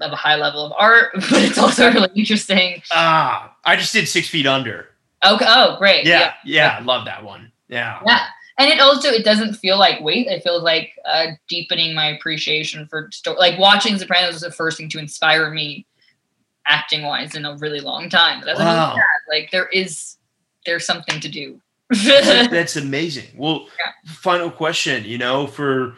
of 0.00 0.12
a 0.12 0.16
high 0.16 0.36
level 0.36 0.66
of 0.66 0.72
art 0.78 1.12
but 1.14 1.42
it's 1.42 1.58
also 1.58 1.90
really 1.92 2.10
interesting 2.14 2.82
Ah, 2.92 3.54
I 3.64 3.76
just 3.76 3.92
did 3.92 4.08
six 4.08 4.28
feet 4.28 4.46
under. 4.46 4.88
okay 5.24 5.46
oh 5.48 5.76
great 5.78 6.04
Yeah. 6.06 6.34
Yeah. 6.44 6.76
I 6.78 6.82
love 6.82 7.04
that 7.06 7.24
one. 7.24 7.50
Yeah. 7.68 8.00
yeah 8.06 8.26
and 8.58 8.70
it 8.70 8.80
also 8.80 9.08
it 9.08 9.24
doesn't 9.24 9.54
feel 9.54 9.78
like 9.78 10.00
weight 10.00 10.26
it 10.26 10.42
feels 10.42 10.62
like 10.62 10.92
uh, 11.04 11.26
deepening 11.48 11.94
my 11.94 12.06
appreciation 12.08 12.86
for 12.86 13.08
story 13.12 13.36
like 13.38 13.58
watching 13.58 13.98
sopranos 13.98 14.34
was 14.34 14.42
the 14.42 14.50
first 14.50 14.76
thing 14.78 14.88
to 14.88 14.98
inspire 14.98 15.50
me 15.50 15.86
acting 16.66 17.02
wise 17.02 17.34
in 17.34 17.44
a 17.44 17.56
really 17.58 17.80
long 17.80 18.08
time 18.08 18.40
like, 18.44 18.58
Wow. 18.58 18.94
yeah, 18.96 19.02
like 19.28 19.50
there 19.50 19.66
is 19.68 20.16
there's 20.64 20.84
something 20.86 21.20
to 21.20 21.28
do 21.28 21.60
That's 21.90 22.74
amazing. 22.74 23.28
Well, 23.36 23.68
Yeah. 23.78 23.92
final 24.12 24.50
question, 24.50 25.04
you 25.04 25.18
know, 25.18 25.46
for 25.46 25.94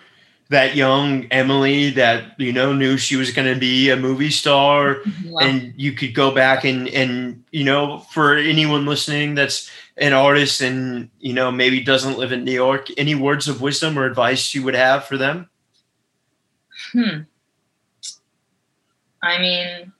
that 0.50 0.74
young 0.76 1.24
Emily 1.30 1.90
that, 1.90 2.38
you 2.40 2.52
know, 2.52 2.72
knew 2.72 2.96
she 2.96 3.16
was 3.16 3.30
going 3.32 3.52
to 3.52 3.58
be 3.58 3.90
a 3.90 3.96
movie 3.96 4.30
star 4.30 4.98
Wow. 5.26 5.40
and 5.40 5.74
you 5.76 5.92
could 5.92 6.14
go 6.14 6.30
back 6.30 6.64
and, 6.64 6.88
and, 6.88 7.44
you 7.52 7.64
know, 7.64 7.98
for 8.12 8.36
anyone 8.36 8.86
listening 8.86 9.34
that's 9.34 9.70
an 9.98 10.12
artist 10.14 10.60
and, 10.62 11.10
you 11.20 11.34
know, 11.34 11.50
maybe 11.50 11.80
doesn't 11.82 12.18
live 12.18 12.32
in 12.32 12.44
New 12.44 12.52
York, 12.52 12.88
any 12.96 13.14
words 13.14 13.46
of 13.48 13.60
wisdom 13.60 13.98
or 13.98 14.04
advice 14.06 14.54
you 14.54 14.62
would 14.62 14.74
have 14.74 15.04
for 15.04 15.18
them? 15.18 15.50
Hmm. 16.92 17.22
I 19.22 19.38
mean, 19.38 19.92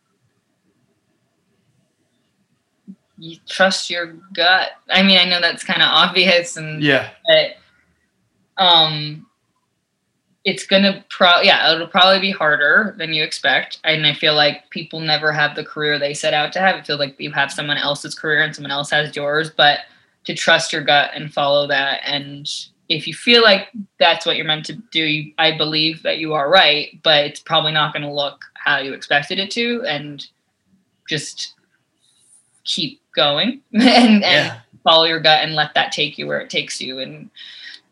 you 3.19 3.37
trust 3.49 3.91
your 3.91 4.15
gut. 4.33 4.71
I 4.89 5.03
mean, 5.03 5.19
I 5.19 5.25
know 5.25 5.41
that's 5.41 5.65
kind 5.65 5.83
of 5.83 5.89
obvious, 5.91 6.57
and 6.57 6.83
Yeah. 6.83 7.11
but 7.27 7.57
um, 8.65 9.27
it's 10.49 10.67
gonna 10.67 11.05
pro 11.11 11.41
yeah, 11.43 11.75
it'll 11.75 11.87
probably 11.89 12.21
be 12.21 12.31
harder 12.31 12.95
than 12.99 13.13
you 13.13 13.23
expect. 13.23 13.79
And 13.85 14.07
I 14.07 14.15
feel 14.15 14.35
like 14.35 14.71
people 14.71 15.01
never 15.01 15.33
have 15.33 15.55
the 15.55 15.65
career 15.65 15.99
they 15.99 16.15
set 16.15 16.35
out 16.35 16.53
to 16.55 16.61
have. 16.61 16.77
I 16.77 16.83
feel 16.83 16.99
like 16.99 17.21
you 17.21 17.33
have 17.33 17.53
someone 17.53 17.77
else's 17.79 18.15
career 18.15 18.43
and 18.43 18.55
someone 18.55 18.71
else 18.71 18.91
has 18.91 19.15
yours, 19.15 19.51
but 19.51 19.81
to 20.25 20.35
trust 20.35 20.73
your 20.73 20.83
gut 20.83 21.11
and 21.15 21.33
follow 21.33 21.67
that 21.69 22.01
and 22.05 22.49
if 22.89 23.07
you 23.07 23.13
feel 23.15 23.43
like 23.43 23.69
that's 23.99 24.25
what 24.25 24.37
you're 24.37 24.47
meant 24.47 24.65
to 24.67 24.73
do, 24.73 25.03
you, 25.05 25.33
I 25.37 25.57
believe 25.57 26.03
that 26.05 26.19
you 26.19 26.33
are 26.33 26.49
right, 26.51 26.99
but 27.03 27.25
it's 27.27 27.41
probably 27.41 27.73
not 27.73 27.93
going 27.93 28.03
to 28.03 28.11
look 28.11 28.43
how 28.55 28.79
you 28.79 28.95
expected 28.95 29.39
it 29.39 29.51
to, 29.53 29.85
and 29.87 30.27
just 31.09 31.55
keep 32.65 33.01
going 33.15 33.61
and, 33.75 33.85
and 33.85 34.23
Yeah. 34.23 34.61
follow 34.85 35.05
your 35.05 35.21
gut 35.21 35.43
and 35.43 35.55
let 35.55 35.75
that 35.75 35.93
take 35.93 36.17
you 36.17 36.27
where 36.27 36.41
it 36.41 36.49
takes 36.51 36.81
you, 36.81 36.99
and 37.01 37.31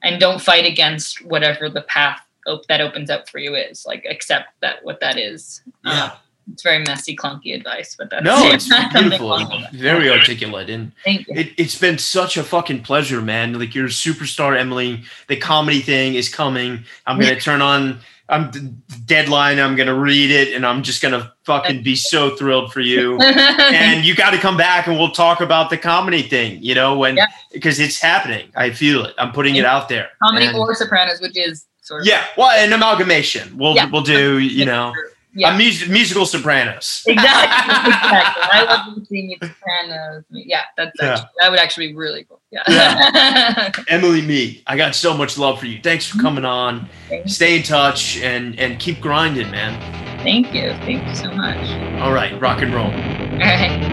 and 0.03 0.19
don't 0.21 0.41
fight 0.41 0.65
against 0.65 1.25
whatever 1.27 1.69
the 1.69 1.83
path 1.83 2.21
op- 2.47 2.67
that 2.67 2.81
opens 2.81 3.11
up 3.11 3.29
for 3.29 3.39
you 3.39 3.55
is. 3.55 3.85
Like 3.87 4.05
accept 4.09 4.49
that 4.61 4.85
what 4.85 5.01
that 5.01 5.19
is. 5.19 5.63
Yeah. 5.85 6.05
Um, 6.05 6.11
it's 6.53 6.63
very 6.63 6.85
messy, 6.85 7.17
clunky 7.17 7.57
advice, 7.57 7.97
but 7.99 8.09
that's 8.09 8.25
No, 8.25 8.37
it's 8.53 8.69
beautiful. 8.93 9.45
Very 9.73 10.09
articulate. 10.09 10.71
And 10.71 10.93
Thank 11.05 11.27
you. 11.27 11.35
It, 11.35 11.53
it's 11.57 11.77
been 11.77 11.99
such 11.99 12.37
a 12.37 12.45
fucking 12.45 12.83
pleasure, 12.85 13.21
man. 13.21 13.59
Like 13.59 13.75
you're 13.75 13.87
a 13.87 13.89
superstar, 13.89 14.57
Emily. 14.57 15.03
The 15.27 15.37
comedy 15.37 15.81
thing 15.81 16.15
is 16.15 16.29
coming. 16.29 16.85
I'm 17.05 17.19
gonna 17.19 17.41
turn 17.41 17.63
on. 17.63 17.99
I'm 18.29 18.51
d- 18.53 18.71
deadline. 19.07 19.59
I'm 19.61 19.75
gonna 19.77 19.95
read 19.99 20.31
it, 20.31 20.55
and 20.55 20.65
I'm 20.65 20.85
just 20.85 21.03
gonna 21.03 21.33
fucking 21.45 21.83
be 21.83 21.97
so 21.97 22.37
thrilled 22.37 22.73
for 22.73 22.81
you. 22.81 23.19
and 23.21 24.05
you 24.05 24.15
got 24.15 24.31
to 24.31 24.39
come 24.39 24.57
back, 24.57 24.87
and 24.87 24.97
we'll 24.99 25.13
talk 25.13 25.41
about 25.41 25.71
the 25.71 25.79
comedy 25.79 26.23
thing. 26.23 26.63
You 26.63 26.75
know 26.77 26.97
when 26.97 27.17
Yeah. 27.17 27.27
because 27.53 27.81
it's 27.81 28.01
happening. 28.01 28.51
I 28.57 28.71
feel 28.71 29.05
it. 29.05 29.15
I'm 29.19 29.33
putting 29.33 29.57
it 29.57 29.65
out 29.65 29.89
there. 29.89 30.11
Comedy 30.23 30.47
And- 30.47 30.57
or 30.57 30.75
Sopranos, 30.77 31.21
which 31.21 31.37
is 31.37 31.67
sort 31.87 32.03
of 32.03 32.07
yeah. 32.07 32.25
Well, 32.37 32.51
an 32.51 32.73
amalgamation. 32.73 33.57
We'll 33.57 33.75
Yeah. 33.75 33.89
we'll 33.91 34.03
do. 34.03 34.39
You 34.39 34.65
know, 34.65 34.93
yeah. 35.35 35.55
a 35.55 35.59
mus- 35.59 35.87
musical 35.89 36.27
Sopranos. 36.27 37.03
exactly. 37.07 37.75
exactly. 37.93 38.43
I 38.53 38.65
love 38.65 39.07
seeing 39.07 39.31
you 39.31 39.37
Sopranos. 39.41 40.25
Yeah, 40.31 40.63
that's 40.77 40.91
Yeah. 41.01 41.13
actually, 41.13 41.29
that 41.41 41.51
would 41.51 41.61
actually 41.61 41.89
be 41.89 41.95
really 41.95 42.25
cool. 42.25 42.41
Yeah. 42.51 43.71
Emily, 43.89 44.23
me. 44.23 44.63
I 44.67 44.77
got 44.77 44.95
so 44.95 45.17
much 45.17 45.37
love 45.39 45.59
for 45.61 45.67
you. 45.67 45.81
Thanks 45.83 46.07
for 46.07 46.19
coming 46.19 46.45
on. 46.45 46.89
Thank- 47.09 47.29
Stay 47.29 47.57
in 47.57 47.63
touch 47.63 48.19
and 48.19 48.59
and 48.59 48.79
keep 48.79 49.01
grinding, 49.01 49.51
man. 49.51 49.75
Thank 50.23 50.53
you. 50.55 50.71
Thank 50.85 51.07
you 51.07 51.15
so 51.15 51.31
much. 51.31 51.69
All 52.01 52.13
right, 52.13 52.39
rock 52.41 52.63
and 52.63 52.75
roll. 52.75 52.87
All 52.87 53.39
right. 53.39 53.93